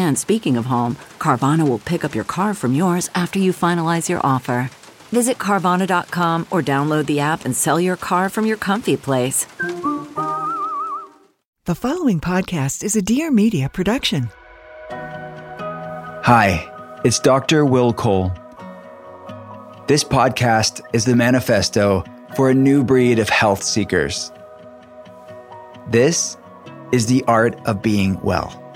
[0.00, 4.08] And speaking of home, Carvana will pick up your car from yours after you finalize
[4.08, 4.70] your offer.
[5.12, 9.44] Visit Carvana.com or download the app and sell your car from your comfy place.
[11.66, 14.30] The following podcast is a Dear Media production.
[14.90, 16.66] Hi,
[17.04, 17.66] it's Dr.
[17.66, 18.32] Will Cole.
[19.86, 22.04] This podcast is the manifesto
[22.36, 24.32] for a new breed of health seekers.
[25.90, 26.38] This
[26.90, 28.69] is the art of being well.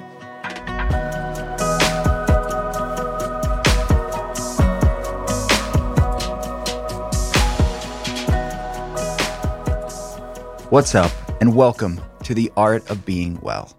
[10.71, 11.13] What's up,
[11.43, 13.77] and welcome to the art of being well.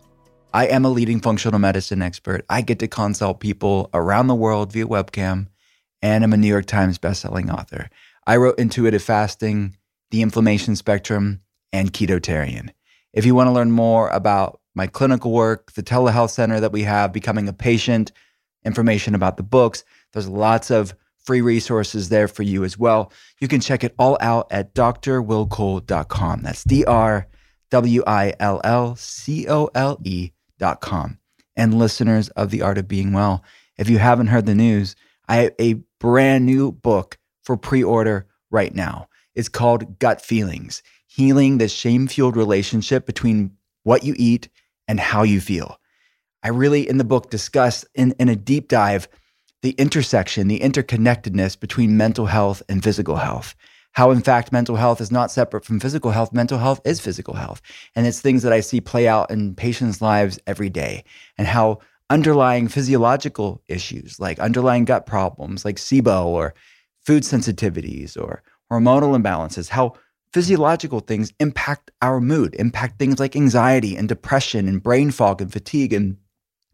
[0.53, 2.45] I am a leading functional medicine expert.
[2.47, 5.47] I get to consult people around the world via webcam,
[6.03, 7.89] and I'm a New York Times bestselling author.
[8.27, 9.75] I wrote Intuitive Fasting,
[10.11, 11.41] The Inflammation Spectrum,
[11.73, 12.69] and Ketotarian.
[13.13, 16.83] If you want to learn more about my clinical work, the telehealth center that we
[16.83, 18.11] have, becoming a patient,
[18.63, 19.83] information about the books,
[20.13, 20.93] there's lots of
[21.25, 23.11] free resources there for you as well.
[23.39, 26.41] You can check it all out at drwillcole.com.
[26.41, 27.27] That's D R
[27.71, 31.19] W I L L C O L E.com.
[31.57, 33.43] And listeners of The Art of Being Well,
[33.77, 34.95] if you haven't heard the news,
[35.27, 39.07] I have a brand new book for pre order right now.
[39.33, 43.51] It's called Gut Feelings Healing the Shame Fueled Relationship Between
[43.83, 44.49] What You Eat
[44.87, 45.77] and How You Feel.
[46.43, 49.07] I really, in the book, discuss in, in a deep dive
[49.65, 53.55] the intersection, the interconnectedness between mental health and physical health.
[53.93, 56.31] How, in fact, mental health is not separate from physical health.
[56.31, 57.63] Mental health is physical health.
[57.95, 61.03] And it's things that I see play out in patients' lives every day.
[61.39, 61.79] And how
[62.11, 66.53] underlying physiological issues, like underlying gut problems, like SIBO or
[67.03, 69.95] food sensitivities or hormonal imbalances, how
[70.31, 75.51] physiological things impact our mood, impact things like anxiety and depression and brain fog and
[75.51, 76.17] fatigue and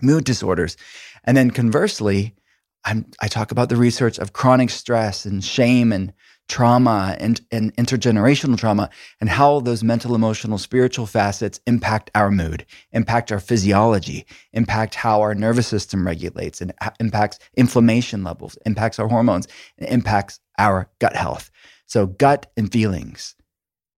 [0.02, 0.76] mood disorders.
[1.24, 2.36] And then conversely,
[2.84, 6.14] I'm, i talk about the research of chronic stress and shame and
[6.52, 8.90] trauma and, and intergenerational trauma
[9.22, 15.22] and how those mental, emotional, spiritual facets impact our mood, impact our physiology, impact how
[15.22, 19.48] our nervous system regulates and impacts inflammation levels, impacts our hormones,
[19.78, 21.50] and impacts our gut health.
[21.86, 23.36] So, gut and feelings,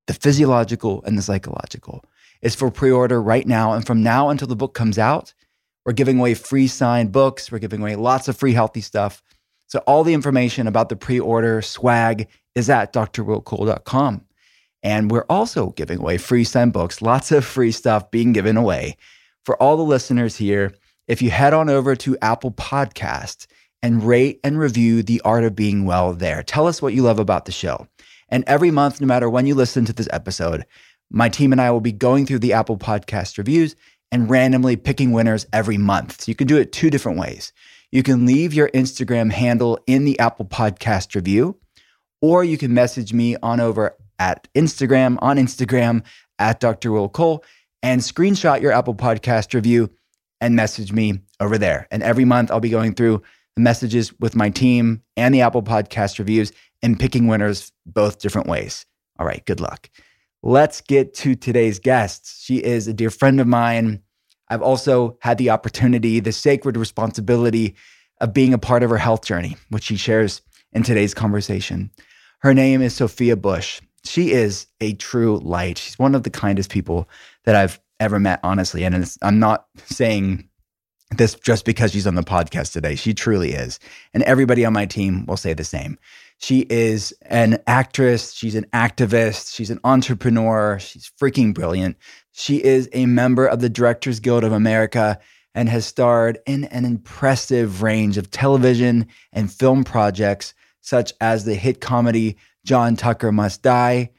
[0.05, 2.03] the physiological and the psychological,
[2.43, 3.73] is for pre order right now.
[3.73, 5.33] And from now until the book comes out,
[5.85, 7.51] we're giving away free signed books.
[7.51, 9.21] We're giving away lots of free healthy stuff.
[9.67, 14.25] So all the information about the pre-order swag is at drwillcole.com.
[14.83, 18.97] And we're also giving away free signed books, lots of free stuff being given away.
[19.45, 20.73] For all the listeners here,
[21.07, 23.47] if you head on over to Apple Podcast
[23.81, 27.19] and rate and review The Art of Being Well there, tell us what you love
[27.19, 27.87] about the show.
[28.29, 30.65] And every month, no matter when you listen to this episode,
[31.09, 33.75] my team and I will be going through the Apple Podcast reviews
[34.13, 36.21] and randomly picking winners every month.
[36.21, 37.51] So you can do it two different ways.
[37.91, 41.57] You can leave your Instagram handle in the Apple Podcast review,
[42.21, 46.03] or you can message me on over at Instagram, on Instagram
[46.37, 46.91] at Dr.
[46.91, 47.43] Will Cole,
[47.81, 49.89] and screenshot your Apple Podcast review
[50.39, 51.87] and message me over there.
[51.89, 53.23] And every month I'll be going through
[53.55, 56.51] the messages with my team and the Apple Podcast reviews
[56.83, 58.85] and picking winners both different ways.
[59.17, 59.89] All right, good luck.
[60.43, 62.43] Let's get to today's guest.
[62.43, 64.02] She is a dear friend of mine.
[64.49, 67.75] I've also had the opportunity, the sacred responsibility
[68.21, 70.41] of being a part of her health journey, which she shares
[70.71, 71.91] in today's conversation.
[72.39, 73.81] Her name is Sophia Bush.
[74.05, 75.77] She is a true light.
[75.77, 77.09] She's one of the kindest people
[77.45, 78.83] that I've ever met, honestly.
[78.83, 80.49] And I'm not saying
[81.17, 82.95] this just because she's on the podcast today.
[82.95, 83.79] She truly is.
[84.13, 85.97] And everybody on my team will say the same.
[86.39, 91.95] She is an actress, she's an activist, she's an entrepreneur, she's freaking brilliant.
[92.33, 95.19] She is a member of the Directors Guild of America,
[95.55, 101.53] and has starred in an impressive range of television and film projects, such as the
[101.53, 102.35] hit comedy
[102.65, 104.09] John Tucker Must Die,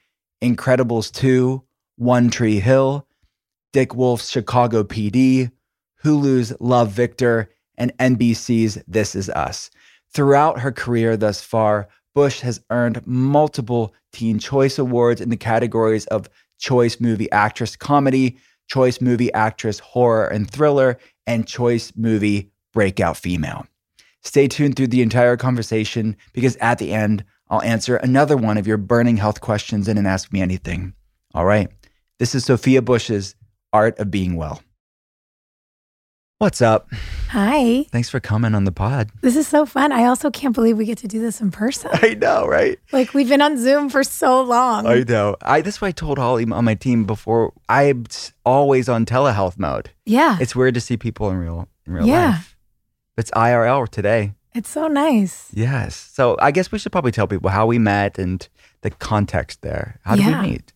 [0.41, 1.63] Incredibles 2,
[1.97, 3.07] One Tree Hill,
[3.73, 5.51] Dick Wolf's Chicago PD,
[6.05, 9.71] Hulu's Love Victor, and NBC's This Is Us.
[10.13, 16.07] Throughout her career thus far, Bush has earned multiple Teen Choice Awards in the categories
[16.07, 16.29] of
[16.65, 18.39] Choice Movie Actress Comedy,
[18.69, 20.97] Choice Movie Actress Horror and Thriller,
[21.27, 23.67] and Choice Movie Breakout Female.
[24.23, 28.67] Stay tuned through the entire conversation because at the end, I'll answer another one of
[28.67, 30.95] your burning health questions in an Ask Me Anything.
[31.35, 31.69] All right.
[32.19, 33.35] This is Sophia Bush's
[33.75, 34.63] Art of Being Well.
[36.39, 36.89] What's up?
[37.31, 37.85] Hi.
[37.93, 39.11] Thanks for coming on the pod.
[39.21, 39.93] This is so fun.
[39.93, 41.91] I also can't believe we get to do this in person.
[41.95, 42.77] I know, right?
[42.91, 44.85] Like we've been on Zoom for so long.
[44.85, 45.37] I know.
[45.43, 47.53] I that's why I told Holly on my team before.
[47.69, 48.07] I'm
[48.45, 49.91] always on telehealth mode.
[50.07, 50.37] yeah.
[50.41, 52.31] It's weird to see people in real in real Yeah.
[52.31, 52.57] life.
[53.17, 54.33] It's IRL today.
[54.57, 55.51] It's so nice.
[55.55, 55.95] Yes.
[55.95, 58.47] So I guess we should probably tell people how we met and
[58.83, 60.01] the context there.
[60.05, 60.43] How did Yeah.
[60.43, 60.73] we meet?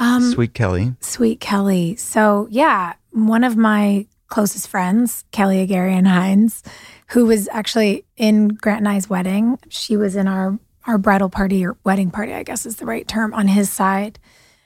[0.00, 0.94] Um, Sweet Kelly.
[1.00, 1.94] Sweet Kelly.
[1.94, 6.62] So, yeah, one of my closest friends, Kelly Agarian Hines,
[7.08, 9.58] who was actually in Grant and I's wedding.
[9.68, 13.06] She was in our our bridal party or wedding party, I guess is the right
[13.06, 14.18] term, on his side.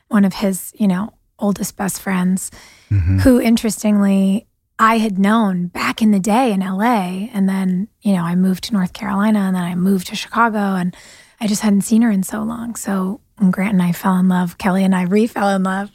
[0.07, 2.53] One of his, you know, oldest best friends,
[2.91, 3.19] mm-hmm.
[3.19, 4.47] who interestingly
[4.79, 7.29] I had known back in the day in LA.
[7.33, 10.59] And then, you know, I moved to North Carolina and then I moved to Chicago
[10.59, 10.97] and
[11.41, 12.77] I just hadn't seen her in so long.
[12.77, 15.91] So when Grant and I fell in love, Kelly and I re fell in love.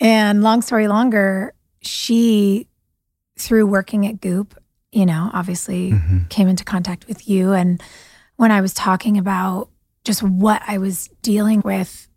[0.00, 2.67] And long story longer, she,
[3.38, 4.58] through working at Goop,
[4.92, 5.94] you know, obviously
[6.28, 7.52] came into contact with you.
[7.52, 7.82] And
[8.36, 9.68] when I was talking about
[10.04, 12.08] just what I was dealing with,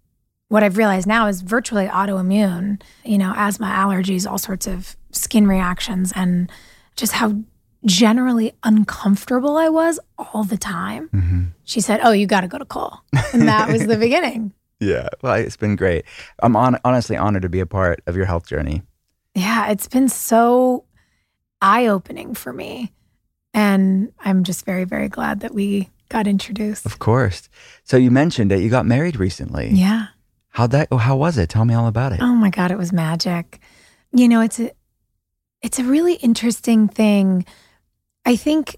[0.47, 5.47] what I've realized now is virtually autoimmune, you know, asthma, allergies, all sorts of skin
[5.47, 6.51] reactions, and
[6.95, 7.35] just how
[7.85, 11.09] generally uncomfortable I was all the time.
[11.09, 11.43] Mm-hmm.
[11.63, 12.99] She said, Oh, you got to go to Cole.
[13.33, 14.53] And that was the beginning.
[14.79, 15.09] Yeah.
[15.21, 16.05] Well, it's been great.
[16.39, 18.81] I'm on, honestly honored to be a part of your health journey.
[19.35, 20.83] Yeah, it's been so
[21.61, 22.91] eye opening for me.
[23.53, 26.85] And I'm just very, very glad that we got introduced.
[26.85, 27.49] Of course.
[27.83, 28.61] So you mentioned it.
[28.61, 29.69] You got married recently.
[29.69, 30.07] Yeah.
[30.49, 30.89] How'd that?
[30.91, 31.49] oh, How was it?
[31.49, 32.21] Tell me all about it.
[32.21, 33.59] Oh my God, it was magic.
[34.11, 34.71] You know, it's a
[35.61, 37.45] it's a really interesting thing.
[38.25, 38.75] I think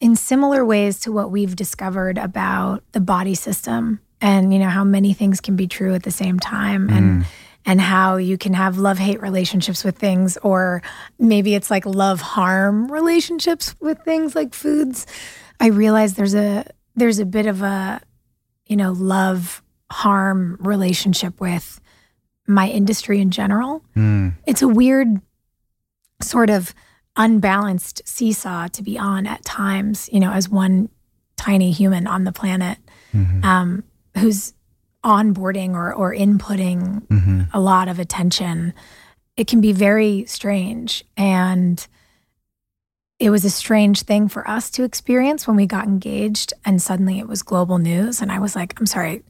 [0.00, 4.84] in similar ways to what we've discovered about the body system and you know how
[4.84, 7.26] many things can be true at the same time and mm.
[7.66, 10.82] And how you can have love-hate relationships with things or
[11.18, 15.06] maybe it's like love-harm relationships with things like foods.
[15.60, 16.64] I realize there's a
[16.96, 18.00] there's a bit of a
[18.66, 21.80] you know love harm relationship with
[22.46, 23.82] my industry in general.
[23.96, 24.34] Mm.
[24.46, 25.20] It's a weird
[26.22, 26.74] sort of
[27.16, 30.88] unbalanced seesaw to be on at times, you know, as one
[31.36, 32.78] tiny human on the planet
[33.14, 33.44] Mhm.
[33.44, 33.84] um,
[34.16, 34.52] who's
[35.04, 37.48] onboarding or, or inputting Mhm.
[37.52, 38.74] a lot of attention.
[39.36, 41.04] It can be very strange.
[41.16, 41.86] And
[43.18, 47.18] it was a strange thing for us to experience when we got engaged and suddenly
[47.18, 48.20] it was global news.
[48.20, 49.22] And I was like, I'm sorry.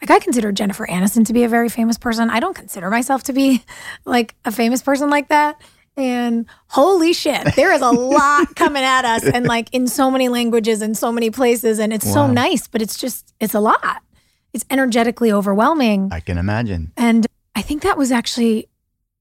[0.00, 2.28] Like I consider Jennifer Aniston to be a very famous person.
[2.28, 3.64] I don't consider myself to be
[4.04, 5.60] like a famous person like that.
[5.96, 10.28] And holy shit, there is a lot coming at us and like in so many
[10.28, 11.78] languages and so many places.
[11.78, 14.02] And it's so nice, but it's just, it's a lot.
[14.56, 16.08] It's energetically overwhelming.
[16.10, 16.90] I can imagine.
[16.96, 18.70] And I think that was actually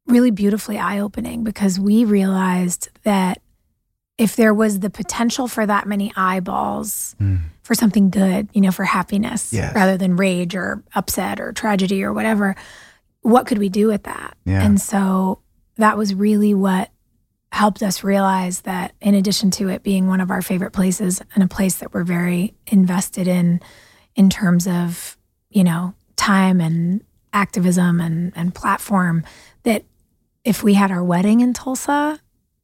[0.08, 3.42] really beautifully eye opening because we realized that
[4.18, 7.40] if there was the potential for that many eyeballs Mm.
[7.64, 9.76] for something good, you know, for happiness Yes.
[9.76, 12.56] rather than rage or upset or tragedy or whatever,
[13.22, 14.38] what could we do with that?
[14.46, 14.64] Yeah.
[14.64, 15.40] And so
[15.76, 16.92] that was really what
[17.52, 21.44] helped us realize that in addition to it being one of our favorite places and
[21.44, 23.60] a place that we're very invested in
[24.16, 25.15] in terms of,
[25.56, 29.24] you know, time and activism and, and platform,
[29.64, 29.86] that
[30.44, 32.20] if we had our wedding in Tulsa,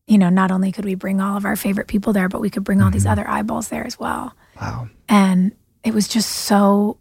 [0.07, 2.49] you know, not only could we bring all of our favorite people there, but we
[2.49, 3.13] could bring all these mm-hmm.
[3.13, 4.35] other eyeballs there as well.
[4.59, 4.89] Wow.
[5.07, 5.53] And
[5.85, 6.97] it was just so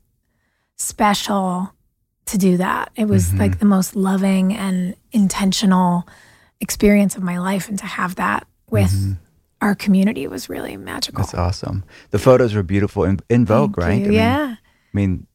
[0.76, 1.74] special
[2.26, 2.92] to do that.
[2.94, 3.38] It was mm-hmm.
[3.38, 6.06] like the most loving and intentional
[6.60, 7.68] experience of my life.
[7.68, 9.12] And to have that with mm-hmm.
[9.60, 11.24] our community was really magical.
[11.24, 11.82] That's awesome.
[12.10, 13.98] The photos were beautiful in, in Vogue, Thank right?
[13.98, 14.04] you.
[14.04, 14.54] I mean, yeah.
[14.56, 15.26] I mean,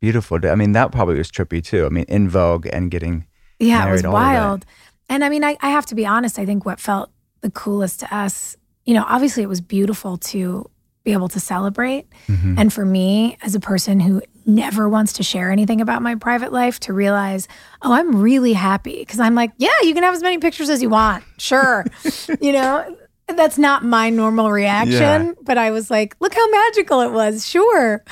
[0.00, 0.38] beautiful.
[0.46, 1.86] I mean, that probably was trippy too.
[1.86, 3.26] I mean, in Vogue and getting.
[3.58, 4.64] Yeah, it was wild.
[5.08, 7.10] And I mean, I, I have to be honest, I think what felt
[7.40, 10.68] the coolest to us, you know, obviously it was beautiful to
[11.04, 12.06] be able to celebrate.
[12.26, 12.58] Mhm.
[12.58, 16.52] And for me, as a person who never wants to share anything about my private
[16.52, 17.46] life to realize,
[17.82, 20.82] oh, I'm really happy because I'm like, yeah, you can have as many pictures as
[20.82, 21.22] you want.
[21.38, 21.84] Sure.
[22.40, 22.96] you know,
[23.28, 24.92] that's not my normal reaction,
[25.26, 25.32] Yeah.
[25.42, 27.46] but I was like, look how magical it was.
[27.46, 28.04] Sure.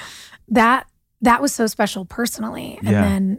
[0.48, 0.86] That
[1.24, 2.78] that was so special personally.
[2.80, 3.00] And Yeah.
[3.02, 3.38] then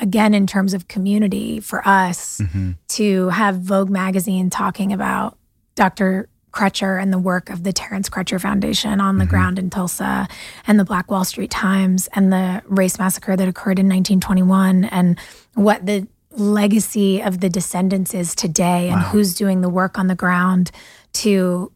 [0.00, 2.76] again in terms of community for us Mhm.
[2.88, 5.38] to have Vogue magazine talking about
[5.76, 6.28] Dr.
[6.52, 10.28] Crutcher and the work of the Terence Crutcher Foundation on the ground in Tulsa
[10.66, 15.18] and the Black Wall Street Times and the race massacre that occurred in 1921 and
[15.54, 16.06] what the
[16.36, 20.70] legacy of the descendants is today and who's doing the work on the ground
[21.14, 21.70] to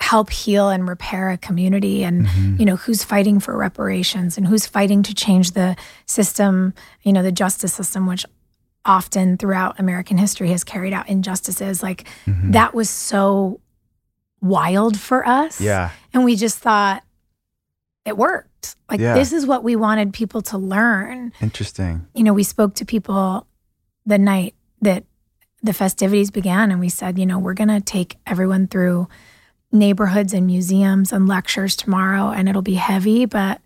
[0.00, 2.56] help heal and repair a community and mm-hmm.
[2.58, 5.76] you know who's fighting for reparations and who's fighting to change the
[6.06, 8.24] system you know the justice system which
[8.84, 12.52] often throughout american history has carried out injustices like mm-hmm.
[12.52, 13.60] that was so
[14.40, 15.90] wild for us Yeah.
[16.14, 17.02] and we just thought
[18.06, 19.14] it worked like Yeah.
[19.14, 22.06] this is what we wanted people to learn Interesting.
[22.14, 23.46] you know, we spoke to people
[24.06, 25.04] the night that
[25.62, 29.08] the festivities began, and we said, you know, we're going to take everyone through
[29.72, 33.60] neighborhoods and museums and lectures tomorrow, and it'll be heavy, but,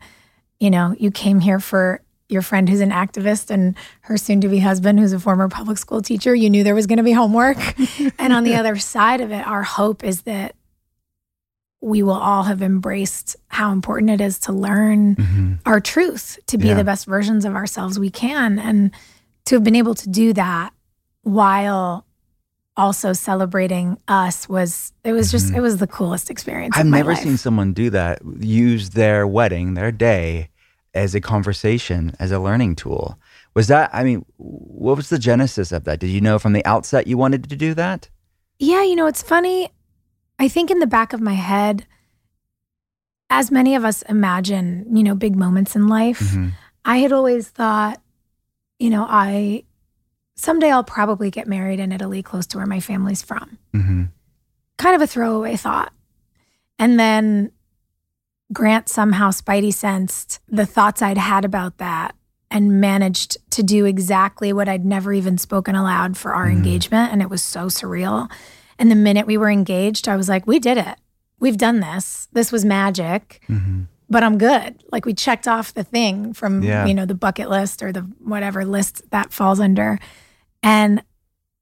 [0.61, 4.49] you know, you came here for your friend who's an activist and her soon to
[4.49, 6.35] be husband who's a former public school teacher.
[6.35, 7.59] You knew there was going to be homework.
[8.19, 10.55] and on the other side of it, our hope is that
[11.83, 15.59] we will all have embraced how important it is to learn Mhm.
[15.67, 16.75] our truth, to be Yeah.
[16.75, 18.59] the best versions of ourselves we can.
[18.59, 18.91] And
[19.45, 20.73] to have been able to do that
[21.23, 22.07] while
[22.77, 26.75] also celebrating us was it was just it was the coolest experience.
[26.77, 26.89] Mm-hmm.
[26.95, 27.23] I've never life.
[27.23, 30.49] seen someone do that, use their wedding, their day,
[30.95, 33.19] as a conversation, as a learning tool.
[33.55, 36.01] Was that, I mean, what was the genesis of that?
[36.01, 38.09] Did you know from the outset you wanted to do that?
[38.59, 39.71] Yeah, you know, it's funny.
[40.41, 41.87] I think in the back of my head,
[43.31, 46.53] as many of us imagine, you know, big moments in life, Mhm.
[46.85, 48.01] I had always thought,
[48.79, 49.65] you know, I
[50.37, 53.59] someday I'll probably get married in Italy close to where my family's from.
[53.75, 54.09] Mhm.
[54.77, 55.93] kind of a throwaway thought.
[56.81, 57.53] And then
[58.53, 62.15] Grant somehow spidey sensed the thoughts I'd had about that
[62.51, 67.13] and managed to do exactly what I'd never even spoken aloud for our engagement.
[67.13, 68.29] And it was so surreal.
[68.79, 70.97] And the minute we were engaged, I was like, we did it.
[71.41, 72.29] We've done this.
[72.33, 73.87] This was magic, Mhm.
[74.11, 74.83] but I'm good.
[74.93, 76.85] Like we checked off the thing from, Yeah.
[76.85, 79.99] you know, the bucket list or the whatever list that falls under.
[80.65, 81.03] And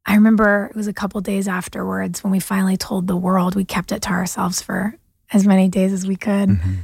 [0.07, 3.57] I remember it was a couple days afterwards when we finally told the world.
[3.57, 4.97] We kept it to ourselves for
[5.33, 6.51] as many days as we could.
[6.51, 6.79] Mhm.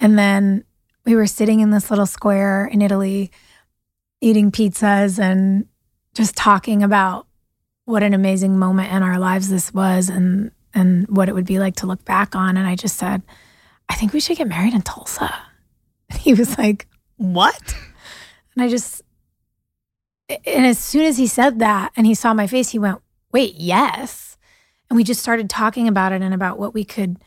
[0.00, 0.64] And then
[1.04, 3.30] we were sitting in this little square in Italy
[4.20, 5.66] eating pizzas and
[6.14, 7.26] just talking about
[7.84, 11.58] what an amazing moment in our lives this was and and what it would be
[11.58, 13.22] like to look back on and I just said,
[13.88, 15.34] "I think we should get married in Tulsa."
[16.10, 17.74] And he was like, "What?"
[18.54, 19.02] And I just
[20.28, 23.00] and as soon as he said that and he saw my face, he went,
[23.32, 24.36] Wait, yes.
[24.88, 27.18] And we just started talking about it and about what we could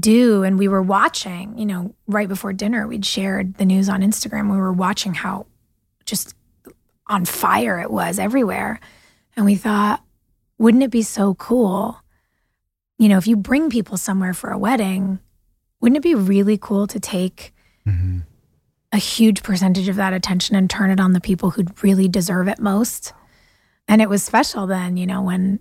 [0.00, 0.42] do.
[0.42, 4.50] And we were watching, you know, right before dinner, we'd shared the news on Instagram.
[4.50, 5.46] We were watching how
[6.06, 6.34] just
[7.06, 8.80] on fire it was everywhere.
[9.36, 10.02] And we thought,
[10.58, 12.00] wouldn't it be so cool?
[12.98, 15.20] You know, if you bring people somewhere for a wedding,
[15.80, 17.52] wouldn't it be really cool to take
[17.86, 18.22] Mhm.
[18.92, 22.46] A huge percentage of that attention and turn it on the people who really deserve
[22.46, 23.12] it most.
[23.88, 25.60] And it was special then, you know, when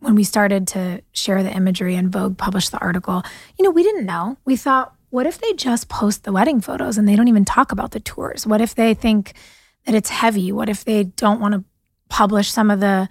[0.00, 3.22] when we started to share the imagery and Vogue published the article.
[3.58, 4.36] You know, we didn't know.
[4.44, 7.72] We thought, what if they just post the wedding photos and they don't even talk
[7.72, 8.46] about the tours?
[8.46, 9.32] What if they think
[9.84, 10.52] that it's heavy?
[10.52, 11.64] What if they don't want to
[12.08, 13.08] publish some of the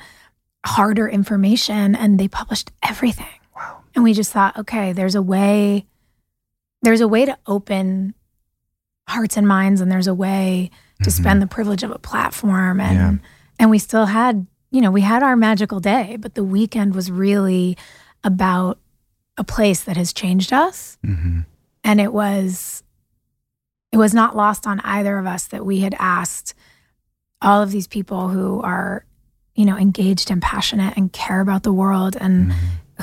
[0.66, 3.40] harder information and they published everything?
[3.56, 3.82] Wow.
[3.96, 5.88] And we just thought, okay, there's a way
[6.82, 8.14] there's a way to open
[9.08, 10.72] hearts and minds and there's a way
[11.04, 13.16] to spend the privilege of a platform and Mm-hmm.
[13.16, 13.30] Yeah.
[13.60, 17.12] and we still had you know we had our magical day but the weekend was
[17.12, 17.78] really
[18.24, 18.80] about
[19.38, 21.46] a place that has changed us Mhm.
[21.84, 22.84] and it was
[23.92, 26.54] it was not lost on either of us that we had asked
[27.42, 29.06] all of these people who are
[29.54, 32.54] you know engaged and passionate and care about the world and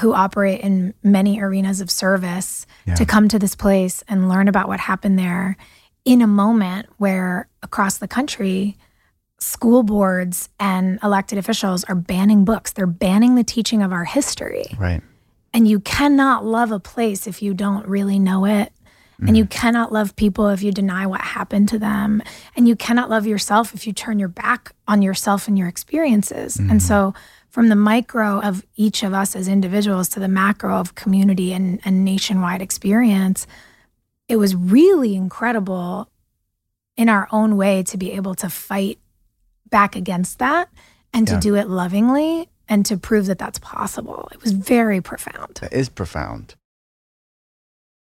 [0.01, 2.95] who operate in many arenas of service Yeah.
[2.97, 5.57] to come to this place and learn about what happened there
[6.05, 8.77] in a moment where across the country
[9.39, 14.67] school boards and elected officials are banning books they're banning the teaching of our history
[14.79, 15.03] Right.
[15.53, 18.73] and you cannot love a place if you don't really know it.
[19.25, 19.51] And you mm.
[19.51, 22.23] cannot love people if you deny what happened to them.
[22.57, 26.57] And you cannot love yourself if you turn your back on yourself and your experiences.
[26.57, 26.81] And mm.
[26.81, 27.15] so,
[27.49, 31.81] from the micro of each of us as individuals to the macro of community and,
[31.85, 33.47] and nationwide experience,
[34.33, 36.11] it was really incredible
[36.97, 38.99] in our own way to be able to fight
[39.69, 40.71] back against that
[41.13, 44.31] and to do it lovingly and to prove that that's possible.
[44.33, 45.59] It was very profound.
[45.61, 46.55] That is profound.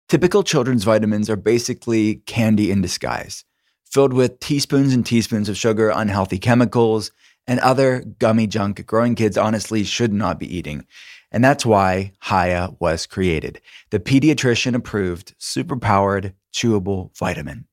[0.08, 3.44] Typical children's vitamins are basically candy in disguise,
[3.84, 7.12] filled with teaspoons and teaspoons of sugar, unhealthy chemicals,
[7.46, 10.84] and other gummy junk growing kids honestly should not be eating.
[11.30, 17.66] And that's why Hiya was created the pediatrician approved, superpowered, chewable vitamin.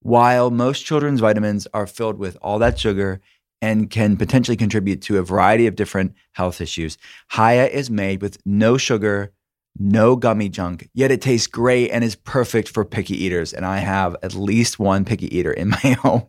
[0.00, 3.20] While most children's vitamins are filled with all that sugar
[3.60, 6.98] and can potentially contribute to a variety of different health issues,
[7.34, 9.32] Hiya is made with no sugar,
[9.78, 13.52] no gummy junk, yet it tastes great and is perfect for picky eaters.
[13.52, 16.26] And I have at least one picky eater in my home,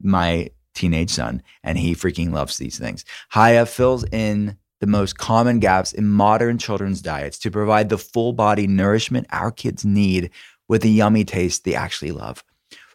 [0.00, 3.04] my teenage son, and he freaking loves these things.
[3.34, 8.32] Hiya fills in the most common gaps in modern children's diets to provide the full
[8.32, 10.30] body nourishment our kids need
[10.68, 12.44] with a yummy taste they actually love.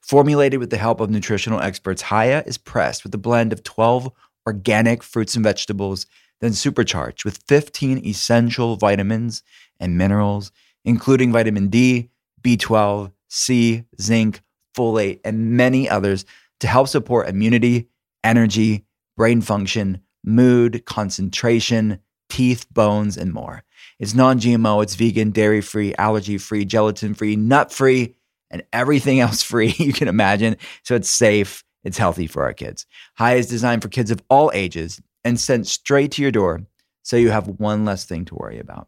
[0.02, 4.12] Formulated with the help of nutritional experts, Hiya is pressed with a blend of 12
[4.48, 6.06] organic fruits and vegetables,
[6.42, 9.44] then supercharged with 15 essential vitamins
[9.80, 10.52] and minerals,
[10.84, 12.10] including vitamin D,
[12.42, 14.42] B12, C, zinc,
[14.76, 16.26] folate, and many others
[16.60, 17.88] to help support immunity,
[18.24, 18.86] energy,
[19.16, 22.00] brain function, mood, concentration,
[22.30, 23.64] teeth, bones, and more.
[24.00, 28.16] It's non GMO, it's vegan, dairy free, allergy free, gelatin free, nut free,
[28.50, 30.58] and everything else free you can imagine.
[30.84, 32.86] So it's safe, it's healthy for our kids.
[33.18, 36.62] Hiya is designed for kids of all ages and sent straight to your door
[37.04, 38.88] so you have one less thing to worry about.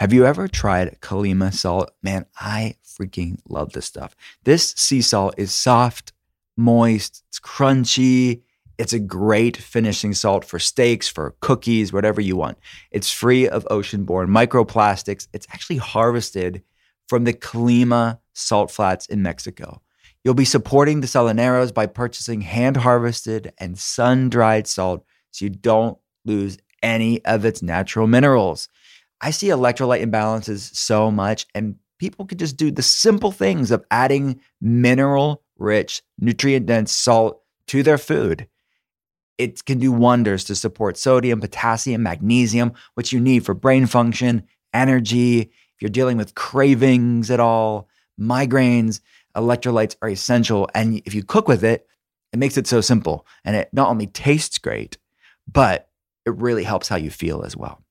[0.00, 1.92] Have you ever tried Colima salt?
[2.02, 4.16] Man, I freaking love this stuff.
[4.42, 6.12] This sea salt is soft,
[6.56, 8.42] moist, it's crunchy.
[8.76, 12.58] It's a great finishing salt for steaks, for cookies, whatever you want.
[12.90, 15.28] It's free of ocean-borne microplastics.
[15.32, 16.64] It's actually harvested
[17.08, 19.80] from the Colima salt flats in Mexico.
[20.24, 26.58] You'll be supporting the Salineros by purchasing hand-harvested and sun-dried salt so you don't lose
[26.82, 28.68] any of its natural minerals.
[29.20, 33.84] I see electrolyte imbalances so much, and people could just do the simple things of
[33.90, 38.48] adding mineral rich, nutrient dense salt to their food.
[39.38, 44.44] It can do wonders to support sodium, potassium, magnesium, which you need for brain function,
[44.72, 45.40] energy.
[45.40, 47.88] If you're dealing with cravings at all,
[48.20, 49.00] migraines,
[49.36, 50.68] electrolytes are essential.
[50.74, 51.86] And if you cook with it,
[52.32, 53.26] it makes it so simple.
[53.44, 54.98] And it not only tastes great,
[55.50, 55.88] but
[56.24, 57.83] it really helps how you feel as well.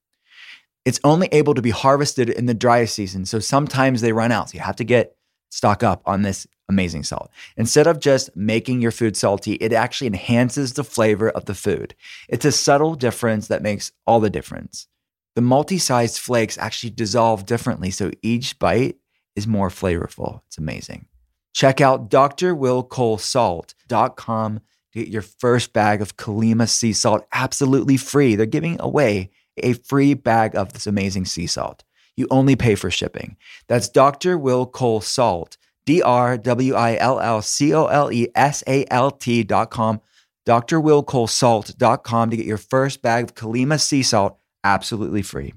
[0.86, 3.26] It's only able to be harvested in the dry season.
[3.26, 4.50] So sometimes they run out.
[4.50, 5.16] So you have to get
[5.50, 7.30] stock up on this amazing salt.
[7.58, 11.96] Instead of just making your food salty, it actually enhances the flavor of the food.
[12.28, 14.88] It's a subtle difference that makes all the difference.
[15.36, 17.92] The multi sized flakes actually dissolve differently.
[17.92, 18.98] So each bite
[19.36, 20.42] is more flavorful.
[20.48, 21.08] It's amazing.
[21.54, 28.36] Check out drwillcolesalt.com to get your first bag of Colima sea salt absolutely free.
[28.36, 31.84] They're giving away a free bag of this amazing sea salt.
[32.16, 33.38] You only pay for shipping.
[33.68, 34.38] That's Dr.
[34.38, 38.86] Will Cole Salt, D R W I L L C O L E S A
[38.92, 40.02] L T dot com,
[40.46, 45.54] drwillcolesalt.com to get your first bag of Colima sea salt absolutely free.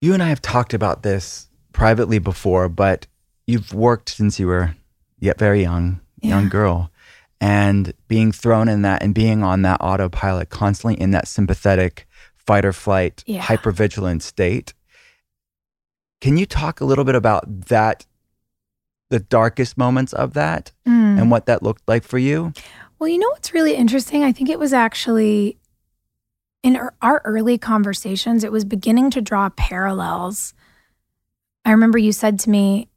[0.00, 3.06] You and I have talked about this privately before, but
[3.46, 4.74] you've worked since you were
[5.18, 6.90] yet very young, young girl.
[7.40, 12.64] And being thrown in that and being on that autopilot, constantly in that sympathetic fight
[12.64, 13.42] or flight, Yeah.
[13.42, 14.74] hypervigilant state.
[16.20, 18.04] Can you talk a little bit about that,
[19.08, 21.18] the darkest moments of that Mm.
[21.20, 22.52] and what that looked like for you?
[22.98, 24.22] Well, you know what's really interesting?
[24.22, 25.56] I think it was actually
[26.62, 30.52] in our- our early conversations, it was beginning to draw parallels.
[31.64, 32.88] I remember you said to me,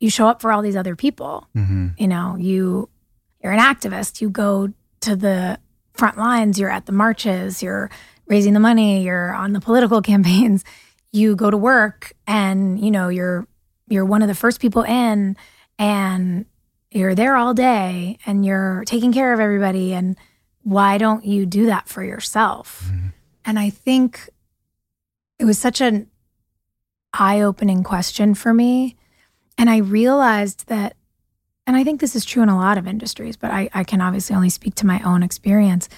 [0.00, 1.48] you show up for all these other people.
[1.56, 1.88] Mm-hmm.
[1.96, 2.90] You know, you
[3.42, 5.58] you're an activist, you go to the
[5.94, 7.90] front lines, you're at the marches, you're
[8.26, 10.64] raising the money, you're on the political campaigns,
[11.12, 13.46] you go to work and, you know, you're
[13.88, 15.36] you're one of the first people in
[15.78, 16.44] and
[16.90, 20.16] you're there all day and you're taking care of everybody and
[20.62, 22.84] why don't you do that for yourself?
[22.86, 23.08] Mm-hmm.
[23.44, 24.28] And i think
[25.38, 26.08] it was such an
[27.12, 28.96] eye-opening question for me
[29.58, 30.96] And I realized that,
[31.66, 34.00] and I think this is true in a lot of industries, but I, I can
[34.00, 35.88] obviously only speak to my own experience.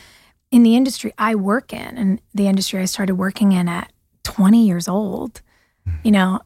[0.50, 3.92] In the industry I work in, and the industry I started working in at
[4.24, 5.42] 20 years old,
[5.86, 5.98] mm-hmm.
[6.04, 6.40] you know,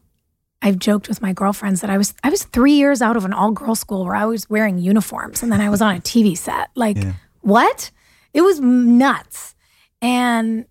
[0.61, 3.33] I've joked with my girlfriends that I was I was three years out of an
[3.33, 6.37] all girl school where I was wearing uniforms and then I was on a TV
[6.37, 6.69] set.
[6.75, 7.13] Like Yeah.
[7.41, 7.91] what?
[8.33, 9.55] It was nuts,
[10.01, 10.65] and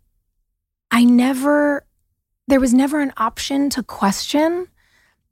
[0.90, 1.86] I never.
[2.48, 4.66] There was never an option to question.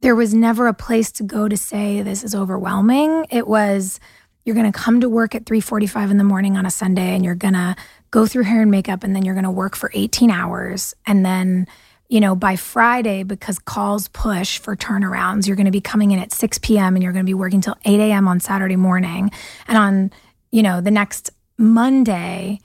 [0.00, 3.26] There was never a place to go to say this is overwhelming.
[3.30, 4.00] It was
[4.44, 7.24] you're going to come to work at 3:45 in the morning on a Sunday and
[7.24, 7.76] you're going to
[8.10, 11.24] go through hair and makeup and then you're going to work for 18 hours and
[11.24, 11.66] then
[12.10, 16.18] you know, by Friday, because calls push for turnarounds, you're going to be coming in
[16.18, 16.96] at 6 p.m.
[16.96, 18.26] and you're going to be working till 8 a.m.
[18.26, 19.30] on Saturday morning.
[19.68, 20.10] And on,
[20.50, 22.58] you know, the next Monday,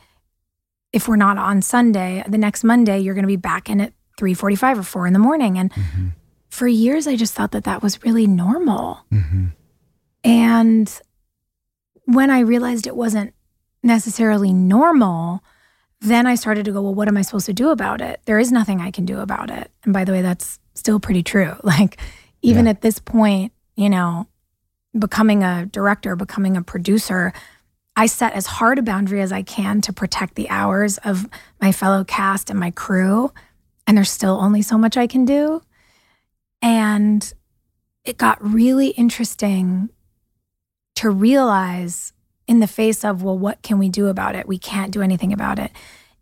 [0.92, 3.94] if we're not on Sunday, the next Monday, you're going to be back in at
[4.20, 5.60] 3:45 or 4 in the morning.
[5.60, 6.08] And mm-hmm.
[6.56, 9.00] For years, I just thought that that was really normal.
[9.12, 9.48] Mm-hmm.
[10.24, 11.02] And
[12.06, 13.34] when I realized it wasn't
[13.84, 15.44] necessarily normal,
[16.02, 18.22] then I started to go, well, what am I supposed to do about it?
[18.26, 19.70] There is nothing I can do about it.
[19.84, 21.54] And by the way, that's still pretty true.
[21.64, 21.98] Like,
[22.42, 22.72] even Yeah.
[22.72, 24.28] at this point, you know,
[24.98, 27.34] becoming a director, becoming a producer,
[27.96, 31.28] I set as hard a boundary as I can to protect the hours of
[31.62, 33.32] my fellow cast and my crew.
[33.88, 35.62] And there's still only so much I can do.
[36.66, 37.32] And
[38.06, 39.90] it got really interesting
[40.96, 42.12] to realize
[42.48, 44.48] in the face of, well, what can we do about it?
[44.48, 45.72] We can't do anything about it.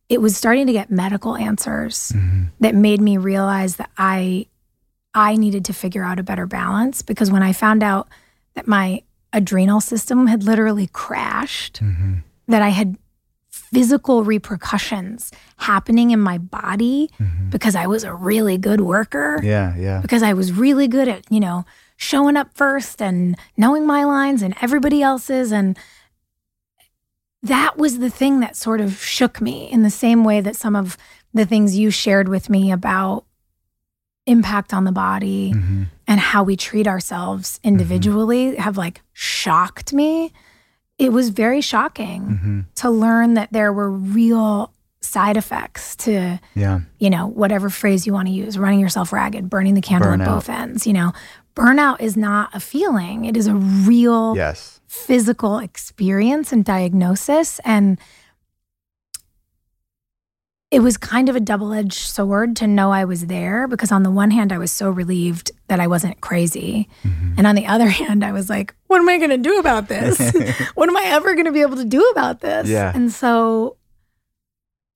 [0.10, 2.44] It was starting to get medical answers mm-hmm.
[2.60, 4.48] that made me realize that I
[5.16, 8.10] I needed to figure out a better balance because when I found out
[8.56, 12.16] that my adrenal system had literally crashed, mm-hmm.
[12.48, 12.98] that I had
[13.74, 17.10] physical repercussions happening in my body
[17.50, 20.00] because I was a really good worker Yeah, yeah.
[20.02, 21.66] because I was really good at, you know,
[21.98, 25.52] showing up first and knowing my lines and everybody else's.
[25.52, 25.78] And
[27.42, 30.76] that was the thing that sort of shook me in the same way that some
[30.76, 30.98] of
[31.34, 33.26] the things you shared with me about
[34.26, 35.84] impact on the body Mm-hmm.
[36.08, 40.32] and how we treat ourselves individually have like shocked me.
[40.98, 42.60] It was very shocking Mm-hmm.
[42.76, 46.82] to learn that there were real side effects to Yeah.
[46.98, 50.22] you know, whatever phrase you want to use, running yourself ragged, burning the candle Burnout.
[50.22, 50.88] at both ends.
[50.88, 51.12] You know,
[51.56, 54.80] burnout is not a feeling, it is a real Yes.
[54.88, 57.60] physical experience and diagnosis.
[57.66, 58.00] And
[60.74, 64.02] it was kind of a double edged sword to know I was there because, on
[64.02, 66.90] the one hand, I was so relieved that I wasn't crazy.
[67.04, 67.36] Mm-hmm.
[67.38, 69.88] And on the other hand, I was like, what am I going to do about
[69.88, 70.18] this?
[70.74, 72.68] what am I ever going to be able to do about this?
[72.68, 72.92] Yeah.
[72.96, 73.78] And so,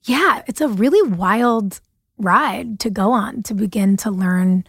[0.05, 1.79] yeah, it's a really wild
[2.17, 4.63] ride to go on to begin to learn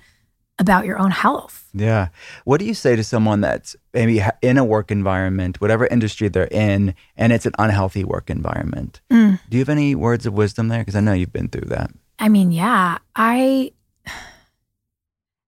[0.59, 1.69] about your own health.
[1.73, 2.09] Yeah.
[2.45, 6.49] What do you say to someone that's maybe in a work environment, whatever industry they're
[6.51, 9.01] in, and it's an unhealthy work environment?
[9.11, 9.39] Mm.
[9.49, 10.81] Do you have any words of wisdom there?
[10.81, 11.91] Because I know you've been through that.
[12.19, 13.71] I mean, yeah, I,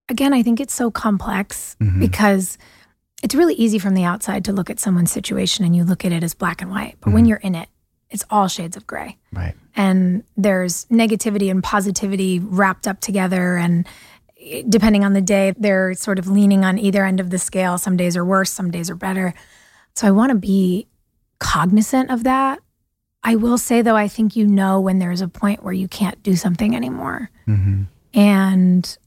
[0.09, 1.99] again, I think it's so complex Mhm.
[1.99, 2.57] because
[3.23, 6.11] it's really easy from the outside to look at someone's situation and you look at
[6.11, 6.95] it as black and white.
[7.01, 7.69] But when you're in it,
[8.09, 9.17] it's all shades of gray.
[9.33, 9.55] Right.
[9.73, 13.87] and there's negativity and positivity wrapped up together and
[14.67, 17.77] depending on the day they're sort of leaning on either end of the scale.
[17.77, 19.33] Some days are worse some days are better.
[19.95, 20.87] So i want to be
[21.39, 22.59] cognizant of that.
[23.23, 26.21] I will say though i think you know when there's a point where you can't
[26.23, 27.29] do something anymore.
[27.47, 27.83] Mm-hmm.
[28.13, 28.97] and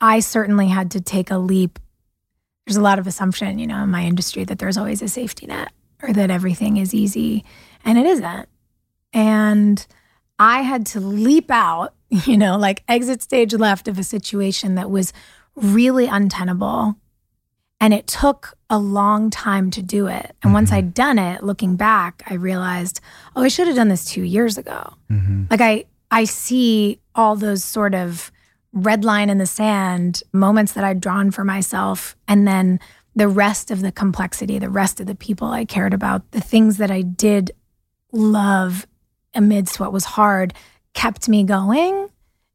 [0.00, 1.78] i certainly had to take a leap.
[2.66, 5.46] There's a lot of assumption you know in my industry that there's always a safety
[5.46, 7.44] net or that everything is easy
[7.84, 8.48] and it isn't.
[9.12, 9.86] And
[10.38, 11.94] I had to leap out,
[12.26, 15.12] you know, like exit stage left of a situation that was
[15.54, 16.96] really untenable.
[17.80, 20.34] And it took a long time to do it.
[20.42, 23.00] And once I'd done it, looking back, I realized,
[23.36, 24.94] oh, I should have done this two years ago.
[25.10, 25.44] Mm-hmm.
[25.50, 28.32] Like I I see all those sort of
[28.72, 32.80] red line in the sand moments that I'd drawn for myself and then
[33.14, 36.76] the rest of the complexity, the rest of the people I cared about, the things
[36.76, 37.50] that I did
[38.12, 38.86] love
[39.34, 40.54] amidst what was hard
[40.94, 42.08] kept me going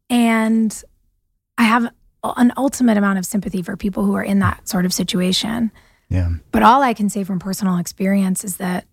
[0.09, 0.83] and
[1.57, 1.87] I have
[2.23, 5.71] an ultimate amount of sympathy for people who are in that sort of situation.
[6.09, 6.29] Yeah.
[6.51, 8.85] But all I can say from personal experience is that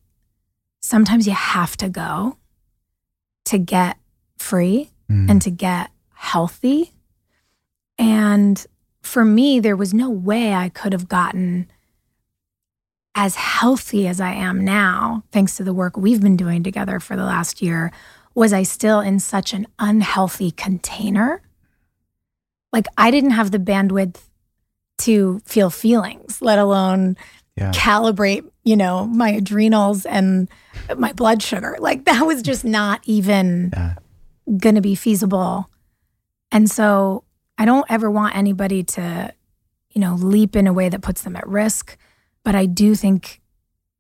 [0.80, 2.36] sometimes you have to go
[3.46, 3.96] to get
[4.38, 5.28] free Mm.
[5.28, 6.92] and to get healthy.
[7.98, 8.64] And
[9.02, 11.68] for me, there was no way I could have gotten
[13.16, 17.16] as healthy as I am now, thanks to the work we've been doing together for
[17.16, 17.90] the last year.
[18.34, 21.42] Was I still in such an unhealthy container?
[22.72, 24.16] Like, I didn't have the bandwidth
[24.98, 27.16] to feel feelings, let alone
[27.56, 27.72] Yeah.
[27.72, 30.48] calibrate, you know, my adrenals and
[30.96, 31.76] my blood sugar.
[31.80, 33.94] Like that was just not even Yeah.
[34.58, 35.68] going to be feasible.
[36.52, 37.24] And so
[37.58, 39.32] I don't ever want anybody to,
[39.90, 41.96] you know, leap in a way that puts them at risk.
[42.44, 43.40] But I do think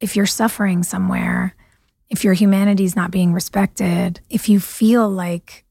[0.00, 1.54] if you're suffering somewhere,
[2.10, 5.64] if your humanity is not being respected, if you feel like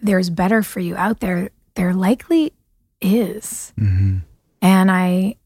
[0.00, 2.52] there's better for you out there, there likely
[3.00, 3.72] is.
[3.78, 4.18] hmm
[4.62, 5.36] And I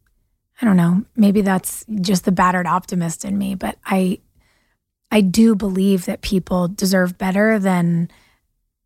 [0.60, 4.20] I don't know, maybe that's just the battered optimist in me, but I
[5.10, 8.10] I do believe that people deserve better than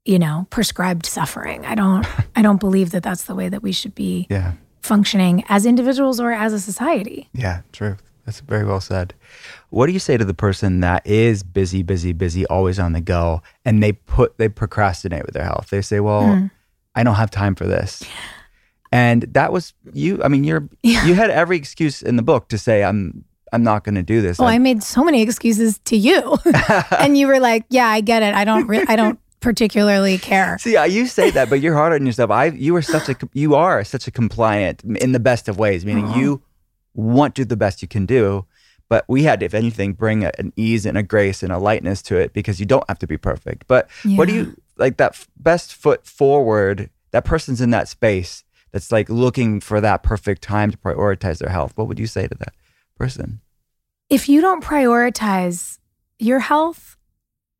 [0.04, 1.64] you know, prescribed suffering.
[1.64, 4.52] I don't I don't believe that that's the way that we should be Yeah.
[4.82, 7.28] functioning as individuals or as a society.
[7.32, 7.96] Yeah, true.
[8.26, 9.14] That's very well said.
[9.72, 13.00] What do you say to the person that is busy, busy, busy, always on the
[13.00, 15.68] go, and they put they procrastinate with their health?
[15.70, 16.50] They say, "Well, Mm.
[16.94, 18.02] I don't have time for this,"
[18.90, 20.20] and that was you.
[20.22, 21.06] I mean, you're Yeah.
[21.06, 24.20] you had every excuse in the book to say, "I'm I'm not going to do
[24.20, 26.36] this." Oh, I I- made so many excuses to you.
[26.98, 28.34] and you were like, "Yeah, I get it.
[28.34, 32.04] I don't re- I don't particularly care." See, you say that, but you're hard on
[32.04, 32.30] yourself.
[32.30, 35.86] I, you are such a, you are such a compliant in the best of ways,
[35.86, 36.42] meaning you
[36.94, 38.44] want to do the best you can do.
[38.92, 42.02] But we had, if anything, bring a, an ease and a grace and a lightness
[42.02, 43.66] to it because you don't have to be perfect.
[43.66, 46.90] But what do you like that f- best foot forward?
[47.12, 51.48] That person's in that space that's like looking for that perfect time to prioritize their
[51.48, 51.72] health.
[51.76, 52.54] What would you say to that
[52.98, 53.40] person?
[54.12, 55.78] if you don't prioritize
[56.18, 56.98] your health,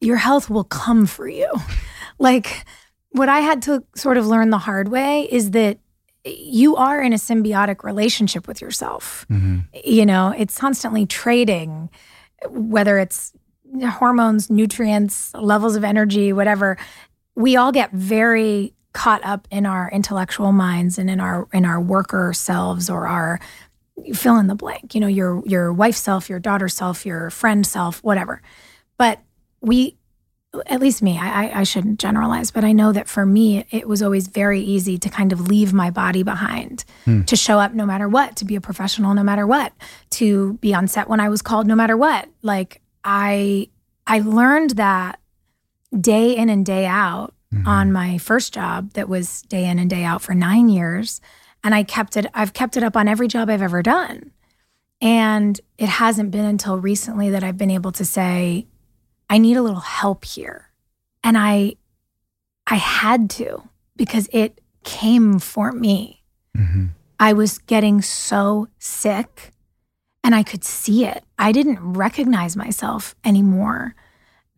[0.03, 1.51] your health will come for you.
[2.19, 2.67] like
[3.09, 5.79] what I had to sort of learn the hard way is that
[6.25, 9.27] you are in a symbiotic relationship with yourself.
[9.31, 9.61] Mm-hmm.
[9.85, 11.91] You know, it's constantly trading,
[12.49, 13.33] whether it's
[13.83, 16.79] hormones, nutrients, levels of energy, whatever.
[17.35, 21.81] We all get very caught up in our intellectual minds and in our in our
[21.81, 23.41] worker selves or our
[24.15, 24.95] fill in the blank.
[24.95, 28.43] You know, your your wife self, your daughter self, your friend self, whatever.
[28.99, 29.21] But
[29.61, 29.97] we,
[30.67, 33.89] at least me, I, I, I shouldn't generalize, but I know that for me, it
[33.89, 37.23] was always very easy to kind of leave my body behind, hmm.
[37.23, 39.73] to show up no matter what, to be a professional no matter what,
[40.11, 42.29] to be on set when I was called no matter what.
[42.43, 43.71] Like I,
[44.07, 45.19] I learned that
[45.99, 47.67] day in and day out mm-hmm.
[47.67, 51.21] on my first job that was day in and day out for nine years
[51.65, 54.33] and I kept it I've kept it up on every job I've ever done.
[55.01, 58.67] And it hasn't been until recently that I've been able to say
[59.33, 60.69] I need a little help here.
[61.25, 61.77] And I
[62.67, 63.63] I had to
[63.97, 66.23] because it came for me.
[66.55, 66.89] Mm-hmm.
[67.19, 69.55] I was getting so sick
[70.23, 71.25] and I could see it.
[71.39, 73.95] I didn't recognize myself anymore.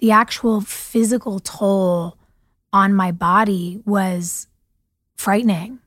[0.00, 2.18] The actual physical toll
[2.72, 4.48] on my body was
[5.16, 5.78] frightening.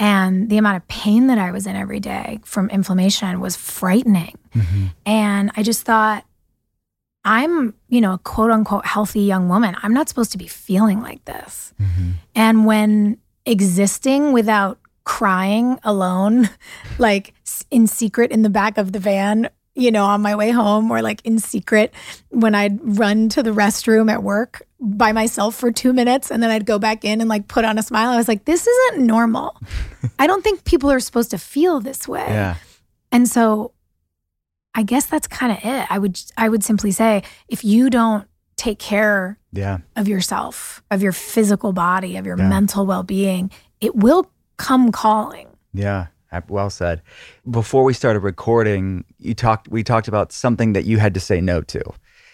[0.00, 4.36] And the amount of pain that I was in every day from inflammation was frightening.
[4.52, 4.86] Mm-hmm.
[5.06, 6.25] And I just thought,
[7.26, 9.76] I'm, you know, a quote unquote healthy young woman.
[9.82, 11.74] I'm not supposed to be feeling like this.
[11.82, 12.10] Mm-hmm.
[12.36, 16.48] And when existing without crying alone,
[16.98, 17.34] like
[17.70, 21.02] in secret in the back of the van, you know, on my way home, or
[21.02, 21.92] like in secret
[22.30, 26.50] when I'd run to the restroom at work by myself for two minutes and then
[26.50, 29.04] I'd go back in and like put on a smile, I was like, this isn't
[29.04, 29.56] normal.
[30.20, 32.24] I don't think people are supposed to feel this way.
[32.28, 32.56] Yeah.
[33.10, 33.72] And so
[34.76, 35.86] I guess that's kind of it.
[35.90, 39.78] I would I would simply say if you don't take care Yeah.
[39.96, 42.48] of yourself, of your physical body, of your Yeah.
[42.48, 45.48] mental well-being, it will come calling.
[45.72, 46.06] Yeah,
[46.48, 47.02] well said.
[47.50, 49.68] Before we started recording, you talked.
[49.68, 51.82] We talked about something that you had to say no to.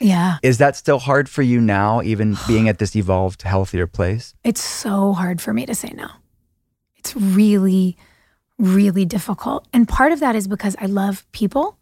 [0.01, 0.39] Yeah.
[0.43, 4.35] Is that still hard for you now, even being at this evolved, healthier place?
[4.45, 6.09] It's so hard for me to say no.
[6.97, 7.97] It's really
[8.59, 9.67] really difficult.
[9.73, 11.79] And part of that is because I love people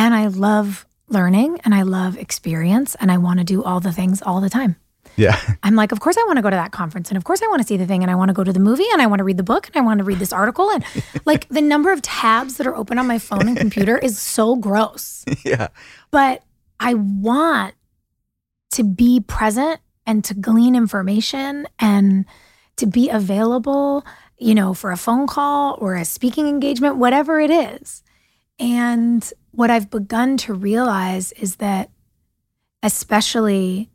[0.00, 3.92] and I love learning and I love experience and I want to do all the
[3.92, 4.76] things all the time.
[5.16, 7.42] Yeah, I'm like, of course I want to go to that conference and of course
[7.42, 9.02] I want to see the thing and I want to go to the movie and
[9.02, 10.82] I want to read the book and I want to read this article and
[11.26, 14.56] like the number of tabs that are open on my phone and computer is so
[14.56, 15.22] gross.
[15.44, 15.68] yeah,
[16.10, 16.42] But
[16.78, 17.74] I want
[18.70, 22.24] to be present and to glean information and
[22.76, 24.06] to be available,
[24.38, 28.02] you know, for a phone call or a speaking engagement, whatever it is.
[28.58, 31.90] And what I've begun to realize is that,
[32.82, 33.90] especially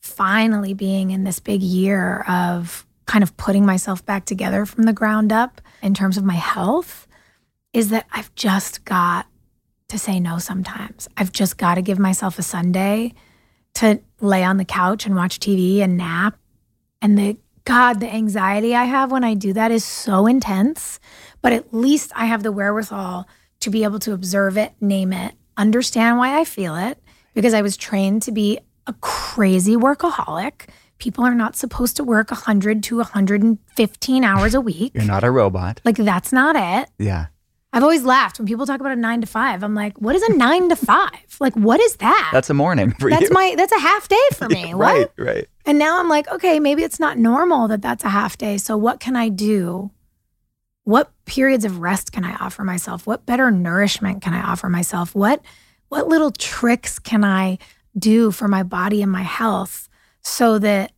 [0.00, 4.92] finally being in this big year of kind of putting myself back together from the
[4.92, 7.06] ground up in terms of my health,
[7.72, 9.26] is that I've just got
[9.88, 11.08] to say no sometimes.
[11.16, 13.14] I've just got to give myself a Sunday
[13.74, 16.38] to lay on the couch and watch TV and nap.
[17.02, 20.98] And the God, the anxiety I have when I do that is so intense.
[21.42, 23.28] But at least I have the wherewithal
[23.66, 27.02] to be able to observe it, name it, understand why I feel it,
[27.34, 30.68] because I was trained to be a crazy workaholic.
[30.98, 34.92] People are not supposed to work 100 to 115 hours a week.
[34.94, 35.80] You're not a robot.
[35.84, 36.88] Like, that's not it.
[37.00, 37.26] Yeah.
[37.72, 39.64] I've always laughed when people talk about a nine to five.
[39.64, 41.36] I'm like, what is a nine to five?
[41.40, 42.30] Like, what is that?
[42.32, 43.30] That's a morning for that's you.
[43.32, 44.74] my that's a half day for me.
[44.74, 44.78] What?
[44.78, 45.48] right, right.
[45.66, 48.56] And now I'm like, okay, maybe it's not normal that that's a half day.
[48.58, 49.90] So what can I do?
[50.84, 53.06] What periods of rest can I offer myself?
[53.06, 55.14] What better nourishment can I offer myself?
[55.14, 55.42] What
[55.88, 57.58] what little tricks can I
[57.98, 59.88] do for my body and my health
[60.22, 60.92] so that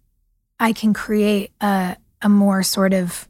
[0.60, 3.28] I can create a a more sort of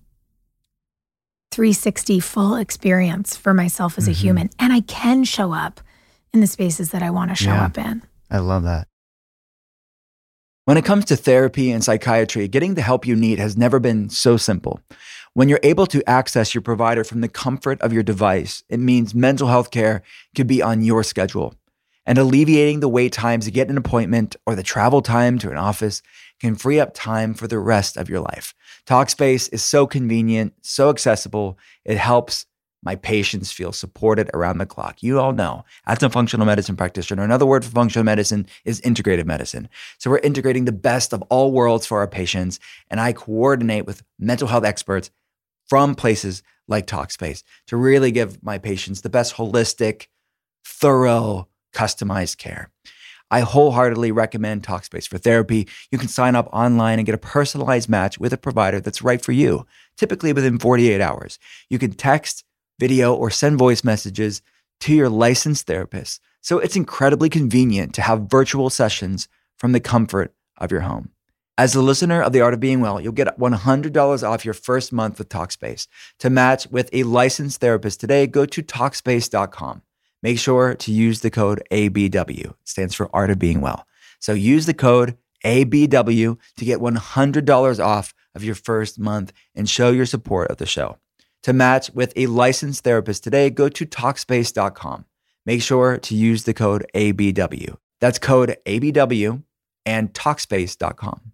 [1.50, 4.14] 360 full experience for myself as a Mhm.
[4.14, 5.80] human and I can show up
[6.32, 7.64] in the spaces that I want to show Yeah.
[7.64, 8.02] up in.
[8.30, 8.86] I love that.
[10.68, 14.10] When it comes to therapy and psychiatry, getting the help you need has never been
[14.10, 14.82] so simple.
[15.32, 19.14] When you're able to access your provider from the comfort of your device, it means
[19.14, 20.02] mental health care
[20.34, 21.54] can be on your schedule.
[22.04, 25.56] And alleviating the wait times to get an appointment or the travel time to an
[25.56, 26.02] office
[26.38, 28.52] can free up time for the rest of your life.
[28.84, 32.44] Talkspace is so convenient, so accessible, it helps
[32.82, 35.02] my patients feel supported around the clock.
[35.02, 39.26] You all know, as a functional medicine practitioner, another word for functional medicine is integrative
[39.26, 39.68] medicine.
[39.98, 42.60] So we're integrating the best of all worlds for our patients,
[42.90, 45.10] and I coordinate with mental health experts
[45.68, 50.06] from places like Talkspace to really give my patients the best holistic,
[50.64, 52.70] thorough, customized care.
[53.30, 55.68] I wholeheartedly recommend Talkspace for therapy.
[55.90, 59.22] You can sign up online and get a personalized match with a provider that's right
[59.22, 61.38] for you, typically within 48 hours.
[61.68, 62.44] You can text,
[62.78, 64.42] video, or send voice messages
[64.80, 66.20] to your licensed therapist.
[66.40, 71.10] So it's incredibly convenient to have virtual sessions from the comfort of your home.
[71.58, 74.92] As a listener of The Art of Being Well, you'll get $100 off your first
[74.92, 75.88] month with Talkspace.
[76.20, 79.82] To match with a licensed therapist today, go to Talkspace.com.
[80.22, 82.50] Make sure to use the code ABW.
[82.50, 83.86] It stands for Art of Being Well.
[84.20, 89.90] So use the code ABW to get $100 off of your first month and show
[89.90, 90.98] your support of the show.
[91.44, 95.04] To match with a licensed therapist today, go to Talkspace.com.
[95.46, 97.76] Make sure to use the code ABW.
[98.00, 99.42] That's code ABW
[99.86, 101.32] and Talkspace.com.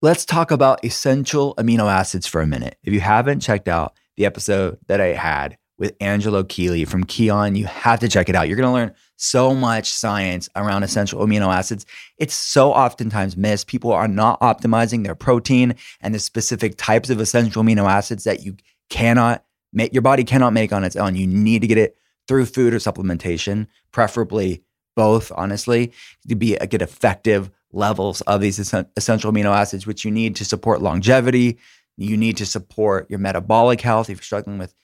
[0.00, 2.76] Let's talk about essential amino acids for a minute.
[2.84, 7.56] If you haven't checked out the episode that I had with Angelo Keely from Kion,
[7.56, 8.46] you have to check it out.
[8.48, 11.84] You're going to learn so much science around essential amino acids.
[12.18, 13.66] It's so oftentimes missed.
[13.66, 18.44] People are not optimizing their protein and the specific types of essential amino acids that
[18.44, 18.56] you
[18.88, 21.16] cannot make, your body cannot make on its own.
[21.16, 21.96] You need to get it
[22.28, 24.62] through food or supplementation, preferably
[24.94, 25.92] both, honestly,
[26.28, 30.44] to be uh, get effective levels of these essential amino acids, which you need to
[30.44, 31.58] support longevity.
[31.96, 34.74] You need to support your metabolic health if you're struggling with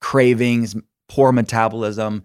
[0.00, 0.74] cravings,
[1.08, 2.24] poor metabolism,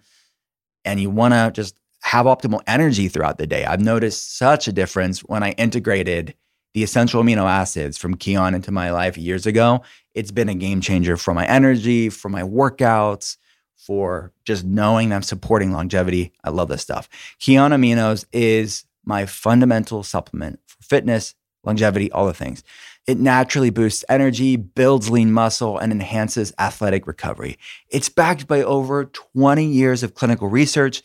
[0.90, 3.64] and you want to just have optimal energy throughout the day.
[3.64, 6.34] I've noticed such a difference when I integrated
[6.74, 9.84] the essential amino acids from Kion into my life years ago.
[10.16, 13.38] It's been a game changer for my energy, for my workouts,
[13.76, 16.34] for just knowing that I'm supporting longevity.
[16.44, 17.08] I love this stuff.
[17.40, 22.64] Kion Aminos is my fundamental supplement for fitness, longevity, all the things.
[23.10, 27.58] It naturally boosts energy, builds lean muscle, and enhances athletic recovery.
[27.90, 31.02] It's backed by over 20 years of clinical research,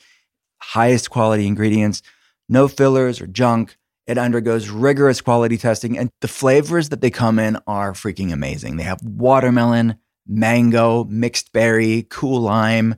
[0.59, 2.03] highest quality ingredients,
[2.47, 3.79] no fillers or junk.
[4.07, 8.77] It undergoes rigorous quality testing, and the flavors that they come in are freaking amazing.
[8.77, 12.97] They have watermelon, mango, mixed berry, cool lime.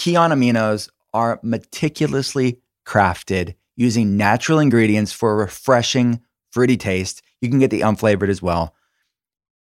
[0.00, 6.18] Kion aminos are meticulously crafted using natural ingredients for a refreshing,
[6.50, 7.22] fruity taste.
[7.40, 8.74] You can get the unflavored as well.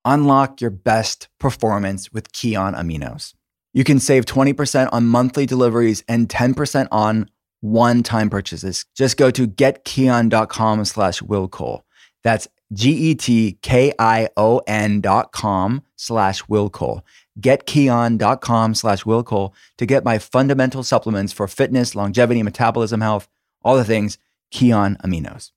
[0.06, 3.34] Unlock your best performance with Kion aminos.
[3.74, 7.30] You can save 20% on monthly deliveries and 10% on
[7.62, 8.86] one-time purchases.
[8.96, 11.82] Just go to getkion.com slash willcole.
[12.24, 13.22] That's G-E-T-K-I-O-N
[15.02, 17.02] dot com slash willcole.
[17.40, 23.28] Getkion.com slash willcole to get my fundamental supplements for fitness, longevity, metabolism, health,
[23.62, 24.18] all the things,
[24.52, 25.52] Kion Aminos.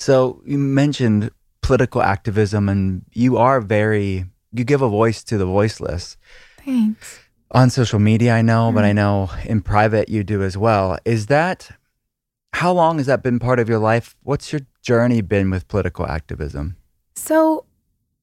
[0.00, 1.30] So you mentioned
[1.62, 6.16] political activism and you are very, you give a voice to the voiceless
[6.64, 7.20] Thanks.
[7.50, 8.96] on social media, I know, but I mm-hmm.
[8.96, 10.98] know in private you do as well.
[11.04, 11.70] Is that
[12.54, 14.16] how long has that been part of your life?
[14.22, 16.76] What's your journey been with political activism?
[17.14, 17.66] So,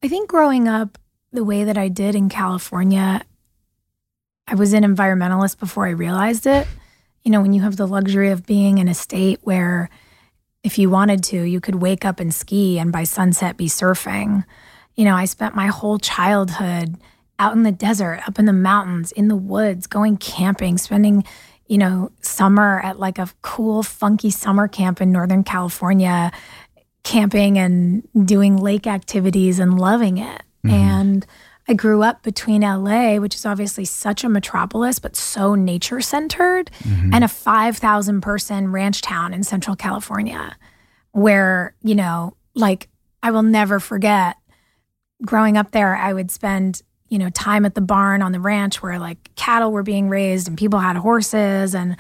[0.04, 0.98] I think growing up
[1.32, 3.24] the way that I did in California,
[4.48, 6.68] I was an environmentalist before I realized it.
[7.24, 9.90] You know, when you have the luxury of being in a state where
[10.68, 14.44] if you wanted to, you could wake up and ski and by sunset be surfing.
[14.96, 16.98] You know, I spent my whole childhood
[17.40, 21.24] out in the desert, up in the mountains, in the woods, going camping, spending,
[21.68, 26.34] you know, summer at like a cool, funky summer camp in Northern California,
[27.04, 30.42] camping and doing lake activities and loving it.
[30.66, 30.70] Mm-hmm.
[30.70, 31.26] And
[31.68, 36.72] I grew up between LA, which is obviously such a metropolis, but so nature centered,
[36.80, 37.14] mm-hmm.
[37.14, 40.56] and a 5,000 person ranch town in Central California,
[41.12, 42.88] where, you know, like
[43.22, 44.38] I will never forget
[45.24, 48.82] growing up there, I would spend, you know, time at the barn on the ranch
[48.82, 51.98] where like cattle were being raised and people had horses and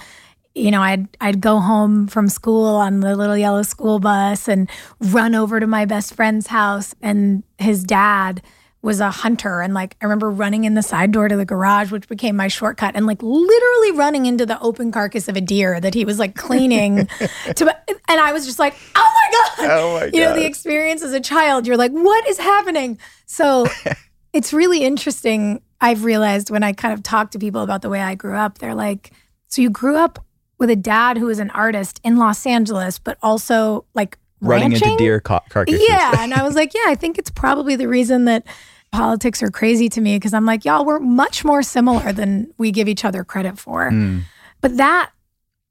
[0.55, 4.67] you know, I'd I'd go home from school on the little yellow school bus and
[4.99, 8.41] run over to my best friend's house and his dad
[8.81, 9.61] was a hunter.
[9.61, 12.47] And like I remember running in the side door to the garage which became my
[12.47, 16.19] shortcut and like literally running into the open carcass of a deer that he was
[16.19, 17.05] like cleaning
[17.55, 17.75] to
[18.09, 19.71] and I was just like oh my god!
[19.71, 22.99] Oh my god you know the experience as a child you're like what is happening?
[23.25, 23.67] So
[24.33, 28.01] it's really interesting I've realized when I kind of talk to people about the way
[28.01, 29.11] I grew up they're like
[29.47, 30.23] so you grew up
[30.59, 34.91] with a dad who was an artist in Los Angeles but also like running ranching?
[34.91, 35.83] into deer car- carcasses.
[35.87, 36.13] Yeah.
[36.19, 38.45] And I was like, yeah, I think it's probably the reason that
[38.91, 42.71] politics are crazy to me because I'm like, y'all, we're much more similar than we
[42.71, 43.89] give each other credit for.
[43.89, 44.23] Mm.
[44.61, 45.11] But that,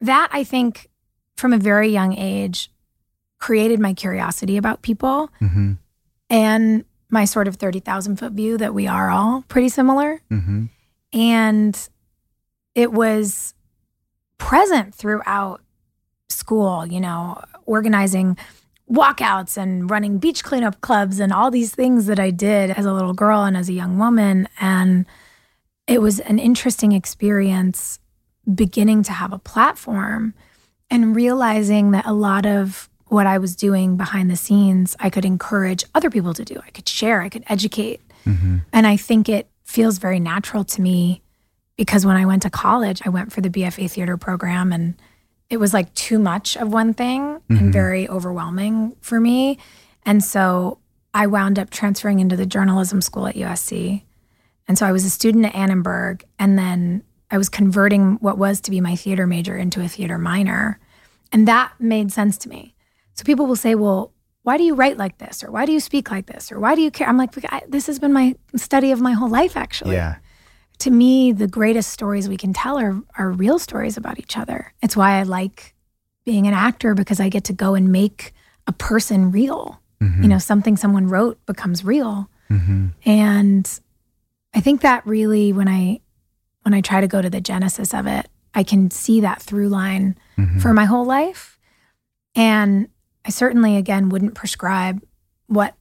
[0.01, 0.89] that I think
[1.37, 2.71] from a very young age
[3.39, 5.73] created my curiosity about people mm-hmm.
[6.31, 10.21] and my sort of 30,000 foot view that we are all pretty similar.
[10.31, 10.65] Mm-hmm.
[11.13, 11.89] And
[12.75, 13.55] it was
[14.39, 15.61] present throughout
[16.29, 18.37] school, you know, organizing
[18.91, 22.93] walkouts and running beach cleanup clubs and all these things that I did as a
[22.93, 24.49] little girl and as a young woman.
[24.61, 25.07] And
[25.87, 27.99] it was an interesting experience
[28.53, 30.35] beginning to have a platform
[30.89, 35.25] and realizing that a lot of what I was doing behind the scenes, I could
[35.25, 36.61] encourage other people to do.
[36.65, 38.01] I could share, I could educate.
[38.25, 38.59] Mm-hmm.
[38.73, 41.23] And I think it feels very natural to me
[41.77, 44.95] because when I went to college, I went for the BFA theater program and
[45.49, 47.57] it was like too much of one thing mm-hmm.
[47.57, 49.59] and very overwhelming for me.
[50.05, 50.79] And so
[51.15, 54.03] I wound up transferring into the journalism school at USC.
[54.69, 58.61] And so I was a student at Annenberg and then I was converting what was
[58.63, 60.79] to be my theater major into a theater minor.
[61.33, 62.75] And that made sense to me.
[63.15, 65.43] So people will say, well, why do you write like this?
[65.43, 66.53] Or why do you speak like this?
[66.53, 67.09] Or why do you care?
[67.09, 67.33] I'm like,
[67.69, 69.95] this has been my study of my whole life, actually.
[69.95, 70.17] Yeah
[70.79, 74.73] to me, the greatest stories we can tell are, are real stories about each other.
[74.83, 75.75] It's why I like
[76.25, 78.35] being an actor because I get to go and make
[78.67, 79.81] a person real.
[80.03, 80.23] Mm-hmm.
[80.23, 82.29] You know, something someone wrote becomes real.
[82.51, 82.89] Mm-hmm.
[83.05, 83.81] And
[84.55, 86.01] I think that really when I
[86.63, 89.69] when I try to go to the genesis of it, I can see that through
[89.69, 90.59] line mm-hmm.
[90.59, 91.59] for my whole life.
[92.35, 92.89] And
[93.25, 95.03] I certainly again wouldn't prescribe
[95.47, 95.75] what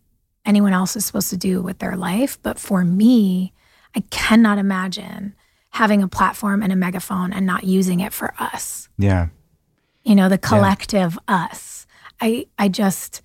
[0.46, 3.52] anyone else is supposed to do with their life, but for me,
[3.96, 5.36] I cannot imagine
[5.72, 8.90] having a platform and a megaphone and not using it for us.
[8.98, 9.28] Yeah.
[10.04, 11.46] You know, the collective yeah.
[11.46, 11.88] us.
[12.22, 13.22] I I just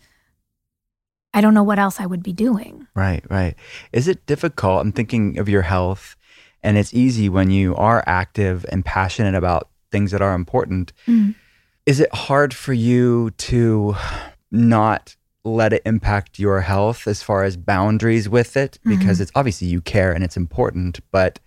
[1.32, 2.88] I don't know what else I would be doing.
[2.94, 3.54] Right, right.
[3.92, 4.80] Is it difficult?
[4.80, 6.16] I'm thinking of your health
[6.62, 10.92] and it's easy when you are active and passionate about things that are important.
[11.06, 11.34] Mm.
[11.86, 13.96] Is it hard for you to
[14.50, 19.22] not let it impact your health as far as boundaries with it because mm-hmm.
[19.22, 21.38] it's obviously you care and it's important but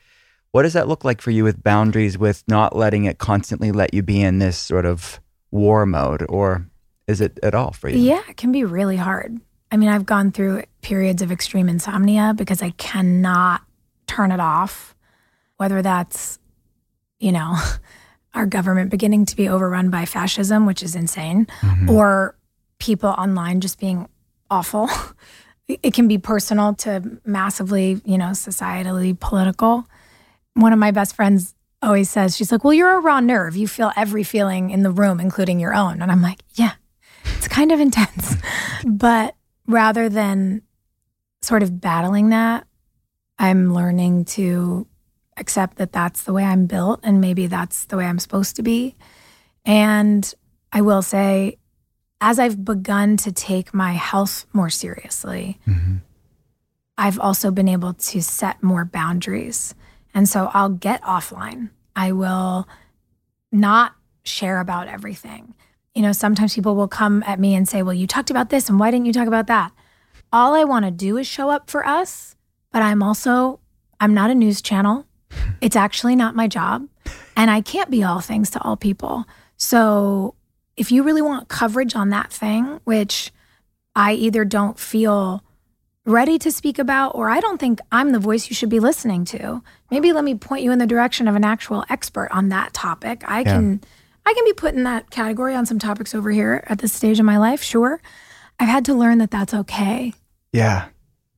[0.52, 3.94] what does that look like for you with boundaries with not letting it constantly let
[3.94, 5.20] you be in this sort of
[5.52, 6.68] war mode or
[7.08, 9.40] is it at all for you yeah it can be really hard
[9.72, 13.62] i mean i've gone through periods of extreme insomnia because i cannot
[14.08, 14.96] turn it off
[15.58, 16.40] whether that's
[17.20, 17.56] you know
[18.34, 21.88] our government beginning to be overrun by fascism which is insane mm-hmm.
[21.92, 22.36] or
[22.84, 24.10] people online just being
[24.52, 24.90] awful.
[25.68, 29.88] it can be personal to massively, you know, societally political.
[30.56, 33.56] One of my best friends always says, she's like, Well, you're a raw nerve.
[33.56, 36.02] You feel every feeling in the room, including your own.
[36.02, 36.74] And I'm like, Yeah,
[37.38, 38.36] it's kind of intense.
[38.86, 40.62] but rather than
[41.42, 42.68] sort of battling that,
[43.40, 44.88] I'm learning to
[45.38, 48.62] accept that that's the way I'm built and maybe that's the way I'm supposed to
[48.62, 48.96] be.
[49.66, 50.32] And
[50.72, 51.58] I will say,
[52.24, 55.98] as I've begun to take my health more seriously, mm-hmm.
[56.98, 59.76] I've also been able to set more boundaries.
[60.14, 61.72] And so I'll get offline.
[61.98, 62.66] I will
[63.52, 65.54] not share about everything.
[65.94, 68.70] You know, sometimes people will come at me and say, Well, you talked about this,
[68.70, 69.74] and why didn't you talk about that?
[70.32, 72.38] All I want to do is show up for us,
[72.72, 73.60] but I'm also,
[74.00, 75.06] I'm not a news channel.
[75.60, 76.88] It's actually not my job.
[77.36, 79.26] And I can't be all things to all people.
[79.58, 80.36] So
[80.78, 83.32] if you really want coverage on that thing, which
[83.96, 85.44] I either don't feel
[86.06, 89.24] ready to speak about or I don't think I'm the voice you should be listening
[89.26, 92.74] to, maybe let me point you in the direction of an actual expert on that
[92.74, 93.24] topic.
[93.28, 93.82] I can
[94.26, 97.20] I can be put in that category on some topics over here at this stage
[97.20, 98.02] of my life, sure.
[98.60, 100.14] I've had to learn that that's okay.
[100.52, 100.86] Yeah.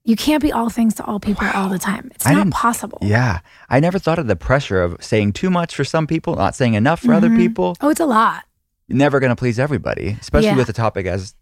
[0.04, 2.12] You can't be all things to all people all the time.
[2.14, 3.00] It's I not possible.
[3.02, 3.40] Yeah.
[3.70, 6.76] I never thought of the pressure of saying too much for some people, not saying
[6.76, 7.38] enough for other Mhm.
[7.38, 7.76] people.
[7.82, 8.44] Oh, it's a lot.
[8.88, 10.58] Never going to please everybody, especially Yeah.
[10.58, 11.34] with a topic as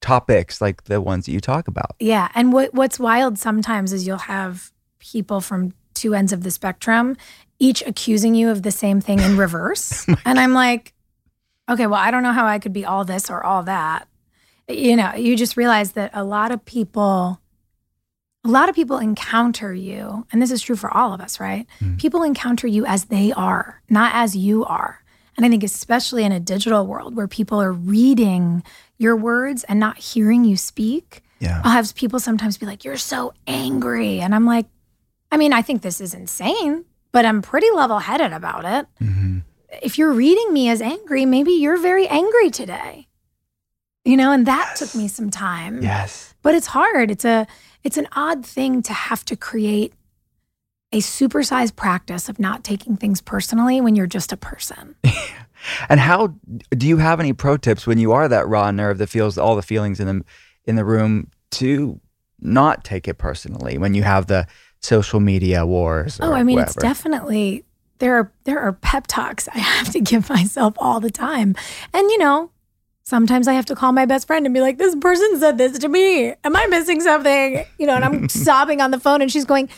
[0.00, 1.94] topics like the ones that you talk about.
[2.00, 6.50] Yeah, and what what's wild sometimes is you'll have people from two ends of the
[6.50, 7.16] spectrum
[7.58, 10.04] each accusing you of the same thing in reverse.
[10.08, 10.92] Oh and I'm like,
[11.70, 14.08] okay, well, I don't know how I could be all this or all that.
[14.68, 17.40] You know, you just realize that a lot of people
[18.44, 21.66] a lot of people encounter you, and this is true for all of us, right?
[21.80, 22.00] Mm.
[22.00, 25.01] People encounter you as they are, not as you are.
[25.36, 28.62] And I think, especially in a digital world where people are reading
[28.98, 31.60] your words and not hearing you speak, Yeah.
[31.64, 34.20] I'll have people sometimes be like, You're so angry.
[34.20, 34.66] And I'm like,
[35.30, 38.86] I mean, I think this is insane, but I'm pretty level headed about it.
[38.98, 39.38] hmm
[39.82, 43.08] If you're reading me as angry, maybe you're very angry today.
[44.04, 45.82] You know, and that took me some time.
[45.82, 46.34] Yes.
[46.42, 47.10] But it's hard.
[47.10, 47.46] It's a
[47.84, 49.94] it's an odd thing to have to create
[50.92, 54.94] a supersized practice of not taking things personally when you're just a person.
[55.88, 56.34] And how
[56.70, 59.56] do you have any pro tips when you are that raw nerve that feels all
[59.56, 60.24] the feelings in the
[60.64, 62.00] in the room to
[62.40, 64.46] not take it personally when you have the
[64.80, 66.18] social media wars?
[66.20, 67.64] Oh, I mean, it's definitely
[67.98, 71.54] there are there are pep talks I have to give myself all the time.
[71.92, 72.50] And you know,
[73.04, 75.78] sometimes I have to call my best friend and be like, this person said this
[75.78, 76.34] to me.
[76.44, 77.64] Am I missing something?
[77.78, 79.68] You know, and I'm sobbing on the phone and she's going,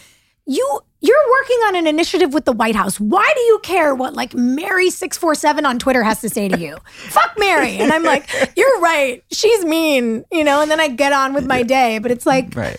[0.47, 2.99] You you're working on an initiative with the White House.
[2.99, 6.77] Why do you care what like Mary 647 on Twitter has to say to you?
[6.87, 7.77] Fuck Mary.
[7.77, 9.23] And I'm like, You're right.
[9.31, 11.99] She's mean, you know, and then I get on with my day.
[11.99, 12.79] But it's like right.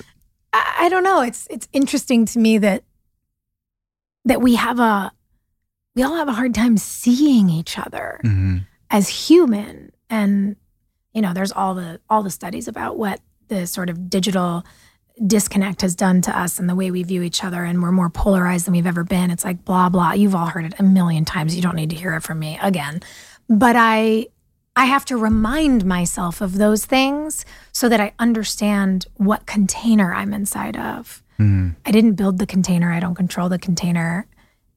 [0.54, 1.22] I, I don't know.
[1.22, 2.84] It's it's interesting to me that
[4.26, 5.12] that we have a
[5.96, 8.58] we all have a hard time seeing each other hmm
[8.92, 10.56] as human and
[11.14, 14.64] you know there's all the all the studies about what the sort of digital
[15.26, 18.10] disconnect has done to us and the way we view each other and we're more
[18.10, 19.32] polarized than we've ever been.
[19.32, 20.14] It's like blah blah.
[20.14, 21.56] You've all heard it a million times.
[21.56, 23.02] You don't need to hear it from me again.
[23.50, 24.28] But i
[24.78, 30.34] i have to remind myself of those things so that i understand what container i'm
[30.34, 31.24] inside of.
[31.38, 32.92] Hmm I didn't build the container.
[32.92, 34.28] I don't control the container,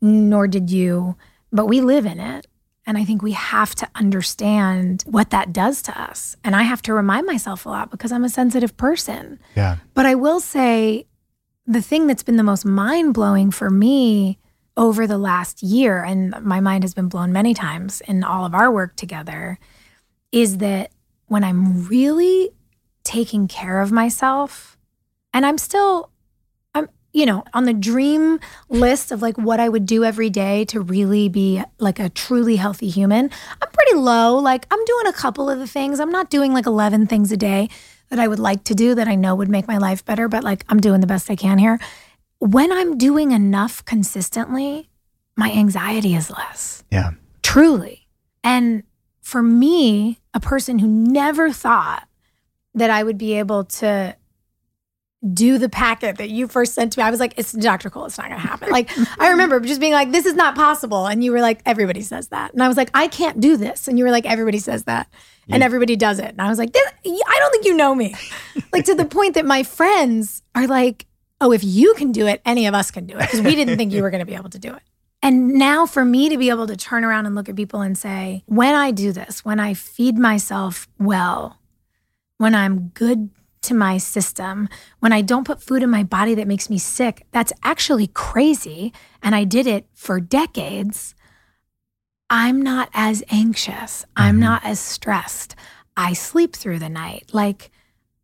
[0.00, 1.16] nor did you,
[1.50, 2.46] but we live in it.
[2.88, 6.36] And I think we have to understand what that does to us.
[6.42, 9.38] And I have to remind myself a lot because I'm a sensitive person.
[9.54, 9.76] Yeah.
[9.92, 11.06] But I will say
[11.66, 14.38] the thing that's been the most mind blowing for me
[14.74, 18.54] over the last year, and my mind has been blown many times in all of
[18.54, 19.58] our work together,
[20.32, 20.90] is that
[21.26, 22.52] when I'm really
[23.04, 24.78] taking care of myself,
[25.34, 26.10] and I'm still,
[27.12, 28.38] you know, on the dream
[28.68, 32.56] list of like what I would do every day to really be like a truly
[32.56, 33.30] healthy human,
[33.62, 34.36] I'm pretty low.
[34.36, 36.00] Like I'm doing a couple of the things.
[36.00, 37.70] I'm not doing like 11 things a day
[38.10, 40.44] that I would like to do that I know would make my life better, but
[40.44, 41.78] like I'm doing the best I can here.
[42.38, 44.88] When I'm doing enough consistently,
[45.36, 47.10] my anxiety is less Yeah.
[47.42, 48.06] truly.
[48.44, 48.82] And
[49.22, 52.06] for me, a person who never thought
[52.74, 54.14] that I would be able to
[55.34, 57.90] do the packet that you first sent to me, I was like, it's Dr.
[57.90, 58.70] Cole, it's not gonna happen.
[58.70, 58.90] Like,
[59.20, 61.06] I remember just being like, this is not possible.
[61.06, 62.52] And you were like, everybody says that.
[62.52, 63.88] And I was like, I can't do this.
[63.88, 65.08] And you were like, everybody says that.
[65.50, 66.26] And everybody does it.
[66.26, 68.14] And I was like, this, I don't think you know me.
[68.72, 71.06] like, to the point that my friends are like,
[71.40, 73.20] oh, if you can do it, any of us can do it.
[73.20, 74.82] Because we didn't think you were gonna be able to do it.
[75.22, 77.98] And now for me to be able to turn around and look at people and
[77.98, 81.58] say, when I do this, when I feed myself well,
[82.36, 83.30] when I'm good
[83.62, 84.68] to my system,
[85.00, 88.92] when I don't put food in my body that makes me sick, that's actually crazy.
[89.22, 91.14] And I did it for decades.
[92.30, 94.04] I'm not as anxious.
[94.16, 95.54] I'm not as stressed.
[95.96, 97.30] I sleep through the night.
[97.32, 97.70] Like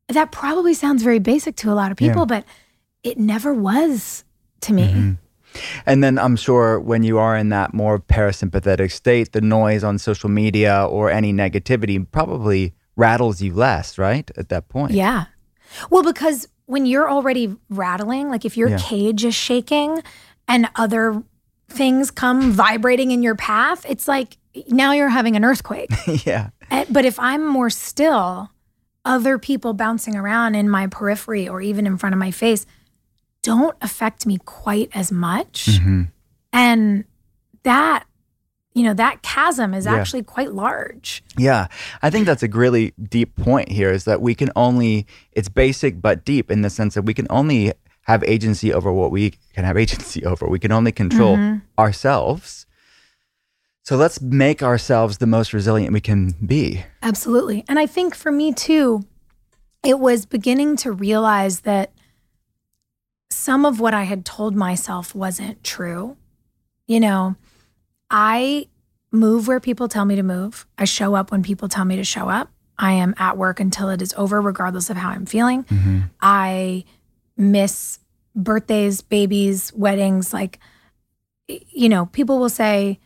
[0.08, 2.26] that probably sounds very basic to a lot of people, Yeah.
[2.26, 2.44] but
[3.02, 4.24] it never was
[4.60, 4.92] to me.
[4.92, 5.18] Mhm.
[5.86, 9.98] And then I'm sure when you are in that more parasympathetic state, the noise on
[9.98, 14.30] social media or any negativity probably rattles you less, right?
[14.36, 14.92] At that point.
[14.92, 15.24] Yeah.
[15.90, 18.78] Well, because when you're already rattling, like if your Yeah.
[18.78, 20.02] cage is shaking
[20.48, 21.22] and other
[21.68, 24.36] things come vibrating in your path, it's like
[24.68, 25.90] now you're having an earthquake.
[26.26, 26.50] yeah.
[26.70, 28.50] Eh, but if I'm more still,
[29.04, 32.64] other people bouncing around in my periphery or even in front of my face
[33.42, 35.66] don't affect me quite as much.
[35.66, 36.08] Mhm.
[36.52, 37.04] And
[37.64, 38.04] that
[38.74, 39.94] you know, that chasm is Yeah.
[39.94, 41.22] actually quite large.
[41.38, 41.68] Yeah,
[42.02, 46.02] I think that's a really deep point here is that we can only, it's basic
[46.02, 47.72] but deep in the sense that we can only
[48.02, 50.46] have agency over what we can have agency over.
[50.46, 51.58] We can only control mm-hmm.
[51.78, 52.66] ourselves.
[53.84, 56.84] So let's make ourselves the most resilient we can be.
[57.02, 57.64] Absolutely.
[57.68, 59.04] And I think for me too,
[59.84, 61.92] it was beginning to realize that
[63.30, 66.16] some of what I had told myself wasn't true.
[66.86, 67.36] You know,
[68.10, 68.68] I
[69.10, 72.04] move where people tell me to move, I show up when people tell me to
[72.04, 72.50] show up.
[72.78, 75.62] I am at work until it is over, regardless of how I'm feeling.
[75.64, 76.00] Mm-hmm.
[76.20, 76.84] I
[77.36, 78.00] miss
[78.34, 80.32] birthdays, babies, weddings.
[80.32, 80.58] Like,
[81.46, 82.98] you know, people will say,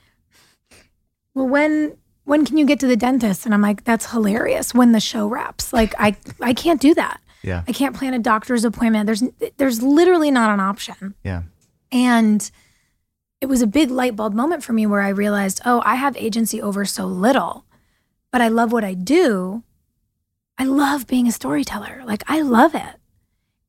[1.34, 3.46] well, when when can you get to the dentist?
[3.46, 4.74] And I'm like, that's hilarious.
[4.74, 7.20] When the show wraps, like I I can't do that.
[7.42, 7.62] Yeah.
[7.68, 9.06] I can't plan a doctor's appointment.
[9.06, 9.22] There's
[9.58, 11.14] there's literally not an option.
[11.24, 11.42] Yeah.
[11.92, 12.50] And
[13.40, 16.16] it was a big light bulb moment for me where I realized, oh, I have
[16.16, 17.64] agency over so little,
[18.32, 19.62] but I love what I do.
[20.58, 22.02] I love being a storyteller.
[22.04, 22.96] Like, I love it.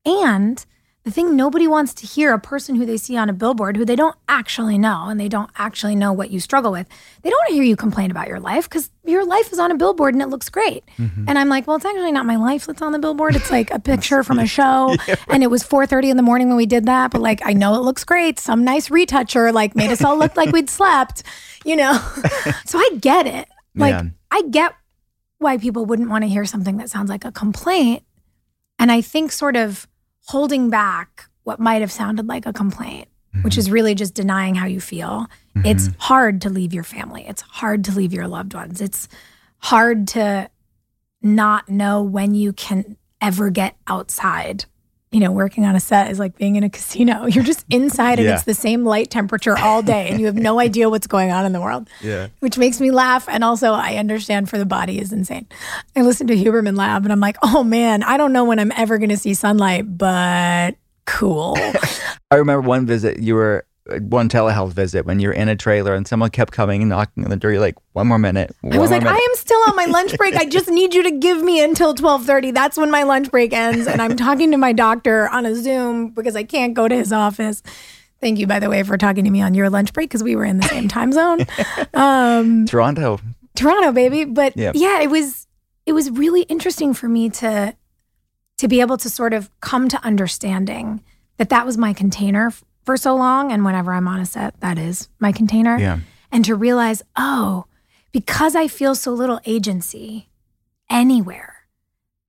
[0.06, 0.66] And
[1.10, 3.84] the thing nobody wants to hear a person who they see on a billboard who
[3.84, 6.88] they don't actually know and they don't actually know what you struggle with,
[7.24, 9.72] they don't want to hear you complain about your life because your life is on
[9.72, 10.84] a billboard and it looks great.
[11.00, 11.26] Mm-hmm.
[11.28, 13.36] And I'm like, well, it's actually not my life that's on the billboard.
[13.36, 14.96] It's like a picture from a show.
[15.30, 17.12] And it was 4:30 in the morning when we did that.
[17.12, 18.40] But like I know it looks great.
[18.40, 21.24] Some nice retoucher like made us all look like we'd slept,
[21.66, 21.94] you know.
[22.66, 23.48] so I get it.
[23.76, 24.04] Like Yeah.
[24.32, 24.74] I get
[25.40, 28.04] why people wouldn't want to hear something that sounds like a complaint.
[28.78, 29.88] And I think sort of
[30.30, 33.08] holding back what might have sounded like a complaint,
[33.42, 33.60] which mm-hmm.
[33.62, 35.26] is really just denying how you feel.
[35.58, 35.66] Mm-hmm.
[35.66, 37.26] It's hard to leave your family.
[37.28, 38.80] It's hard to leave your loved ones.
[38.80, 39.08] It's
[39.58, 40.48] hard to
[41.24, 44.66] not know when you can ever get outside.
[45.12, 47.26] You know, working on a set is like being in a casino.
[47.28, 48.36] You're just inside and Yeah.
[48.36, 51.46] it's the same light temperature all day and you have no idea what's going on
[51.48, 52.28] in the world Yeah.
[52.42, 53.28] which makes me laugh.
[53.28, 55.48] And also, I understand for the body is insane.
[55.96, 58.72] I listen to Huberman Lab and I'm like, oh man, I don't know when I'm
[58.76, 60.76] ever going to see sunlight, but
[61.08, 61.58] cool.
[62.32, 63.66] I remember one visit, you were,
[64.02, 67.30] one telehealth visit when you're in a trailer and someone kept coming and knocking on
[67.30, 67.52] the door.
[67.52, 68.56] You're like, one more minute.
[68.72, 70.36] I was like, more I am still on my lunch break.
[70.36, 72.54] I just need you to give me until 12:30.
[72.54, 73.88] That's when my lunch break ends.
[73.88, 77.12] And I'm talking to my doctor on a Zoom because I can't go to his
[77.12, 77.62] office.
[78.22, 80.36] Thank you, by the way, for talking to me on your lunch break because we
[80.36, 81.40] were in the same time zone.
[81.94, 83.20] Um, Toronto.
[83.56, 84.26] Toronto, baby.
[84.26, 84.76] But Yep.
[84.76, 85.48] yeah, it was
[85.86, 87.76] it was really interesting for me to
[88.58, 91.02] to be able to sort of come to understanding
[91.38, 92.52] that that was my container
[92.90, 95.78] for so long, and whenever I'm on a set, that is my container.
[95.78, 96.00] Yeah.
[96.32, 97.66] And to realize, oh,
[98.12, 100.28] because I feel so little agency
[100.90, 101.68] anywhere,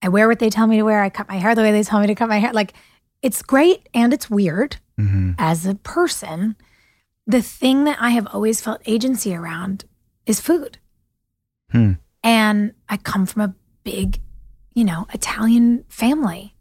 [0.02, 1.02] I wear what they tell me to wear.
[1.02, 2.52] I cut my hair the way they tell me to cut my hair.
[2.52, 2.74] Like
[3.22, 6.56] it's great and it's weird hmm as a person.
[7.26, 9.86] The thing that I have always felt agency around
[10.26, 10.76] is food.
[11.70, 11.92] Hmm.
[12.22, 14.20] And I come from a big,
[14.74, 16.54] you know, Italian family.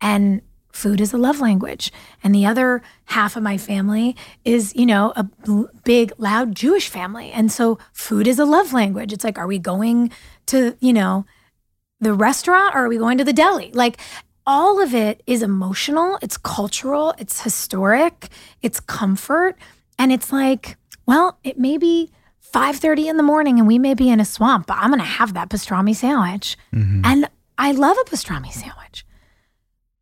[0.00, 0.40] And
[0.74, 1.92] food is a love language.
[2.22, 5.24] And the other half of my family is, you know, a
[5.84, 7.30] big, loud Jewish family.
[7.30, 9.12] And so food is a love language.
[9.12, 10.10] It's like, are we going
[10.46, 11.26] to, you know,
[12.00, 13.70] the restaurant or are we going to the deli?
[13.72, 13.98] Like,
[14.46, 18.28] all of it is emotional, it's cultural, it's historic,
[18.60, 19.56] it's comfort.
[19.98, 22.10] And it's like, well, it may be
[22.52, 25.34] 5:30 in the morning and we may be in a swamp, but I'm gonna have
[25.34, 26.58] that pastrami sandwich.
[26.74, 27.02] Mm-hmm.
[27.04, 29.03] And I love a pastrami sandwich.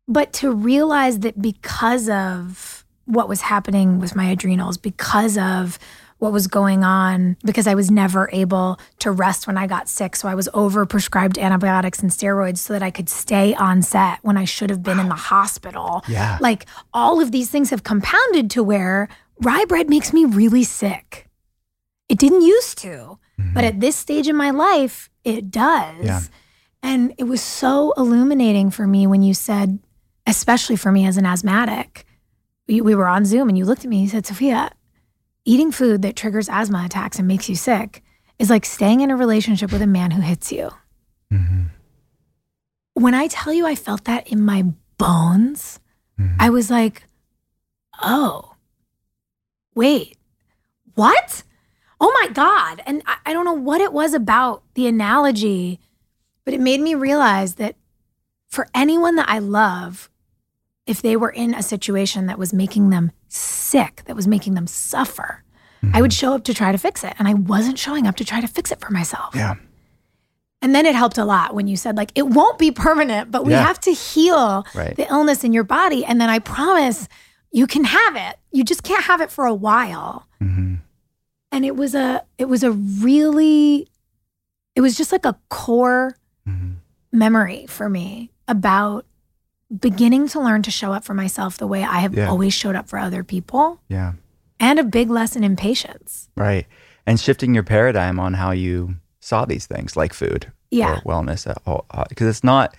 [0.07, 5.79] But to realize that because of what was happening with my adrenals, because of
[6.19, 10.15] what was going on, because I was never able to rest when I got sick.
[10.15, 14.19] So I was over prescribed antibiotics and steroids so that I could stay on set
[14.21, 16.01] when I should have been in the hospital.
[16.07, 16.37] Yeah.
[16.39, 19.09] Like all of these things have compounded to where
[19.41, 21.27] rye bread makes me really sick.
[22.07, 23.57] It didn't used to, but mm-hmm.
[23.57, 26.05] at this stage in my life, it does.
[26.05, 26.21] Yeah.
[26.81, 29.79] And it was so illuminating for me when you said,
[30.25, 32.05] especially for me as an asthmatic,
[32.67, 34.71] we, we were on Zoom and you looked at me and you said, Sophia,
[35.45, 38.03] eating food that triggers asthma attacks and makes you sick
[38.39, 40.71] is like staying in a relationship with a man who hits you.
[41.31, 41.63] Mm-hmm.
[42.93, 44.63] When I tell you I felt that in my
[44.97, 45.79] bones,
[46.19, 46.35] mm-hmm.
[46.39, 47.03] I was like,
[48.01, 48.55] oh,
[49.75, 50.17] wait,
[50.95, 51.43] what?
[51.99, 52.81] Oh my God.
[52.85, 55.79] And I, I don't know what it was about the analogy,
[56.45, 57.75] but it made me realize that
[58.49, 60.09] for anyone that I love,
[60.85, 64.67] if they were in a situation that was making them sick, that was making them
[64.67, 65.43] suffer,
[65.93, 67.13] I would show up to try to fix it.
[67.19, 69.35] And I wasn't showing up to try to fix it for myself.
[69.35, 69.55] Yeah.
[70.61, 73.45] And then it helped a lot when you said, like, it won't be permanent, but
[73.45, 73.63] we Yeah.
[73.63, 74.95] have to heal Right.
[74.95, 76.05] the illness in your body.
[76.05, 77.09] And then I promise
[77.51, 78.39] you can have it.
[78.51, 80.27] You just can't have it for a while.
[80.39, 80.75] hmm
[81.51, 83.87] and it was a it was a really
[84.75, 86.17] it was just like a core
[86.49, 86.77] Mhm.
[87.11, 89.05] memory for me about
[89.79, 92.29] beginning to learn to show up for myself the way I have Yeah.
[92.29, 94.13] always showed up for other people Yeah.
[94.59, 96.29] and a big lesson in patience.
[96.37, 96.67] Right.
[97.07, 100.97] And shifting your paradigm on how you saw these things like food Yeah.
[100.97, 101.85] or wellness at all.
[101.91, 102.75] Uh, because it's not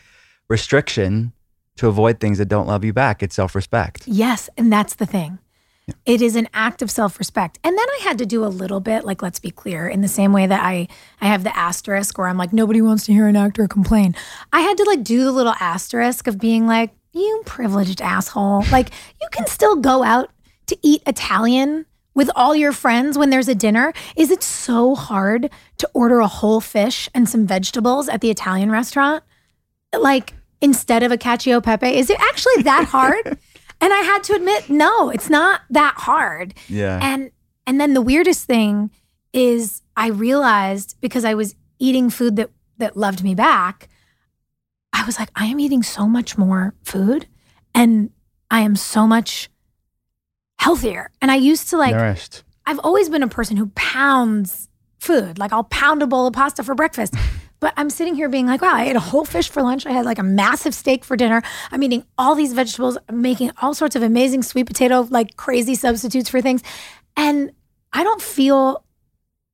[0.49, 1.33] restriction
[1.77, 4.07] to avoid things that don't love you back, it's self respect.
[4.07, 5.39] Yes, and that's the thing.
[6.07, 7.59] It is an act of self-respect.
[7.63, 10.09] And then I had to do a little bit, like let's be clear, in the
[10.09, 10.89] same way that I
[11.21, 14.15] I have the asterisk where I'm like nobody wants to hear an actor complain.
[14.53, 18.65] I had to like do the little asterisk of being like you privileged asshole.
[18.73, 20.31] Like you can still go out
[20.67, 23.93] to eat Italian with all your friends when there's a dinner.
[24.17, 28.71] Is it so hard to order a whole fish and some vegetables at the Italian
[28.71, 29.23] restaurant?
[30.01, 33.39] like instead of a cacio pepe is it actually that hard
[33.85, 36.99] and i had to admit no it's not that hard Yeah.
[37.03, 37.31] and
[37.67, 38.91] and then the weirdest thing
[39.33, 43.89] is i realized because i was eating food that that loved me back
[44.93, 47.27] i was like i am eating so much more food
[47.75, 48.11] and
[48.51, 49.51] i am so much
[50.59, 52.43] healthier and i used to like Nourished.
[52.67, 55.39] I've always been a person who pounds food.
[55.39, 57.15] Like I'll pound a bowl of pasta for breakfast.
[57.65, 59.87] But I'm sitting here being like, wow, I ate a whole fish for lunch.
[59.87, 61.43] I had like a massive steak for dinner.
[61.71, 65.75] I'm eating all these vegetables, I'm making all sorts of amazing sweet potato, like crazy
[65.75, 66.61] substitutes for things.
[67.17, 67.53] And
[67.91, 68.85] I don't feel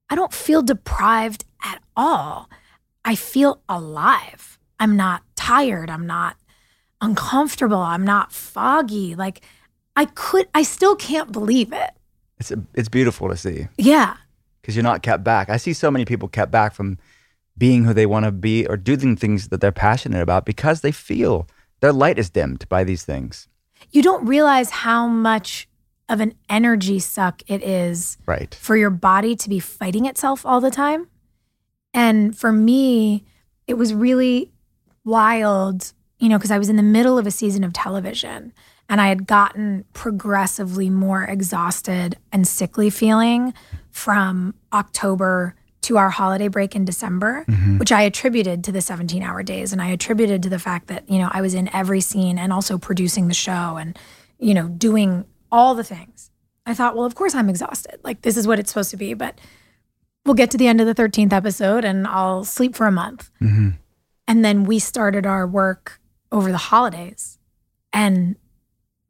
[0.09, 2.51] I don't feel deprived at all.
[3.05, 4.59] I feel alive.
[4.81, 5.89] I'm not tired.
[5.89, 6.35] I'm not
[7.01, 7.79] uncomfortable.
[7.79, 9.15] I'm not foggy.
[9.15, 9.43] Like
[9.95, 11.91] I could I still can't believe it.
[12.41, 14.17] It's, it's beautiful to see Yeah.
[14.63, 15.49] because you're not kept back.
[15.49, 16.99] I see so many people kept back from
[17.61, 20.91] being who they want to be or doing things that they're passionate about because they
[20.91, 21.47] feel
[21.81, 23.47] their light is dimmed by these things.
[23.93, 25.67] you don't realize how much
[26.09, 28.55] of an energy suck it is Right.
[28.55, 31.07] for your body to be fighting itself all the time.
[31.95, 33.25] And for me,
[33.67, 34.53] it was really
[35.05, 38.53] wild, you know, because I was in the middle of a season of television
[38.89, 43.55] and I had gotten progressively more exhausted and sickly feeling
[43.91, 45.55] from October
[45.91, 47.45] to our holiday break in December,
[47.78, 49.72] which I attributed to the 17 hour days.
[49.72, 52.53] And I attributed to the fact that, you know, I was in every scene and
[52.53, 53.99] also producing the show and,
[54.38, 56.30] you know, doing all the things.
[56.64, 57.99] I thought, well, of course I'm exhausted.
[58.05, 59.14] Like, this is what it's supposed to be.
[59.14, 59.41] But
[60.24, 63.28] we'll get to the end of the 13th episode and I'll sleep for a month.
[63.43, 63.70] Mm-hmm.
[64.28, 67.36] And then we started our work over the holidays.
[67.93, 68.36] And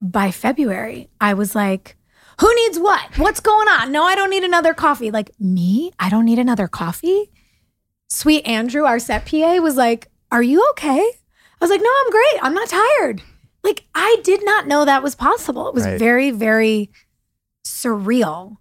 [0.01, 1.99] by February, I was like,
[2.41, 3.19] who needs what?
[3.19, 3.93] What's going on?
[3.93, 5.11] No, I don't need another coffee.
[5.11, 5.93] Like, me?
[5.99, 7.31] I don't need another coffee?
[8.09, 10.99] Sweet Andrew, our set PA, was like, Are you okay?
[10.99, 12.39] I was like, No, I'm great.
[12.43, 13.23] I'm not tired.
[13.63, 15.69] Like, I did not know that was possible.
[15.69, 15.99] It was Right.
[15.99, 16.91] very, very
[17.67, 18.57] surreal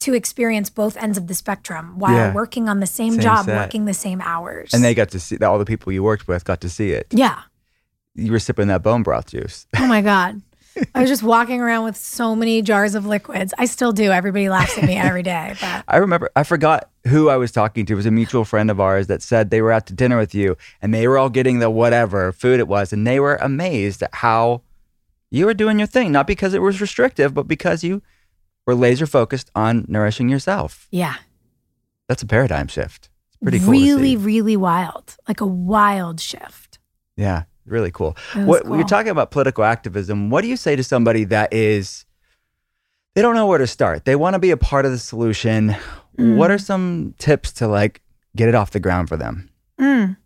[0.00, 2.32] to experience both ends of the spectrum while Yeah.
[2.34, 3.56] working on the same, Same job, set.
[3.56, 4.74] working the same hours.
[4.74, 6.90] And they got to see that all the people you worked with got to see
[6.90, 7.06] it.
[7.10, 7.42] yeah.
[8.14, 9.66] You were sipping that bone broth juice.
[9.78, 10.42] Oh my God.
[10.94, 13.52] I was just walking around with so many jars of liquids.
[13.58, 14.10] I still do.
[14.10, 15.54] Everybody laughs at me every day.
[15.60, 17.92] But I remember, I forgot who I was talking to.
[17.92, 20.34] It was a mutual friend of ours that said they were out to dinner with
[20.34, 22.92] you and they were all getting the whatever food it was.
[22.92, 24.62] And they were amazed at how
[25.30, 28.02] you were doing your thing, not because it was restrictive, but because you
[28.66, 30.86] were laser focused on nourishing yourself.
[30.90, 31.14] yeah,
[32.08, 33.08] That's a paradigm shift.
[33.28, 33.70] It's pretty cool.
[33.70, 34.24] really, To see.
[34.26, 35.16] really wild.
[35.26, 36.78] Like a wild shift.
[37.16, 37.42] Yeah,
[37.72, 38.16] really cool.
[38.34, 42.04] What when you're talking about political activism, what do you say to somebody that is
[43.14, 44.04] they don't know where to start?
[44.04, 45.74] They want to be a part of the solution.
[46.18, 46.36] Mm.
[46.36, 48.02] What are some tips to like
[48.36, 49.50] get it off the ground for them?
[49.80, 50.16] Mm.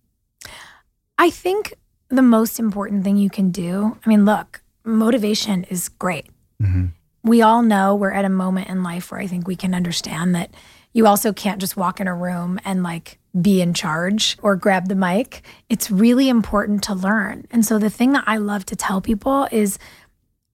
[1.19, 1.75] I think
[2.09, 6.27] the most important thing you can do, I mean, look, motivation is great.
[6.63, 6.91] Mhm.
[7.23, 10.35] We all know we're at a moment in life where I think we can understand
[10.35, 10.51] that
[10.93, 14.89] you also can't just walk in a room and like be in charge or grab
[14.89, 15.43] the mic.
[15.69, 17.47] It's really important to learn.
[17.51, 19.79] And so the thing that I love to tell people is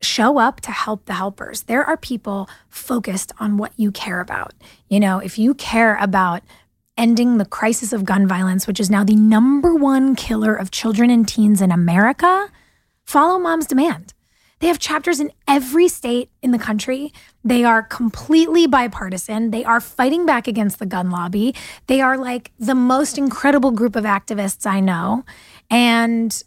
[0.01, 1.63] show up to help the helpers.
[1.63, 4.53] There are people focused on what you care about.
[4.89, 6.43] You know, if you care about
[6.99, 11.11] ending the crisis of gun violence, which is now the number one killer of children
[11.11, 12.49] and teens in America,
[13.05, 14.12] follow Mom's Demand.
[14.63, 17.13] They have chapters in every state in the country.
[17.43, 19.51] They are completely bipartisan.
[19.51, 21.53] They are fighting back against the gun lobby.
[21.89, 25.25] They are like the most incredible group of activists I know.
[25.69, 26.41] And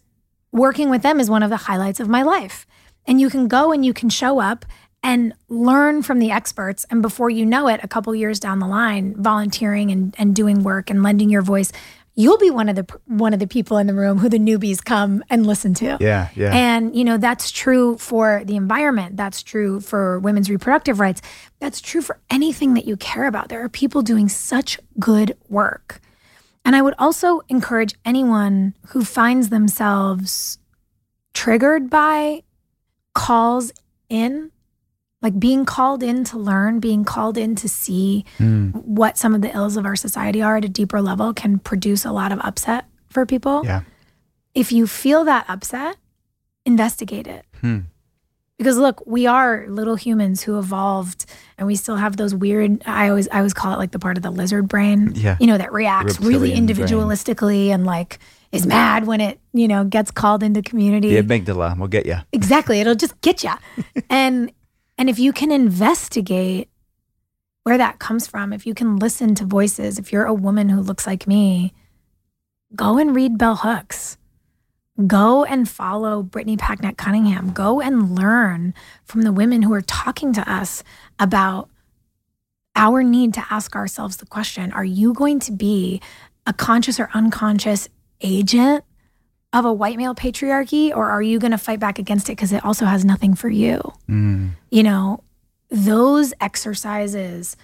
[0.53, 2.65] working with them is one of the highlights of my life.
[3.05, 4.65] And you can go and you can show up
[5.03, 6.85] and learn from the experts.
[6.89, 10.63] And before you know it, a couple years down the line, volunteering and, and doing
[10.63, 11.73] work and lending your voice,
[12.15, 14.83] you'll be one of the one of the people in the room who the newbies
[14.83, 15.97] come and listen to.
[15.99, 16.55] Yeah, yeah.
[16.55, 21.21] And you know, that's true for the environment, that's true for women's reproductive rights.
[21.59, 23.49] That's true for anything that you care about.
[23.49, 26.01] There are people doing such good work.
[26.63, 30.57] And I would also encourage anyone who finds themselves
[31.33, 32.41] triggered by
[33.13, 33.71] calls
[34.09, 34.51] in
[35.25, 38.73] like being called in to learn, being called in to see Mm.
[38.99, 42.05] what some of the ills of our society are at a deeper level can produce
[42.05, 43.61] a lot of upset for people.
[43.65, 43.81] Yeah.
[44.53, 45.95] If you feel that upset,
[46.65, 47.43] investigate it.
[47.61, 47.79] Hmm.
[48.57, 51.25] Because look, we are little humans who evolved
[51.57, 54.15] and we still have those weird I always I always call it like the part
[54.17, 55.11] of the lizard brain.
[55.15, 55.35] Yeah.
[55.41, 56.77] You know, that reacts really Reptilian brain.
[56.87, 58.19] individualistically and like
[58.53, 61.09] is mad when it, you know, gets called into community.
[61.19, 62.15] The amygdala will get you.
[62.31, 62.79] Exactly.
[62.79, 63.51] It'll just get you.
[64.09, 64.51] and
[64.97, 66.69] and if you can investigate
[67.63, 70.79] where that comes from, if you can listen to voices, if you're a woman who
[70.81, 71.73] looks like me,
[72.75, 74.17] go and read Bell Hooks.
[75.07, 77.51] Go and follow Brittany Packnett Cunningham.
[77.51, 78.73] Go and learn
[79.03, 80.83] from the women who are talking to us
[81.19, 81.69] about
[82.77, 86.01] our need to ask ourselves the question Are you going to be
[86.45, 87.89] a conscious or unconscious
[88.21, 88.85] agent
[89.55, 92.51] of a white male patriarchy, or are you going to fight back against it because
[92.51, 93.79] it also has nothing for you?
[94.09, 94.51] Mm.
[94.69, 95.23] You know,
[95.69, 97.55] those exercises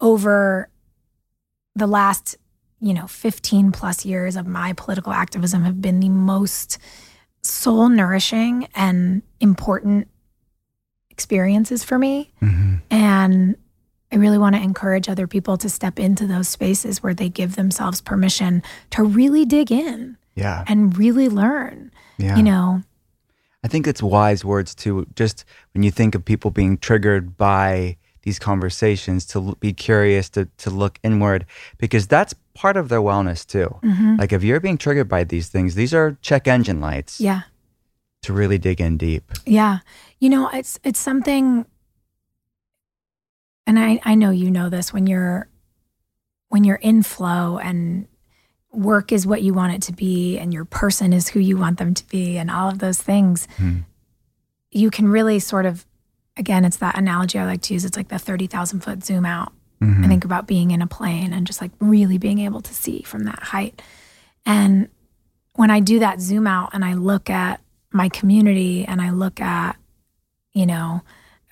[0.00, 0.68] over
[1.76, 2.36] the last,
[2.80, 6.78] you know, 15 plus years of my political activism have been the most
[7.42, 10.08] soul nourishing and important
[11.10, 12.32] experiences for me.
[12.42, 12.80] Mhm.
[12.90, 13.56] And
[14.10, 17.54] I really want to encourage other people to step into those spaces where they give
[17.54, 20.64] themselves permission to really dig in Yeah.
[20.68, 21.90] and really learn.
[22.18, 22.36] Yeah.
[22.36, 22.82] You know,
[23.64, 25.06] I think it's wise words too.
[25.16, 30.46] Just when you think of people being triggered by these conversations, to be curious, to
[30.58, 31.46] to look inward,
[31.78, 33.74] because that's part of their wellness too.
[33.82, 34.18] Mhm.
[34.18, 37.42] Like if you're being triggered by these things, these are check engine lights yeah.
[38.22, 39.32] to really dig in deep.
[39.44, 39.78] Yeah.
[40.20, 41.66] You know, it's it's something
[43.66, 45.48] and I I know you know this when you're
[46.48, 48.06] when you're in flow and
[48.76, 51.78] work is what you want it to be and your person is who you want
[51.78, 53.48] them to be and all of those things.
[53.56, 53.78] Hmm.
[54.70, 55.86] You can really sort of
[56.36, 57.86] again, it's that analogy I like to use.
[57.86, 59.54] It's like the 30,000 foot zoom out.
[59.80, 60.04] Mhm.
[60.04, 63.02] I think about being in a plane and just like really being able to see
[63.02, 63.80] from that height.
[64.44, 64.88] And
[65.54, 67.60] when I do that zoom out and I look at
[67.90, 69.76] my community and I look at,
[70.52, 71.00] you know,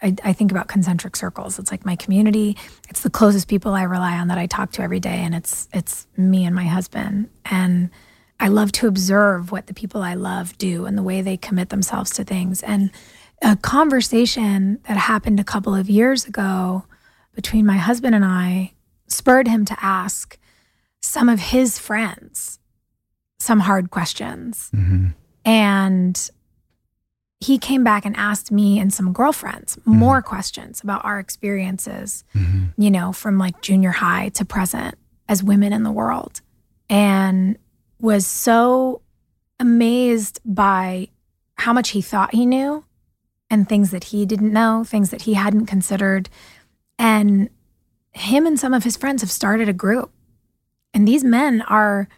[0.05, 1.59] I, I think about concentric circles.
[1.59, 2.57] It's like my community.
[2.91, 5.69] It's the closest people I rely on that I talk to every day, and it's
[5.73, 7.31] it's me and my husband.
[7.47, 7.91] And
[8.39, 11.71] I love to observe what the people I love do and the way they commit
[11.71, 12.63] themselves to things.
[12.63, 12.91] And
[13.43, 16.85] a conversation that happened a couple of years ago
[17.35, 18.75] between my husband and I
[19.09, 20.39] spurred him to ask
[21.01, 22.59] some of his friends
[23.39, 24.71] some hard questions.
[24.75, 25.15] Mhm.
[25.45, 26.31] And
[27.47, 32.73] he came back and asked me and some girlfriends more questions about our experiences, Mhm.
[32.77, 34.95] you know, from like junior high to present
[35.29, 36.41] as women in the world.
[36.89, 37.59] And
[38.01, 39.01] was so
[39.59, 41.09] amazed by
[41.57, 42.85] how much he thought he knew
[43.51, 46.29] and things that he didn't know, things that he hadn't considered.
[46.99, 47.49] And
[48.13, 50.11] him and some of his friends have started a group.
[50.93, 52.09] And these men are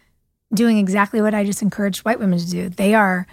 [0.53, 2.69] doing exactly what I just encouraged white women to do.
[2.69, 3.25] They are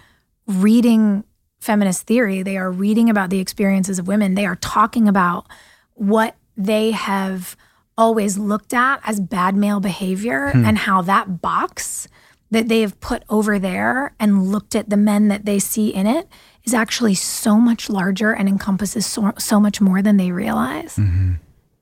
[0.47, 1.23] reading
[1.65, 5.47] feminist theory, they are reading about the experiences of women, they are talking about
[5.95, 7.57] what they have
[7.97, 10.65] always looked at as bad male behavior hmm.
[10.65, 12.07] and how that box
[12.51, 16.05] that they have put over there and looked at the men that they see in
[16.05, 16.27] it
[16.63, 20.95] is actually so much larger and encompasses so, so much more than they realize.
[20.97, 21.33] Mm-hmm.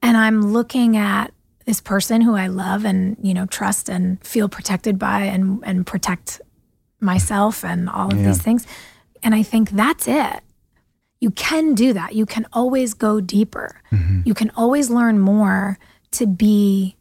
[0.01, 1.33] And I'm looking at
[1.65, 5.85] this person who I love and, you know, trust and feel protected by and and
[5.85, 6.41] protect
[6.99, 8.27] myself and all of Yeah.
[8.27, 8.65] these things.
[9.23, 10.41] And I think that's it.
[11.19, 12.15] You can do that.
[12.15, 13.81] You can always go deeper.
[13.91, 14.21] Mm-hmm.
[14.25, 15.79] You can always learn more
[16.11, 16.97] to be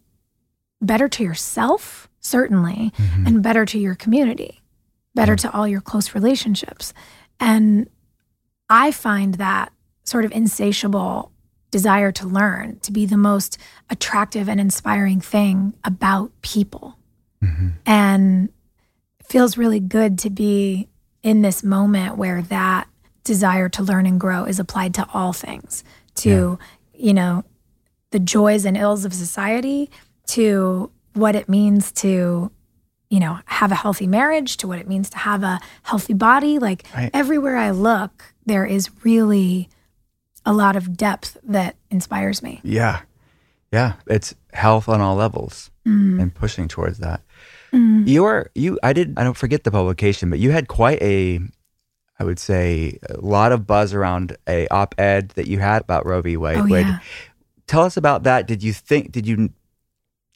[0.81, 3.27] better to yourself, certainly, mm-hmm.
[3.27, 4.63] and better to your community,
[5.15, 6.95] better to all your close relationships.
[7.41, 7.91] And
[8.71, 9.73] I find that
[10.05, 11.33] sort of insatiable
[11.73, 13.59] desire to learn to be the most
[13.91, 16.97] attractive and inspiring thing about people.
[17.43, 17.69] Mm-hmm.
[17.87, 18.51] And
[19.19, 20.89] it feels really good to be
[21.23, 22.89] in this moment where that
[23.25, 25.85] desire to learn and grow is applied to all things
[26.17, 26.59] to,
[26.95, 27.45] you know,
[28.11, 29.91] the joys and ills of society,
[30.27, 32.51] to what it means to,
[33.09, 36.59] you know, have a healthy marriage, to what it means to have a healthy body.
[36.59, 37.11] Like Right.
[37.15, 39.69] everywhere I look, there is really
[40.45, 42.61] a lot of depth that inspires me.
[42.65, 43.01] Yeah.
[43.73, 43.95] Yeah.
[44.07, 46.21] It's health on all levels Mm.
[46.21, 47.23] and pushing towards that.
[47.73, 48.05] Mm.
[48.07, 48.79] You're you.
[48.83, 49.15] I did.
[49.17, 51.41] I don't forget the publication, but you had quite a,
[52.19, 56.21] I would say, a lot of buzz around a op-ed that you had about Roe
[56.21, 56.37] v.
[56.37, 56.59] Wade.
[56.59, 56.87] Oh, Wade.
[56.87, 56.99] yeah.
[57.67, 58.47] Tell us about that.
[58.47, 59.13] Did you think?
[59.13, 59.51] Did you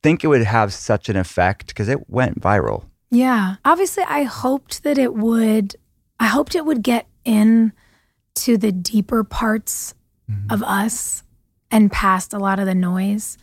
[0.02, 1.68] think it would have such an effect?
[1.68, 2.84] Because it went viral.
[3.10, 3.56] Yeah.
[3.64, 5.76] Obviously, I hoped that it would,
[6.18, 7.72] I hoped it would get in
[8.36, 9.94] to the deeper parts
[10.50, 11.22] of us
[11.70, 13.38] and past a lot of the noise.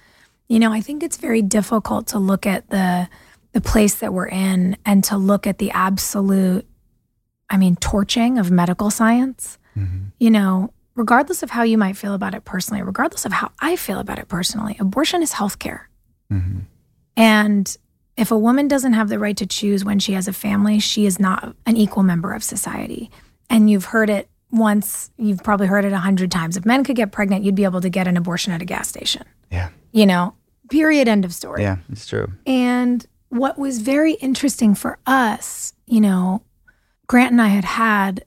[0.49, 3.07] You know, I think it's very difficult to look at the
[3.53, 6.67] the place that we're in and to look at the absolute
[7.49, 9.57] I mean torching of medical science.
[9.77, 10.07] Mm-hmm.
[10.19, 13.75] You know, regardless of how you might feel about it personally, regardless of how I
[13.75, 15.81] feel about it personally, abortion is healthcare.
[16.31, 16.59] Mm-hmm.
[17.15, 17.77] And
[18.17, 21.05] if a woman doesn't have the right to choose when she has a family, she
[21.05, 23.09] is not an equal member of society.
[23.49, 26.55] And you've heard it once, you've probably heard it a hundred times.
[26.57, 28.87] If men could get pregnant, you'd be able to get an abortion at a gas
[28.87, 29.23] station.
[29.51, 29.69] Yeah.
[29.91, 30.35] You know,
[30.69, 31.63] period, end of story.
[31.63, 32.31] Yeah, it's true.
[32.45, 36.43] And what was very interesting for us, you know,
[37.07, 38.25] Grant and I had had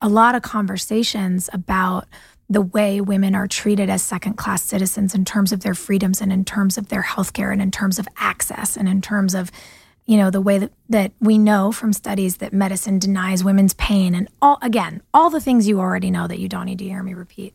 [0.00, 2.06] a lot of conversations about
[2.48, 6.32] the way women are treated as second class citizens in terms of their freedoms and
[6.32, 9.50] in terms of their healthcare and in terms of access and in terms of
[10.06, 14.14] you know the way that, that we know from studies that medicine denies women's pain
[14.14, 17.02] and all again all the things you already know that you don't need to hear
[17.02, 17.54] me repeat.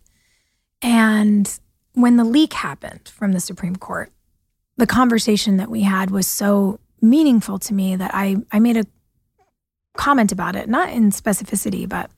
[0.82, 1.60] And
[1.94, 4.12] when the leak happened from the supreme court
[4.82, 8.86] the conversation that we had was so meaningful to me that I, I made a
[9.96, 12.10] comment about it, not in specificity, but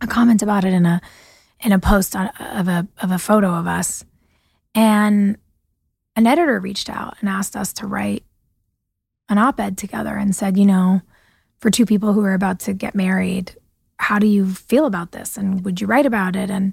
[0.00, 1.02] a comment about it in a
[1.60, 4.06] in a post on, of a of a photo of us.
[4.74, 5.36] And
[6.16, 8.24] an editor reached out and asked us to write
[9.28, 11.02] an op-ed together and said, you know,
[11.58, 13.54] for two people who are about to get married,
[13.98, 15.36] how do you feel about this?
[15.36, 16.50] And would you write about it?
[16.50, 16.72] And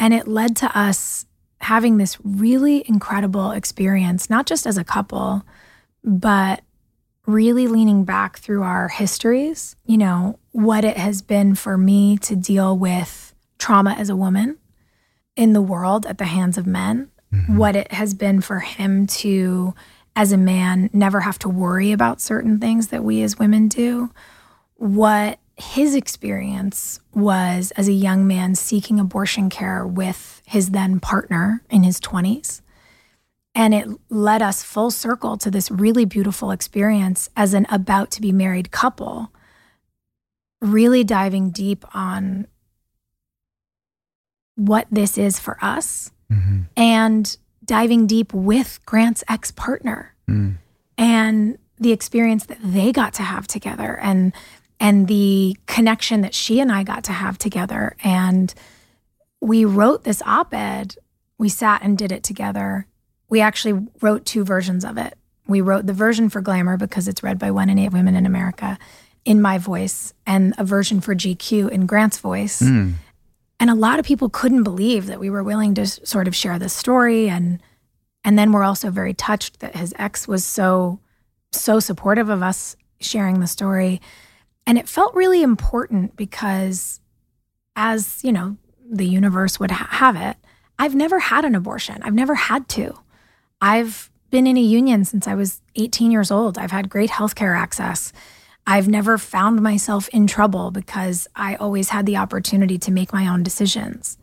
[0.00, 1.26] and it led to us
[1.62, 5.42] having this really incredible experience, not just as a couple,
[6.04, 6.62] but
[7.26, 12.34] really leaning back through our histories, you know, what it has been for me to
[12.34, 14.58] deal with trauma as a woman
[15.36, 17.56] in the world at the hands of men, mm-hmm.
[17.56, 19.72] what it has been for him to,
[20.16, 24.10] as a man, never have to worry about certain things that we as women do,
[24.74, 25.38] what
[25.70, 31.82] his experience was as a young man seeking abortion care with his then partner in
[31.82, 32.60] his 20s.
[33.54, 38.20] And it led us full circle to this really beautiful experience as an about to
[38.20, 39.30] be married couple,
[40.60, 42.46] really diving deep on
[44.56, 46.62] what this is for us mm-hmm.
[46.76, 50.56] and diving deep with Grant's ex partner mm.
[50.98, 54.32] and the experience that they got to have together and
[54.82, 57.94] and the connection that she and I got to have together.
[58.02, 58.52] And
[59.40, 60.96] we wrote this op-ed.
[61.38, 62.86] We sat and did it together.
[63.28, 65.16] We actually wrote two versions of it.
[65.46, 68.26] We wrote the version for glamour because it's read by one in eight women in
[68.26, 68.78] america
[69.24, 72.58] in my voice and a version for gq in grant's voice.
[72.58, 72.92] Hmm.
[73.60, 76.58] And a lot of people couldn't believe that we were willing to sort of share
[76.58, 77.28] this story.
[77.28, 77.62] And
[78.24, 80.98] and then we're also very touched that his ex was so
[81.52, 84.00] so supportive of us sharing the story
[84.66, 87.00] and it felt really important because
[87.76, 88.56] as you know
[88.90, 90.36] the universe would ha- have it
[90.78, 92.02] i've never had an abortion.
[92.02, 92.98] I've never had to.
[93.60, 96.58] I've been in a union since i was 18 years old.
[96.58, 98.12] I've had great healthcare access.
[98.66, 103.28] I've never found myself in trouble because I always had the opportunity to make my
[103.28, 104.18] own decisions.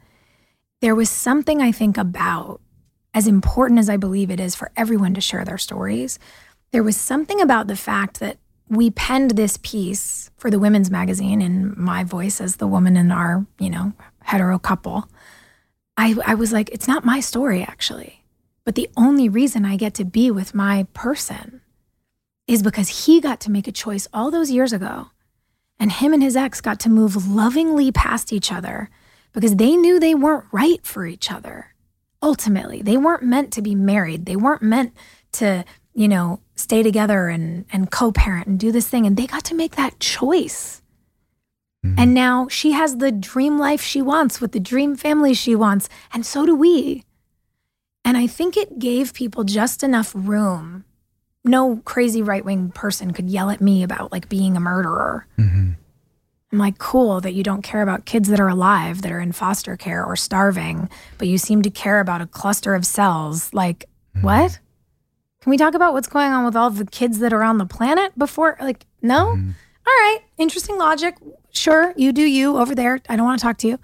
[0.82, 2.62] There was something I think about,
[3.14, 6.20] as important as I believe it is for everyone to share their stories,
[6.72, 8.38] there was something about the fact that
[8.70, 13.12] we penned this piece for the women's magazine in my voice as the woman in
[13.12, 13.94] our, you know,
[14.24, 15.10] hetero couple.
[15.98, 18.24] I, I was like, it's not my story actually.
[18.64, 21.62] But the only reason I get to be with my person
[22.48, 25.08] is because he got to make a choice all those years ago.
[25.80, 28.90] And him and his ex got to move lovingly past each other
[29.34, 31.74] because they knew they weren't right for each other.
[32.22, 34.26] Ultimately, they weren't meant to be married.
[34.26, 34.94] They weren't meant
[35.34, 35.64] to,
[36.00, 39.06] you know, stay together and, and co parent and do this thing.
[39.06, 40.82] And they got to make that choice.
[41.86, 42.00] Mm-hmm.
[42.00, 45.90] And now she has the dream life she wants with the dream family she wants.
[46.14, 47.04] And so do we.
[48.06, 50.86] And I think it gave people just enough room
[51.44, 55.28] no crazy right wing person could yell at me about like being a murderer.
[55.38, 55.72] Mm-hmm.
[56.52, 59.34] I'm like, cool that you don't care about kids that are alive, that are in
[59.34, 63.54] foster care or starving, but you seem to care about a cluster of cells.
[63.54, 63.86] Like,
[64.16, 64.26] mm-hmm.
[64.26, 64.60] what?
[65.42, 67.66] Can we talk about what's going on with all the kids that are on the
[67.66, 68.58] planet before?
[68.60, 69.28] Like, no?
[69.28, 69.52] Mm-hmm.
[69.88, 71.16] All right, interesting logic.
[71.52, 73.00] Sure, you do you over there.
[73.10, 73.80] I don't want to talk to you.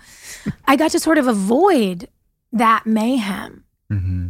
[0.66, 2.10] I got to sort of avoid
[2.52, 3.64] that mayhem.
[3.92, 4.28] Mm-hmm.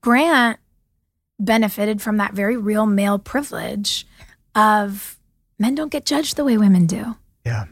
[0.00, 0.58] Grant
[1.38, 4.06] benefited from that very real male privilege
[4.54, 5.18] of
[5.58, 7.16] men don't get judged the way women do.
[7.44, 7.66] Yeah.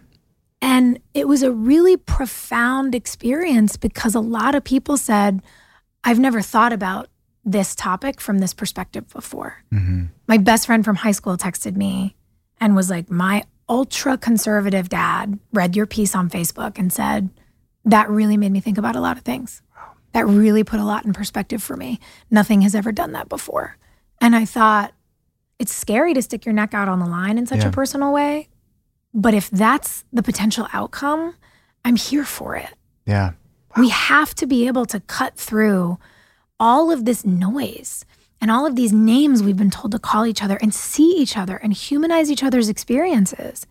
[0.62, 5.42] And it was a really profound experience because a lot of people said,
[6.02, 7.08] I've never thought about
[7.44, 9.62] this topic from this perspective before.
[9.70, 12.16] hmm My best friend from high school texted me
[12.60, 17.28] and was like, My ultra conservative dad read your piece on Facebook and said,
[17.84, 19.62] That really made me think about a lot of things.
[20.12, 21.98] That really put a lot in perspective for me.
[22.30, 23.76] Nothing has ever done that before.
[24.20, 24.92] And I thought,
[25.58, 27.68] it's scary to stick your neck out on the line in such Yeah.
[27.68, 28.48] a personal way.
[29.12, 31.34] But if that's the potential outcome,
[31.84, 32.70] I'm here for it.
[33.06, 33.32] Yeah.
[33.76, 35.98] We have to be able to cut through
[36.58, 38.04] all of this noise
[38.40, 41.36] and all of these names we've been told to call each other and see each
[41.36, 43.66] other and humanize each other's experiences.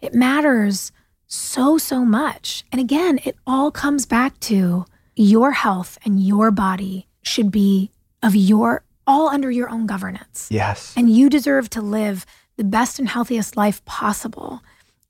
[0.00, 0.92] It matters
[1.26, 2.64] so, so much.
[2.70, 4.84] And again, it all comes back to
[5.14, 7.90] your health and your body should be
[8.22, 10.48] of your all under your own governance.
[10.50, 10.92] Yes.
[10.96, 12.26] And you deserve to live
[12.56, 14.62] the best and healthiest life possible.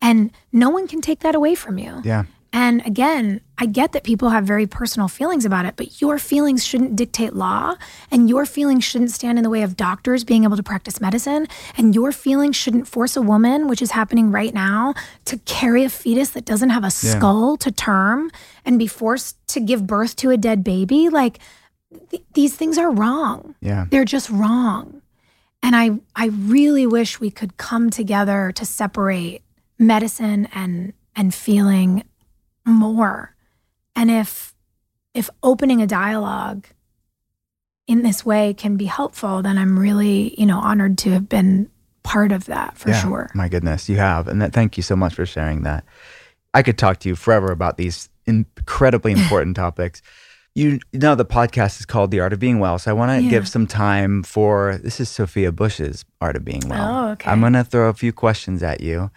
[0.02, 2.02] And no one can take that away from you.
[2.04, 2.24] yeah.
[2.52, 6.64] And again, I get that people have very personal feelings about it, but your feelings
[6.64, 7.74] shouldn't dictate law,
[8.10, 11.46] and your feelings shouldn't stand in the way of doctors being able to practice medicine,
[11.76, 14.94] and your feelings shouldn't force a woman, which is happening right now,
[15.26, 18.30] to carry a fetus that doesn't have a skull to term
[18.64, 21.08] and be forced to give birth to a dead baby.
[21.08, 21.38] Like
[22.10, 23.54] th- these things are wrong.
[23.60, 23.86] Yeah.
[23.90, 25.02] They're just wrong.
[25.62, 29.42] And I I really wish we could come together to separate
[29.78, 32.04] medicine and and feeling
[32.66, 33.34] more.
[33.94, 34.54] And if
[35.14, 36.66] if opening a dialogue
[37.86, 41.70] in this way can be helpful, then I'm really, you know, honored to have been
[42.02, 43.00] part of that for Yeah.
[43.02, 43.30] sure.
[43.34, 44.28] My goodness, you have.
[44.28, 45.84] And that, thank you so much for sharing that.
[46.52, 50.02] I could talk to you forever about these incredibly important topics.
[50.54, 52.78] You know, the podcast is called The Art of Being Well.
[52.78, 53.30] So I want to Yeah.
[53.30, 57.06] give some time for this is Sophia Bush's Art of Being Well.
[57.08, 57.30] Oh, okay.
[57.30, 59.10] I'm going to throw a few questions at you.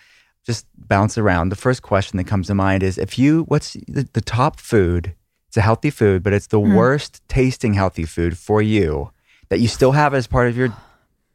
[0.49, 1.49] Just bounce around.
[1.49, 5.13] The first question that comes to mind is if you, what's the, the top food?
[5.47, 6.73] It's a healthy food, but it's the Hmm.
[6.73, 9.11] worst tasting healthy food for you
[9.49, 10.73] that you still have as part of your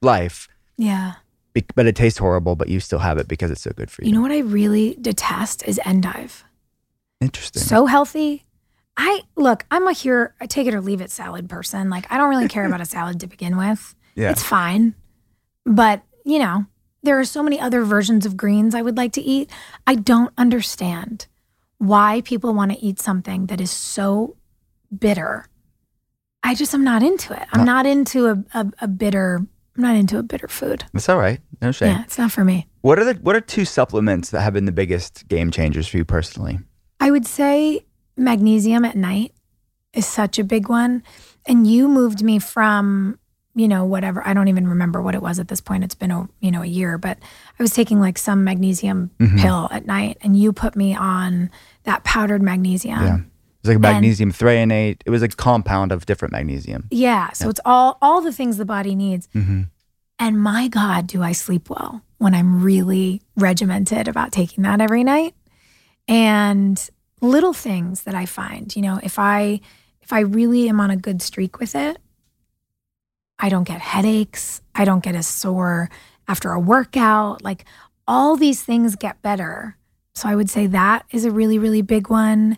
[0.03, 1.13] life, Yeah.
[1.53, 4.03] be- but it tastes horrible, but you still have it because it's so good for
[4.03, 4.09] you.
[4.09, 6.43] You know what I really detest is endive.
[7.21, 7.63] Interesting.
[7.63, 8.45] So healthy.
[8.97, 11.89] I look, I'm a here, I take it or leave it salad person.
[11.89, 13.95] Like I don't really care about a salad to begin with.
[14.17, 14.31] yeah.
[14.33, 14.95] It's fine.
[15.65, 16.67] But, you know,
[17.05, 19.51] there are so many other versions of greens I would like to eat.
[19.87, 21.27] I don't understand
[21.79, 24.37] why people want to eat something that is so
[24.97, 25.47] bitter.
[26.43, 27.47] I just am not into it.
[27.53, 27.73] I'm No.
[27.73, 29.47] not into a, a, a bitter,
[29.77, 30.85] I'm not into a bitter food.
[30.93, 31.41] That's all right.
[31.61, 31.91] No shame.
[31.97, 32.67] Yeah, it's not for me.
[32.83, 35.97] What are the what are two supplements that have been the biggest game changers for
[35.97, 36.59] you personally?
[37.01, 37.85] I would say
[38.17, 39.33] magnesium at night
[39.93, 41.03] is such a big one.
[41.47, 43.19] And you moved me from,
[43.55, 44.27] you know, whatever.
[44.27, 45.85] I don't even remember what it was at this point.
[45.85, 47.19] It's been a, you know, a year, but
[47.59, 49.41] I was taking like some magnesium Mhm.
[49.41, 51.51] pill at night and you put me on
[51.85, 53.03] that powdered magnesium.
[53.03, 53.19] Yeah.
[53.61, 54.99] It's like magnesium threonate.
[55.07, 56.87] It was like a compound of different magnesium.
[56.91, 59.27] Yeah, so it's all all the things the body needs.
[59.35, 59.63] Mm-hmm.
[60.19, 65.03] And my God, do I sleep well when I'm really regimented about taking that every
[65.03, 65.35] night?
[66.09, 66.89] And
[67.21, 69.61] little things that I find, you know, if I
[70.03, 71.97] if I really am on a good streak with it,
[73.45, 75.91] I don't get headaches, I don't get as sore
[76.27, 77.67] after a workout, like
[78.09, 79.77] all these things get better.
[80.15, 82.57] So I would say that is a really really big one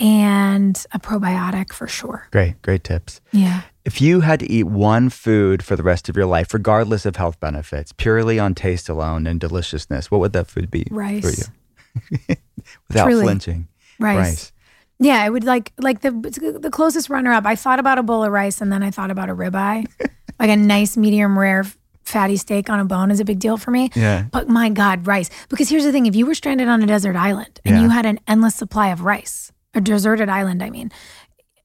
[0.00, 2.26] and a probiotic for sure.
[2.32, 3.20] Great, great tips.
[3.30, 3.62] Yeah.
[3.84, 7.14] If you had to eat one food for the rest of your life, regardless of
[7.14, 11.22] health benefits, purely on taste alone and deliciousness, what would that food be Rice.
[11.22, 12.36] for you?
[12.88, 13.22] Without Truly.
[13.22, 13.68] flinching.
[14.00, 14.50] Rice.
[14.98, 17.46] Yeah, I would like like the the closest runner up.
[17.46, 19.86] I thought about a bowl of rice and then I thought about a ribeye.
[20.38, 21.64] like a nice medium rare
[22.04, 23.90] fatty steak on a bone is a big deal for me.
[23.94, 24.26] Yeah.
[24.30, 25.28] But my God, rice.
[25.48, 27.82] Because here's the thing: if you were stranded on a desert island and Yeah.
[27.82, 30.92] you had an endless supply of rice, a deserted island, I mean,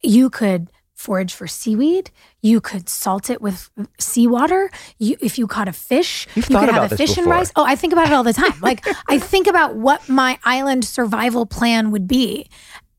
[0.02, 2.12] you could forage for seaweed.
[2.42, 3.70] You could salt it with
[4.00, 4.70] seawater.
[5.00, 7.52] You, if you caught a fish, You've you could have a fish and rice.
[7.56, 8.54] Oh, I think about it all the time.
[8.62, 12.50] Like I think about what my island survival plan would be,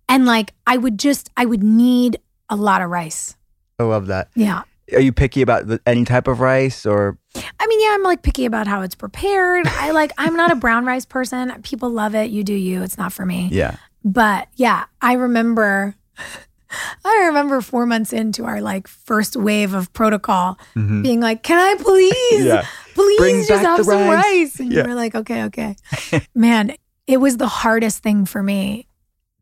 [0.09, 2.19] and like I would just, I would need
[2.49, 3.36] a lot of rice.
[3.78, 4.28] I love that.
[4.35, 4.62] Yeah.
[4.92, 8.22] Are you picky about the, any type of rice or I mean, yeah, I'm like
[8.22, 9.66] picky about how it's prepared.
[9.66, 11.52] I like, I'm not a brown rice person.
[11.62, 12.30] People love it.
[12.30, 12.82] You do you.
[12.82, 13.48] It's not for me.
[13.52, 13.76] yeah?
[14.04, 15.94] But yeah, I remember
[17.04, 21.02] I remember four months into our like first wave of protocol Mhm.
[21.02, 22.66] being like, Can I please, Yeah.
[22.94, 24.60] please Bring just have some rice." rice?
[24.60, 24.82] And Yeah.
[24.82, 25.76] you were like, Okay, okay.
[26.34, 26.74] Man,
[27.06, 28.88] it was the hardest thing for me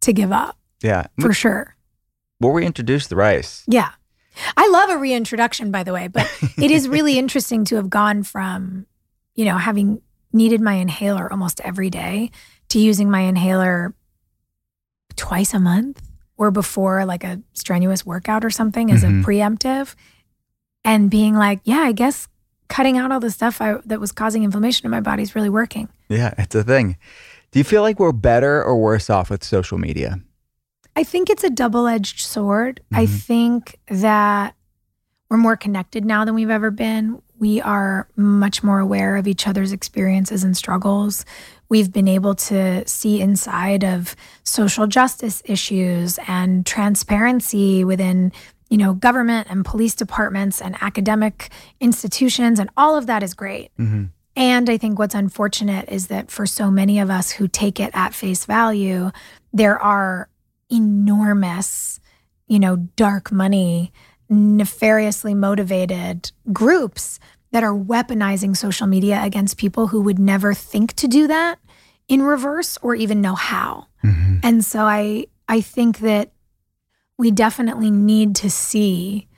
[0.00, 1.06] to give up Yeah.
[1.20, 1.76] for sure.
[2.40, 3.62] Were we introduced the rice?
[3.68, 3.90] Yeah.
[4.56, 8.22] I love a reintroduction, by the way, but it is really interesting to have gone
[8.22, 8.86] from,
[9.34, 10.00] you know, having
[10.32, 12.30] needed my inhaler almost every day
[12.68, 13.94] to using my inhaler
[15.16, 16.00] twice a month
[16.36, 19.22] or before like a strenuous workout or something as Mhm.
[19.22, 19.94] a preemptive
[20.84, 22.28] and being like, yeah, I guess
[22.68, 25.48] cutting out all the stuff I, that was causing inflammation in my body is really
[25.50, 25.88] working.
[26.08, 26.96] Yeah, it's a thing.
[27.50, 30.20] Do you feel like we're better or worse off with social media?
[30.96, 32.80] I think it's a double edged sword.
[32.92, 33.20] I Mhm.
[33.20, 34.54] think that
[35.28, 37.22] we're more connected now than we've ever been.
[37.38, 41.24] We are much more aware of each other's experiences and struggles.
[41.68, 48.32] We've been able to see inside of social justice issues and transparency within,
[48.68, 51.50] you know, government and police departments and academic
[51.80, 53.70] institutions and all of that is great.
[53.78, 54.06] Mm-hmm.
[54.36, 57.90] And I think what's unfortunate is that for so many of us who take it
[57.94, 59.10] at face value,
[59.52, 60.28] there are
[60.70, 62.00] enormous,
[62.46, 63.92] you know, dark money,
[64.28, 67.18] nefariously motivated groups
[67.52, 71.58] that are weaponizing social media against people who would never think to do that
[72.08, 73.86] in reverse or even know how.
[74.04, 74.38] Mm-hmm.
[74.42, 76.32] And so I I think that
[77.18, 79.28] we definitely need to see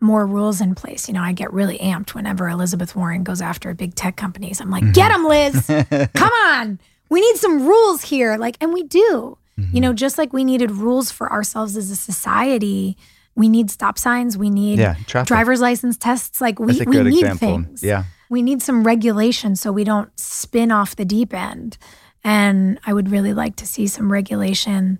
[0.00, 1.08] more rules in place.
[1.08, 4.60] You know, I get really amped whenever Elizabeth Warren goes after big tech companies.
[4.60, 5.66] I'm like, get them, Liz.
[6.14, 6.80] Come on.
[7.08, 9.36] We need some rules here." Like and we do.
[9.60, 9.74] Mm-hmm.
[9.76, 12.96] You know, just like we needed rules for ourselves as a society,
[13.34, 15.28] we need stop signs, we need Yeah, traffic.
[15.28, 16.40] driver's license tests.
[16.40, 17.48] Like we, we need example.
[17.48, 17.82] things.
[17.82, 18.04] Yeah.
[18.28, 21.78] We need some regulation so we don't spin off the deep end.
[22.22, 24.98] And I would really like to see some regulation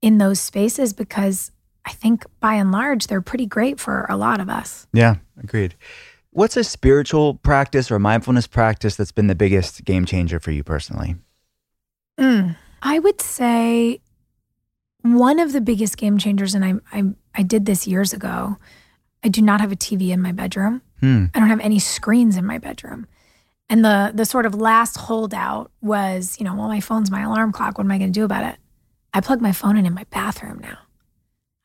[0.00, 1.50] in those spaces because
[1.84, 4.86] I think by and large, they're pretty great for a lot of us.
[4.92, 5.74] Yeah, agreed.
[6.30, 10.62] What's a spiritual practice or mindfulness practice that's been the biggest game changer for you
[10.62, 11.16] personally?
[12.18, 12.56] Mm.
[12.82, 14.00] I would say
[15.02, 17.04] one of the biggest game changers, and I, I,
[17.34, 18.56] I did this years ago.
[19.22, 20.82] I do not have a TV in my bedroom.
[21.00, 21.26] Hmm.
[21.34, 23.06] I don't have any screens in my bedroom.
[23.68, 27.52] And the the sort of last holdout was, you know, well, my phone's my alarm
[27.52, 27.78] clock.
[27.78, 28.58] What am I going to do about it?
[29.14, 30.78] I plug my phone in in my bathroom now.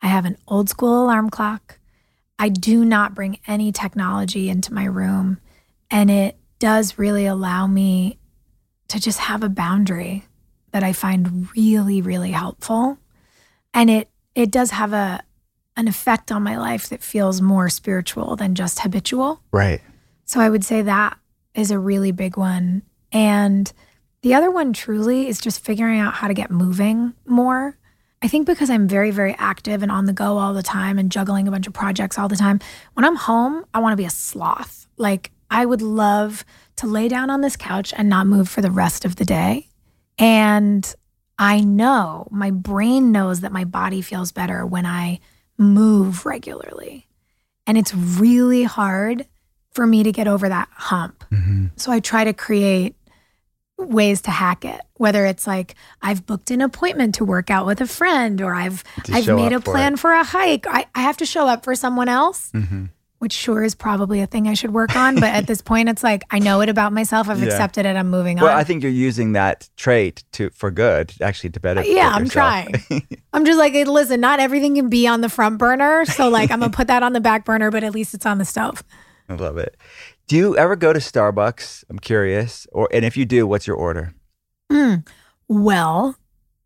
[0.01, 1.79] I have an old school alarm clock.
[2.37, 5.39] I do not bring any technology into my room,
[5.89, 8.19] and it does really allow me
[8.89, 10.25] to just have a boundary
[10.75, 12.97] that I find really, really helpful.
[13.73, 15.23] And it it does have a
[15.77, 19.41] an effect on my life that feels more spiritual than just habitual.
[19.53, 19.79] Right.
[20.25, 21.17] So I would say that
[21.53, 22.81] is a really big one.
[23.13, 23.71] And
[24.21, 27.77] the other one truly is just figuring out how to get moving more.
[28.21, 31.09] I think because I'm very, very active and on the go all the time and
[31.09, 32.59] juggling a bunch of projects all the time,
[32.95, 34.87] when I'm home, I want to be a sloth.
[34.97, 36.43] Like, I would love
[36.75, 39.69] to lay down on this couch and not move for the rest of the day.
[40.17, 40.95] And
[41.37, 45.19] I know my brain knows that my body feels better when I
[45.57, 47.07] move regularly.
[47.67, 49.25] And it's really hard
[49.71, 51.25] for me to get over that hump.
[51.31, 51.67] Mm-hmm.
[51.75, 52.95] So I try to create
[53.77, 57.81] ways to hack it, whether it's like I've booked an appointment to work out with
[57.81, 59.99] a friend or I've I've made a for plan it.
[59.99, 60.65] for a hike.
[60.67, 62.85] I, I have to show up for someone else, Mm-hmm.
[63.19, 65.15] Which sure is probably a thing I should work on.
[65.15, 67.29] But at this point it's like I know it about myself.
[67.29, 67.45] I've Yeah.
[67.47, 67.95] accepted it.
[67.95, 68.51] I'm moving Well, on.
[68.51, 71.83] Well, I think you're using that trait to for good, actually, to better.
[71.83, 72.65] yeah, fit I'm yourself.
[72.89, 73.07] trying.
[73.33, 76.05] I'm just like, hey, listen, not everything can be on the front burner.
[76.05, 78.37] So like I'm gonna put that on the back burner, but at least it's on
[78.37, 78.83] the stove.
[79.27, 79.75] I love it.
[80.27, 81.83] Do you ever go to Starbucks?
[81.89, 82.67] I'm curious.
[82.71, 84.13] Or and if you do, what's your order?
[84.71, 85.07] Mm.
[85.47, 86.15] Well,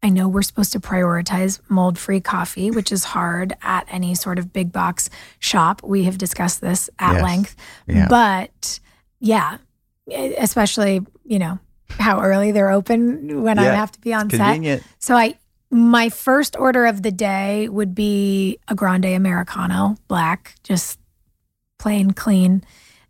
[0.02, 4.40] I know we're supposed to prioritize mold free coffee, which is hard at any sort
[4.40, 5.10] of big box
[5.40, 5.82] shop.
[5.84, 7.24] We have discussed this at Yes.
[7.24, 7.56] length.
[7.86, 8.08] Yeah.
[8.08, 8.80] But
[9.20, 9.58] yeah,
[10.10, 11.60] especially, you know,
[11.90, 14.38] how early they're open when I have to be on set.
[14.40, 14.84] Convenient.
[15.00, 15.36] So I
[15.72, 20.98] my first order of the day would be a grande americano, black, just
[21.78, 22.64] plain clean.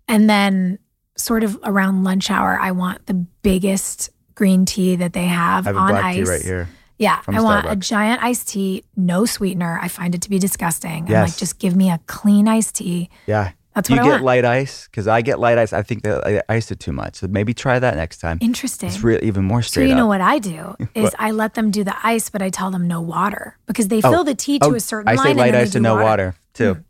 [0.07, 0.79] And then
[1.15, 5.69] sort of around lunch hour, I want the biggest green tea that they have I
[5.69, 6.15] have on black ice.
[6.15, 6.69] tea right here.
[6.99, 9.79] Yeah, I want a giant iced tea, no sweetener.
[9.81, 11.05] I find it to be disgusting.
[11.07, 13.09] I'm like, just give me a clean iced tea.
[13.25, 13.51] Yeah.
[13.75, 14.23] That's Do you what I get want.
[14.25, 14.87] light ice?
[14.87, 15.71] Because I get light ice.
[15.73, 17.15] I think that I iced it too much.
[17.17, 18.37] So maybe try that next time.
[18.41, 18.89] Interesting.
[18.89, 19.85] It's really even more straight.
[19.85, 20.09] So you know up.
[20.09, 22.99] what I do is I let them do the ice, but I tell them no
[22.99, 24.11] water because they Oh.
[24.11, 25.23] fill the tea to Oh, a certain I line.
[25.23, 26.75] say and light ice and no water, too.
[26.75, 26.83] Mm.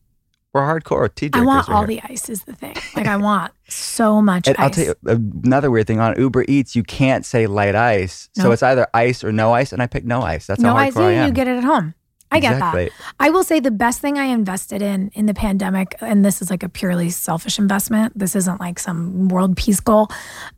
[0.53, 2.01] We're hardcore tea I want right all here.
[2.01, 2.75] the ice is the thing.
[2.95, 4.63] Like I want so much And ice.
[4.63, 8.29] I'll tell you uh, another weird thing on Uber Eats, you can't say light ice.
[8.35, 10.47] So it's either ice or no ice, and I pick no ice.
[10.47, 11.27] That's no how ice, hardcore I am.
[11.27, 11.93] you get it at home.
[12.31, 12.85] I get Exactly.
[12.85, 12.91] that.
[13.19, 16.49] I will say the best thing I invested in in the pandemic, and this is
[16.49, 18.17] like a purely selfish investment.
[18.17, 20.09] This isn't like some world peace goal.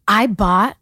[0.07, 0.75] I bought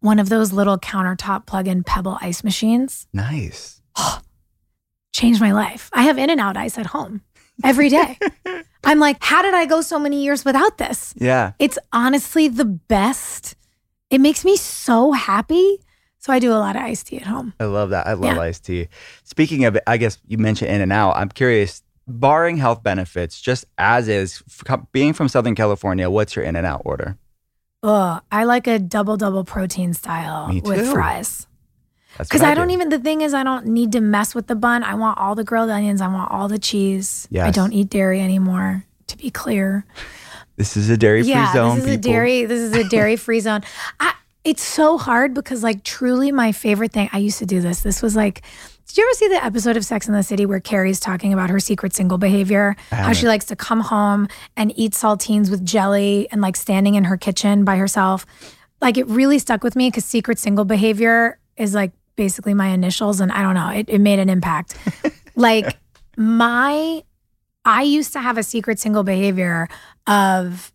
[0.00, 3.06] one of those little countertop plug-in pebble ice machines.
[3.14, 3.80] Nice.
[5.14, 5.88] Changed my life.
[5.94, 7.22] I have In-N-Out ice at home.
[7.64, 8.18] Every day.
[8.84, 11.14] I'm like, how did I go so many years without this?
[11.16, 11.52] Yeah.
[11.58, 13.56] It's honestly the best.
[14.10, 15.80] It makes me so happy.
[16.18, 17.52] So I do a lot of iced tea at home.
[17.60, 18.06] I love that.
[18.06, 18.40] I love Yeah.
[18.40, 18.88] iced tea.
[19.24, 21.16] Speaking of, I guess you mentioned In-N-Out.
[21.16, 24.42] I'm curious, barring health benefits, just as is,
[24.92, 27.16] being from Southern California, what's your In-N-Out order?
[27.82, 31.45] Oh, I like a double double protein style with fries.
[32.18, 32.74] Because what I don't do.
[32.74, 34.82] even, the thing is, I don't need to mess with the bun.
[34.82, 36.00] I want all the grilled onions.
[36.00, 37.28] I want all the cheese.
[37.38, 39.84] I don't eat dairy anymore, to be clear.
[40.56, 41.76] This is a dairy free yeah, zone.
[41.76, 42.44] this is a dairy.
[42.46, 43.60] This is a dairy free zone.
[44.00, 47.10] I, it's so hard because, like, truly, my favorite thing.
[47.12, 47.80] I used to do this.
[47.80, 48.42] This was like,
[48.86, 51.50] did you ever see the episode of Sex in the City where Carrie's talking about
[51.50, 52.76] her secret single behavior?
[52.90, 57.04] How she likes to come home and eat saltines with jelly and like standing in
[57.04, 58.24] her kitchen by herself.
[58.80, 63.20] Like, it really stuck with me because secret single behavior is like basically my initials,
[63.20, 64.76] and I don't know, it, it made an impact.
[65.36, 65.78] like,
[66.16, 67.02] my
[67.66, 69.68] I used to have a secret single behavior
[70.06, 70.72] of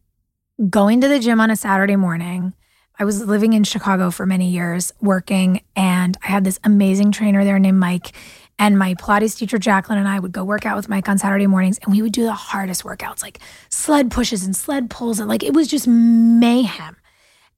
[0.69, 2.53] going to the gym on a Saturday morning.
[2.99, 7.45] I was living in Chicago for many years, working, and I had this amazing trainer
[7.45, 8.11] there named Mike.
[8.59, 11.47] And my Pilates teacher, Jacqueline, and I would go work out with Mike on Saturday
[11.47, 13.39] mornings, and we would do the hardest workouts, like
[13.69, 15.19] sled pushes and sled pulls.
[15.19, 16.97] And like it was just mayhem.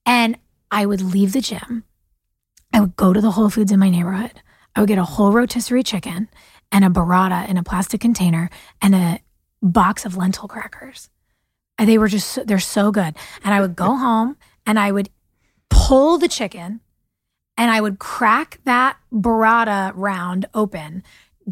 [0.06, 0.38] And
[0.72, 1.84] I would leave the gym.
[2.74, 4.42] I would go to the Whole Foods in my neighborhood.
[4.76, 6.28] I would get a whole rotisserie chicken
[6.72, 8.50] and a burrata in a plastic container
[8.82, 9.20] and a
[9.62, 11.10] box of lentil crackers.
[11.78, 13.16] And they were just, they're so good.
[13.44, 15.10] And I would go home and I would
[15.70, 16.82] pull the chicken
[17.58, 21.04] and I would crack that burrata round open,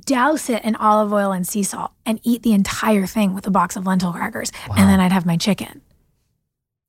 [0.06, 3.52] douse it in olive oil and sea salt, and eat the entire thing with a
[3.52, 4.52] box of lentil crackers.
[4.76, 5.82] And then I'd have my chicken.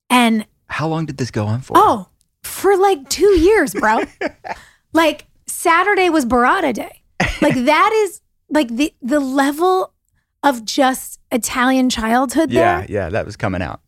[0.08, 1.74] And How long did this go on for?
[1.76, 2.08] Oh,
[2.42, 4.00] for like two years, bro.
[4.92, 7.02] like Saturday was burrata day.
[7.40, 8.20] Like that is
[8.50, 9.92] like the the level
[10.42, 12.86] of just Italian childhood yeah, there.
[12.90, 13.80] yeah, that was coming out.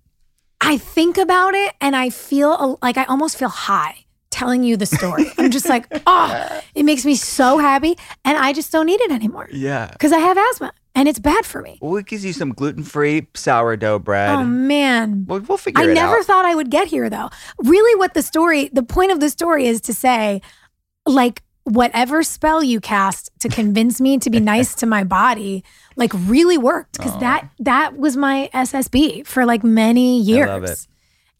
[0.61, 4.87] I think about it and I feel like I almost feel high telling you the
[4.87, 5.27] story.
[5.39, 9.11] I'm just like, oh, it makes me so happy, and I just don't eat it
[9.13, 9.89] anymore Yeah.
[9.93, 11.79] because I have asthma and it's bad for me.
[11.81, 14.31] Well, it gives you some gluten free sourdough bread.
[14.31, 15.25] Oh man.
[15.27, 16.05] we'll, we'll figure I it out.
[16.05, 17.31] I never thought I would get here though.
[17.59, 20.41] Really, what the story, the point of the story is to say,
[21.07, 25.65] like, whatever spell you cast to convince me to be nice to my body,
[25.97, 30.49] like, really worked because that that was my SSB for like many years.
[30.49, 30.87] I love it.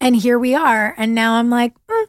[0.01, 2.05] And here we are, and now I'm like, mm,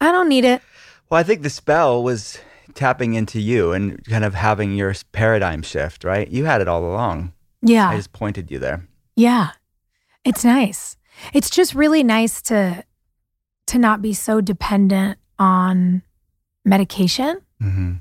[0.00, 0.60] I don't need it.
[1.08, 2.38] Well, I think the spell was
[2.74, 6.28] tapping into you and kind of having your paradigm shift, right?
[6.28, 7.32] You had it all along.
[7.62, 8.88] Yeah, I just pointed you there.
[9.16, 9.50] yeah,
[10.24, 10.96] it's nice.
[11.32, 12.84] It's just really nice to
[13.66, 16.02] to not be so dependent on
[16.64, 17.94] medication hmm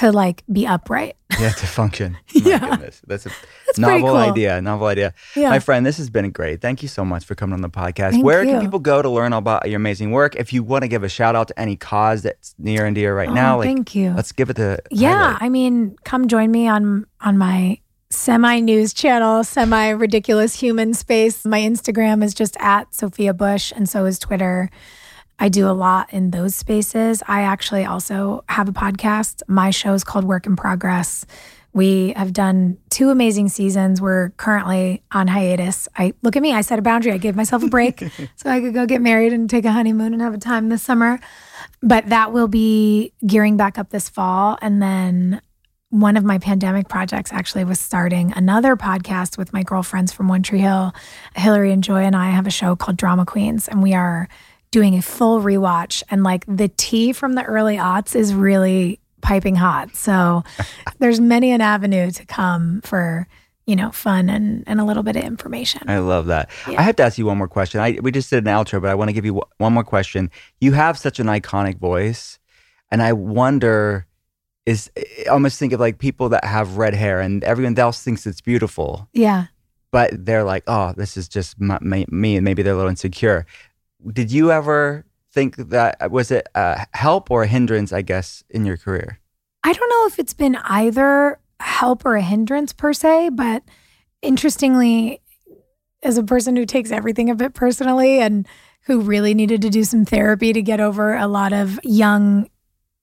[0.00, 1.16] to like be upright.
[1.40, 2.18] Yeah, to function.
[2.34, 2.58] My Yeah.
[2.58, 3.00] goodness.
[3.06, 3.30] That's a
[3.66, 4.16] That's novel cool.
[4.16, 4.60] idea.
[4.60, 5.14] Novel idea.
[5.34, 5.48] Yeah.
[5.48, 6.60] My friend, this has been great.
[6.60, 8.10] Thank you so much for coming on the podcast.
[8.10, 8.50] Thank Where you.
[8.50, 10.36] can people go to learn about your amazing work?
[10.36, 13.16] If you want to give a shout out to any cause that's near and dear
[13.16, 14.10] right Oh, now, like thank you.
[14.14, 15.42] let's give it the Yeah, highlight.
[15.42, 17.78] I mean, come join me on on my
[18.10, 21.46] semi news channel, semi ridiculous human space.
[21.46, 24.68] My Instagram is just at Sophia Bush, and so is Twitter.
[25.40, 27.22] I do a lot in those spaces.
[27.26, 29.42] I actually also have a podcast.
[29.48, 31.24] My show is called Work in Progress.
[31.72, 34.02] We have done two amazing seasons.
[34.02, 35.88] We're currently on hiatus.
[35.96, 37.12] I look at me, I set a boundary.
[37.12, 38.00] I gave myself a break
[38.36, 40.82] so I could go get married and take a honeymoon and have a time this
[40.82, 41.18] summer.
[41.82, 44.58] But that will be gearing back up this fall.
[44.60, 45.40] And then
[45.90, 50.42] one of my pandemic projects actually was starting another podcast with my girlfriends from One
[50.42, 50.92] Tree Hill.
[51.36, 54.28] Hilarie and Joy and I have a show called Drama Queens, and we are
[54.70, 56.02] doing a full rewatch.
[56.10, 59.94] And like the tea from the early aughts is really piping hot.
[59.96, 60.44] So
[60.98, 63.26] there's many an avenue to come for,
[63.66, 65.82] you know, fun and, and a little bit of information.
[65.88, 66.50] I love that.
[66.66, 67.80] I have to ask you one more question.
[67.80, 69.84] I we just did an outro, but I want to give you one- one more
[69.84, 70.30] question.
[70.60, 72.38] You have such an iconic voice,
[72.90, 74.06] and I wonder
[74.66, 78.26] is I almost think of like people that have red hair, and everyone else thinks
[78.26, 79.46] it's beautiful, Yeah.
[79.90, 82.90] but they're like, oh, this is just my, my, me, and maybe they're a little
[82.90, 83.46] insecure.
[84.06, 87.92] Did you ever think that was it a help or a hindrance?
[87.92, 89.20] I guess in your career.
[89.62, 93.62] I don't know if it's been either help or a hindrance per se, but
[94.22, 95.20] interestingly,
[96.02, 98.46] as a person who takes everything a bit personally and
[98.86, 102.48] who really needed to do some therapy to get over a lot of young,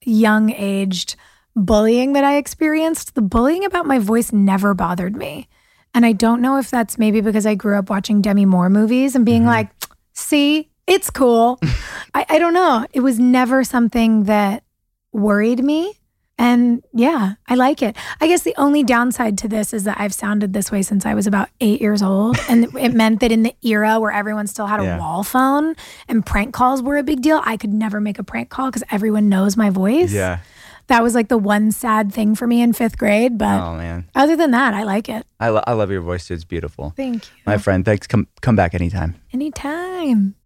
[0.04, 1.14] young aged
[1.54, 5.48] bullying that I experienced, the bullying about my voice never bothered me.
[5.94, 9.14] And I don't know if that's maybe because I grew up watching Demi Moore movies
[9.14, 9.48] and being mm-hmm.
[9.48, 9.70] like,
[10.12, 11.58] see, it's cool.
[12.14, 12.86] I, I don't know.
[12.92, 14.64] It was never something that
[15.12, 15.94] worried me.
[16.40, 17.96] And yeah, I like it.
[18.20, 21.14] I guess the only downside to this is that I've sounded this way since I
[21.14, 22.36] was about eight years old.
[22.48, 24.98] And it meant that in the era where everyone still had a Yeah.
[25.00, 25.74] wall phone
[26.06, 28.84] and prank calls were a big deal, I could never make a prank call because
[28.90, 30.12] everyone knows my voice.
[30.12, 30.38] Yeah.
[30.86, 33.36] That was like the one sad thing for me in fifth grade.
[33.36, 35.26] But Oh man, other than that, I like it.
[35.40, 36.34] I, lo- I love your voice too.
[36.34, 36.94] It's beautiful.
[36.96, 37.32] Thank you.
[37.46, 38.06] My friend, thanks.
[38.06, 39.16] Come come back anytime.
[39.34, 40.36] Anytime.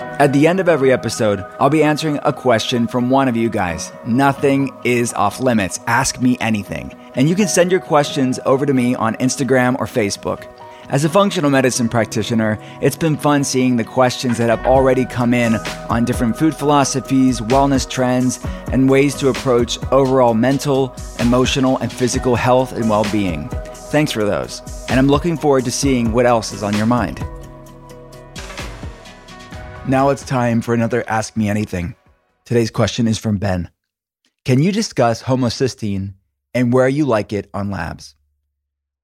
[0.00, 3.48] At the end of every episode, I'll be answering a question from one of you
[3.48, 3.92] guys.
[4.06, 5.80] Nothing is off limits.
[5.86, 6.94] Ask me anything.
[7.14, 10.46] And you can send your questions over to me on Instagram or Facebook.
[10.90, 15.32] As a functional medicine practitioner, it's been fun seeing the questions that have already come
[15.32, 15.54] in
[15.88, 22.34] on different food philosophies, wellness trends, and ways to approach overall mental, emotional, and physical
[22.34, 23.48] health and well being.
[23.90, 24.62] Thanks for those.
[24.88, 27.24] And I'm looking forward to seeing what else is on your mind.
[29.90, 31.96] Now it's time for another Ask Me Anything.
[32.44, 33.68] Today's question is from Ben.
[34.44, 36.14] Can you discuss homocysteine
[36.54, 38.14] and where you like it on labs?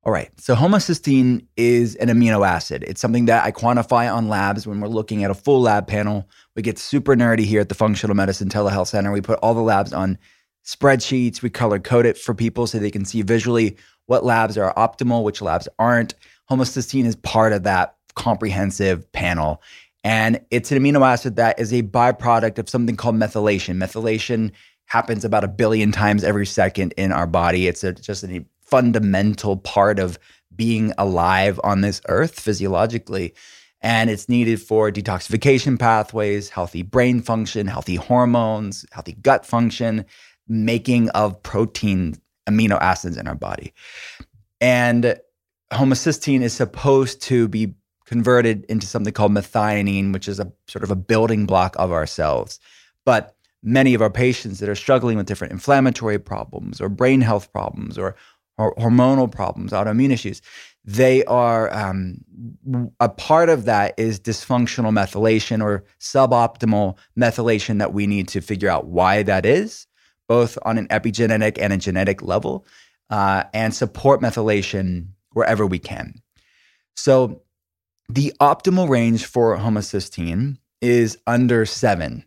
[0.04, 2.84] All right, so homocysteine is an amino acid.
[2.86, 6.28] It's something that I quantify on labs when we're looking at a full lab panel.
[6.54, 9.10] We get super nerdy here at the Functional Medicine Telehealth Center.
[9.10, 10.16] We put all the labs on
[10.64, 11.42] spreadsheets.
[11.42, 13.76] We color code it for people so they can see visually
[14.06, 16.14] what labs are optimal, which labs aren't.
[16.48, 19.60] Homocysteine is part of that comprehensive panel.
[20.06, 23.74] And it's an amino acid that is a byproduct of something called methylation.
[23.74, 24.52] Methylation
[24.84, 27.66] happens about a billion times every second in our body.
[27.66, 30.16] It's a, just a fundamental part of
[30.54, 33.34] being alive on this earth physiologically.
[33.80, 40.04] And it's needed for detoxification pathways, healthy brain function, healthy hormones, healthy gut function,
[40.46, 42.14] making of protein
[42.48, 43.74] amino acids in our body.
[44.60, 45.18] And
[45.72, 47.74] homocysteine is supposed to be
[48.06, 52.58] converted into something called methionine, which is a sort of a building block of ourselves.
[53.04, 57.52] But many of our patients that are struggling with different inflammatory problems or brain health
[57.52, 58.14] problems or,
[58.58, 60.40] or hormonal problems, autoimmune issues,
[60.84, 62.18] they are um,
[63.00, 68.68] a part of that is dysfunctional methylation or suboptimal methylation that we need to figure
[68.68, 69.88] out why that is,
[70.28, 72.64] both on an epigenetic and a genetic level,
[73.10, 76.14] uh, and support methylation wherever we can.
[76.94, 77.42] So
[78.08, 82.24] the optimal range for homocysteine is under seven.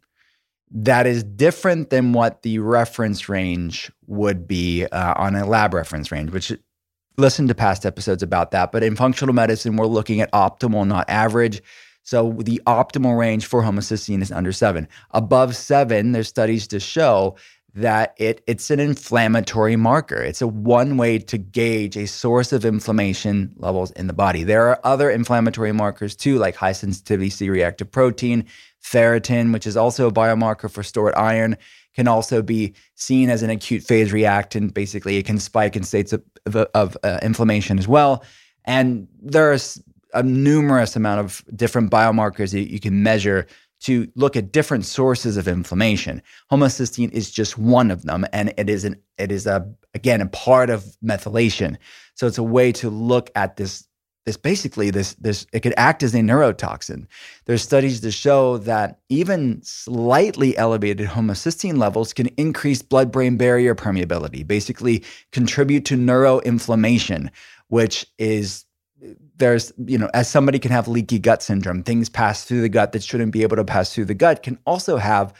[0.71, 6.11] That is different than what the reference range would be uh, on a lab reference
[6.11, 6.51] range, which
[7.17, 8.71] listen to past episodes about that.
[8.71, 11.61] But in functional medicine, we're looking at optimal, not average.
[12.03, 14.87] So the optimal range for homocysteine is under seven.
[15.11, 17.35] Above seven, there's studies to show
[17.75, 20.21] that it it's an inflammatory marker.
[20.21, 24.43] It's a one way to gauge a source of inflammation levels in the body.
[24.43, 28.45] There are other inflammatory markers too, like high sensitivity C-reactive protein,
[28.83, 31.57] ferritin, which is also a biomarker for stored iron,
[31.93, 34.73] can also be seen as an acute phase reactant.
[34.73, 38.23] Basically, it can spike in states of, of, of uh, inflammation as well.
[38.65, 39.57] And there are
[40.13, 43.45] a numerous amount of different biomarkers that you can measure
[43.81, 46.21] to look at different sources of inflammation.
[46.51, 50.27] Homocysteine is just one of them, and it is an it is a again a
[50.27, 51.77] part of methylation.
[52.15, 53.87] So it's a way to look at this
[54.25, 57.07] this basically this this it could act as a neurotoxin.
[57.45, 64.45] There's studies to show that even slightly elevated homocysteine levels can increase blood-brain barrier permeability,
[64.45, 67.29] basically contribute to neuroinflammation,
[67.69, 68.65] which is
[69.39, 72.91] there's, you know, as somebody can have leaky gut syndrome, things pass through the gut
[72.91, 75.33] that shouldn't be able to pass through the gut can also have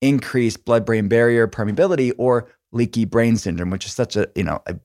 [0.00, 4.62] increased blood brain barrier permeability or leaky brain syndrome, which is such a, you know,
[4.66, 4.76] a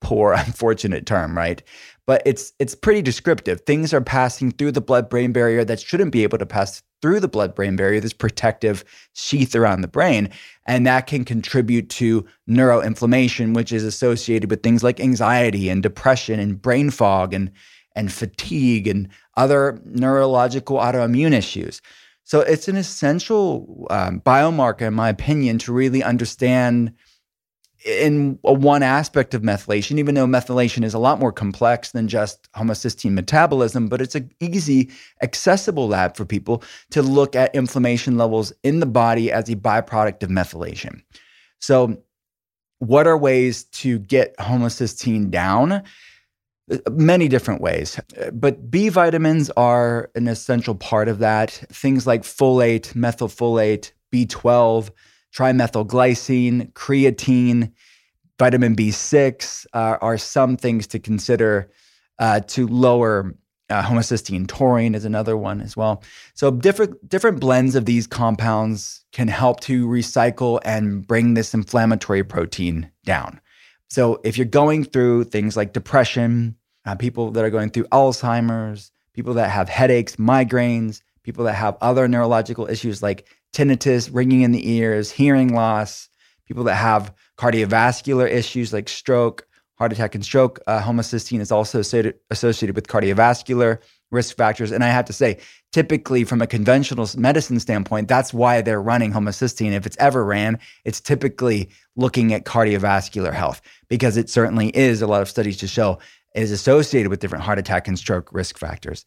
[0.00, 1.62] poor, unfortunate term, right?
[2.06, 3.60] But it's it's pretty descriptive.
[3.62, 7.20] Things are passing through the blood brain barrier that shouldn't be able to pass through
[7.20, 10.30] the blood brain barrier, this protective sheath around the brain.
[10.66, 16.40] And that can contribute to neuroinflammation, which is associated with things like anxiety and depression
[16.40, 17.52] and brain fog and
[17.98, 21.82] and fatigue and other neurological autoimmune issues.
[22.22, 26.92] So it's an essential um, biomarker, in my opinion, to really understand
[27.84, 32.50] in one aspect of methylation, even though methylation is a lot more complex than just
[32.52, 34.90] homocysteine metabolism, but it's an easy,
[35.22, 40.22] accessible lab for people to look at inflammation levels in the body as a byproduct
[40.22, 41.02] of methylation.
[41.60, 41.98] So,
[42.80, 45.82] what are ways to get homocysteine down?
[46.90, 47.98] Many different ways,
[48.32, 51.50] but B vitamins are an essential part of that.
[51.72, 54.90] Things like folate, methylfolate, B12,
[55.34, 57.72] trimethylglycine, creatine,
[58.38, 61.70] vitamin B6 uh, are some things to consider
[62.18, 63.34] uh, to lower
[63.70, 66.02] Uh, homocysteine taurine is another one as well.
[66.32, 72.24] So different different blends of these compounds can help to recycle and bring this inflammatory
[72.24, 73.40] protein down.
[73.90, 76.56] So if you're going through things like depression,
[76.88, 81.76] uh, people that are going through Alzheimer's, people that have headaches, migraines, people that have
[81.82, 86.08] other neurological issues like tinnitus, ringing in the ears, hearing loss,
[86.46, 90.60] people that have cardiovascular issues like stroke, heart attack, and stroke.
[90.66, 93.78] Uh, homocysteine is also associated with cardiovascular
[94.10, 94.72] risk factors.
[94.72, 95.38] And I have to say,
[95.72, 99.72] typically from a conventional medicine standpoint, that's why they're running homocysteine.
[99.72, 105.02] If it's ever ran, it's typically looking at cardiovascular health because it certainly is.
[105.02, 105.98] A lot of studies to show
[106.34, 109.04] is associated with different heart attack and stroke risk factors.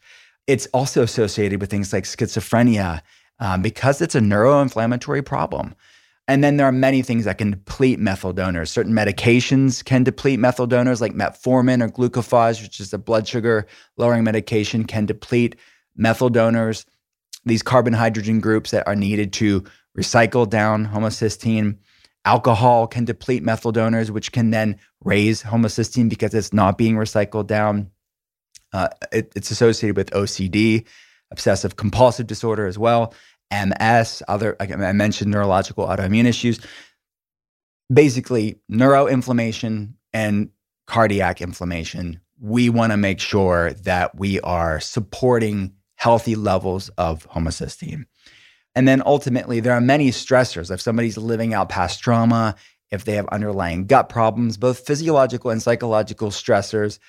[0.48, 3.02] It's also associated with things like schizophrenia
[3.40, 5.76] um, because it's a neuroinflammatory problem.
[6.28, 8.72] And then there are many things that can deplete methyl donors.
[8.72, 13.68] Certain medications can deplete methyl donors, like metformin or glucophage, which is a blood sugar
[13.98, 15.56] lowering medication, can deplete
[15.96, 16.86] methyl donors.
[17.46, 19.64] These carbon hydrogen groups that are needed to
[19.98, 21.78] recycle down homocysteine.
[22.26, 27.48] Alcohol can deplete methyl donors, which can then raise homocysteine because it's not being recycled
[27.48, 27.90] down.
[28.74, 30.86] Uh, it, it's associated with OCD,
[31.32, 33.14] obsessive compulsive disorder as well.
[33.52, 36.60] MS, other, I mentioned neurological autoimmune issues.
[37.92, 40.50] Basically, neuroinflammation and
[40.88, 42.22] cardiac inflammation.
[42.40, 48.06] We want to make sure that we are supporting healthy levels of homocysteine.
[48.76, 50.72] And then ultimately, there are many stressors.
[50.72, 52.56] If somebody's living out past trauma,
[52.90, 57.00] if they have underlying gut problems, both physiological and psychological stressors,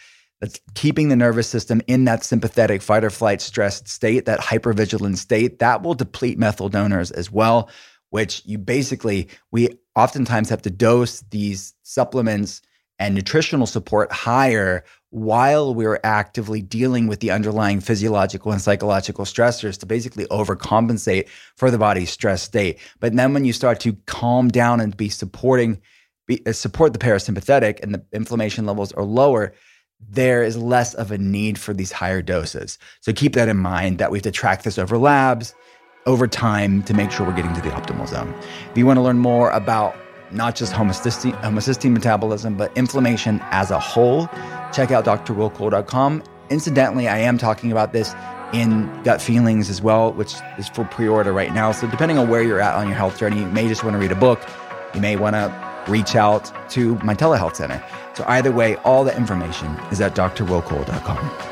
[0.41, 5.17] that's keeping the nervous system in that sympathetic fight or flight stressed state, that hypervigilant
[5.17, 7.71] state, that will deplete methyl donors as well,
[8.11, 12.61] which you basically, we oftentimes have to dose these supplements
[13.03, 19.77] and nutritional support higher while we're actively dealing with the underlying physiological and psychological stressors
[19.77, 22.79] to basically overcompensate for the body's stress state.
[23.01, 25.83] But then when you start to calm down and be supporting,
[26.29, 29.53] be, uh, support the parasympathetic and the inflammation levels are lower,
[29.99, 32.79] there is less of a need for these higher doses.
[33.01, 35.55] So keep that in mind that we have to track this over labs
[36.07, 38.33] over time to make sure we're getting to the optimal zone.
[38.71, 39.97] If you want to learn more about
[40.35, 44.29] not just homocysteine, homocysteine metabolism, but inflammation as a whole,
[44.73, 46.23] check out drwillcole.com.
[46.51, 48.15] Incidentally, I am talking about this
[48.53, 51.73] in Gut Feelings as well, which is for pre order right now.
[51.73, 53.99] So, depending on where you're at on your health journey, you may just want to
[53.99, 54.41] read a book.
[54.95, 57.83] You may want to reach out to my telehealth center.
[58.15, 61.52] So, either way, all the information is at drwillcole.com.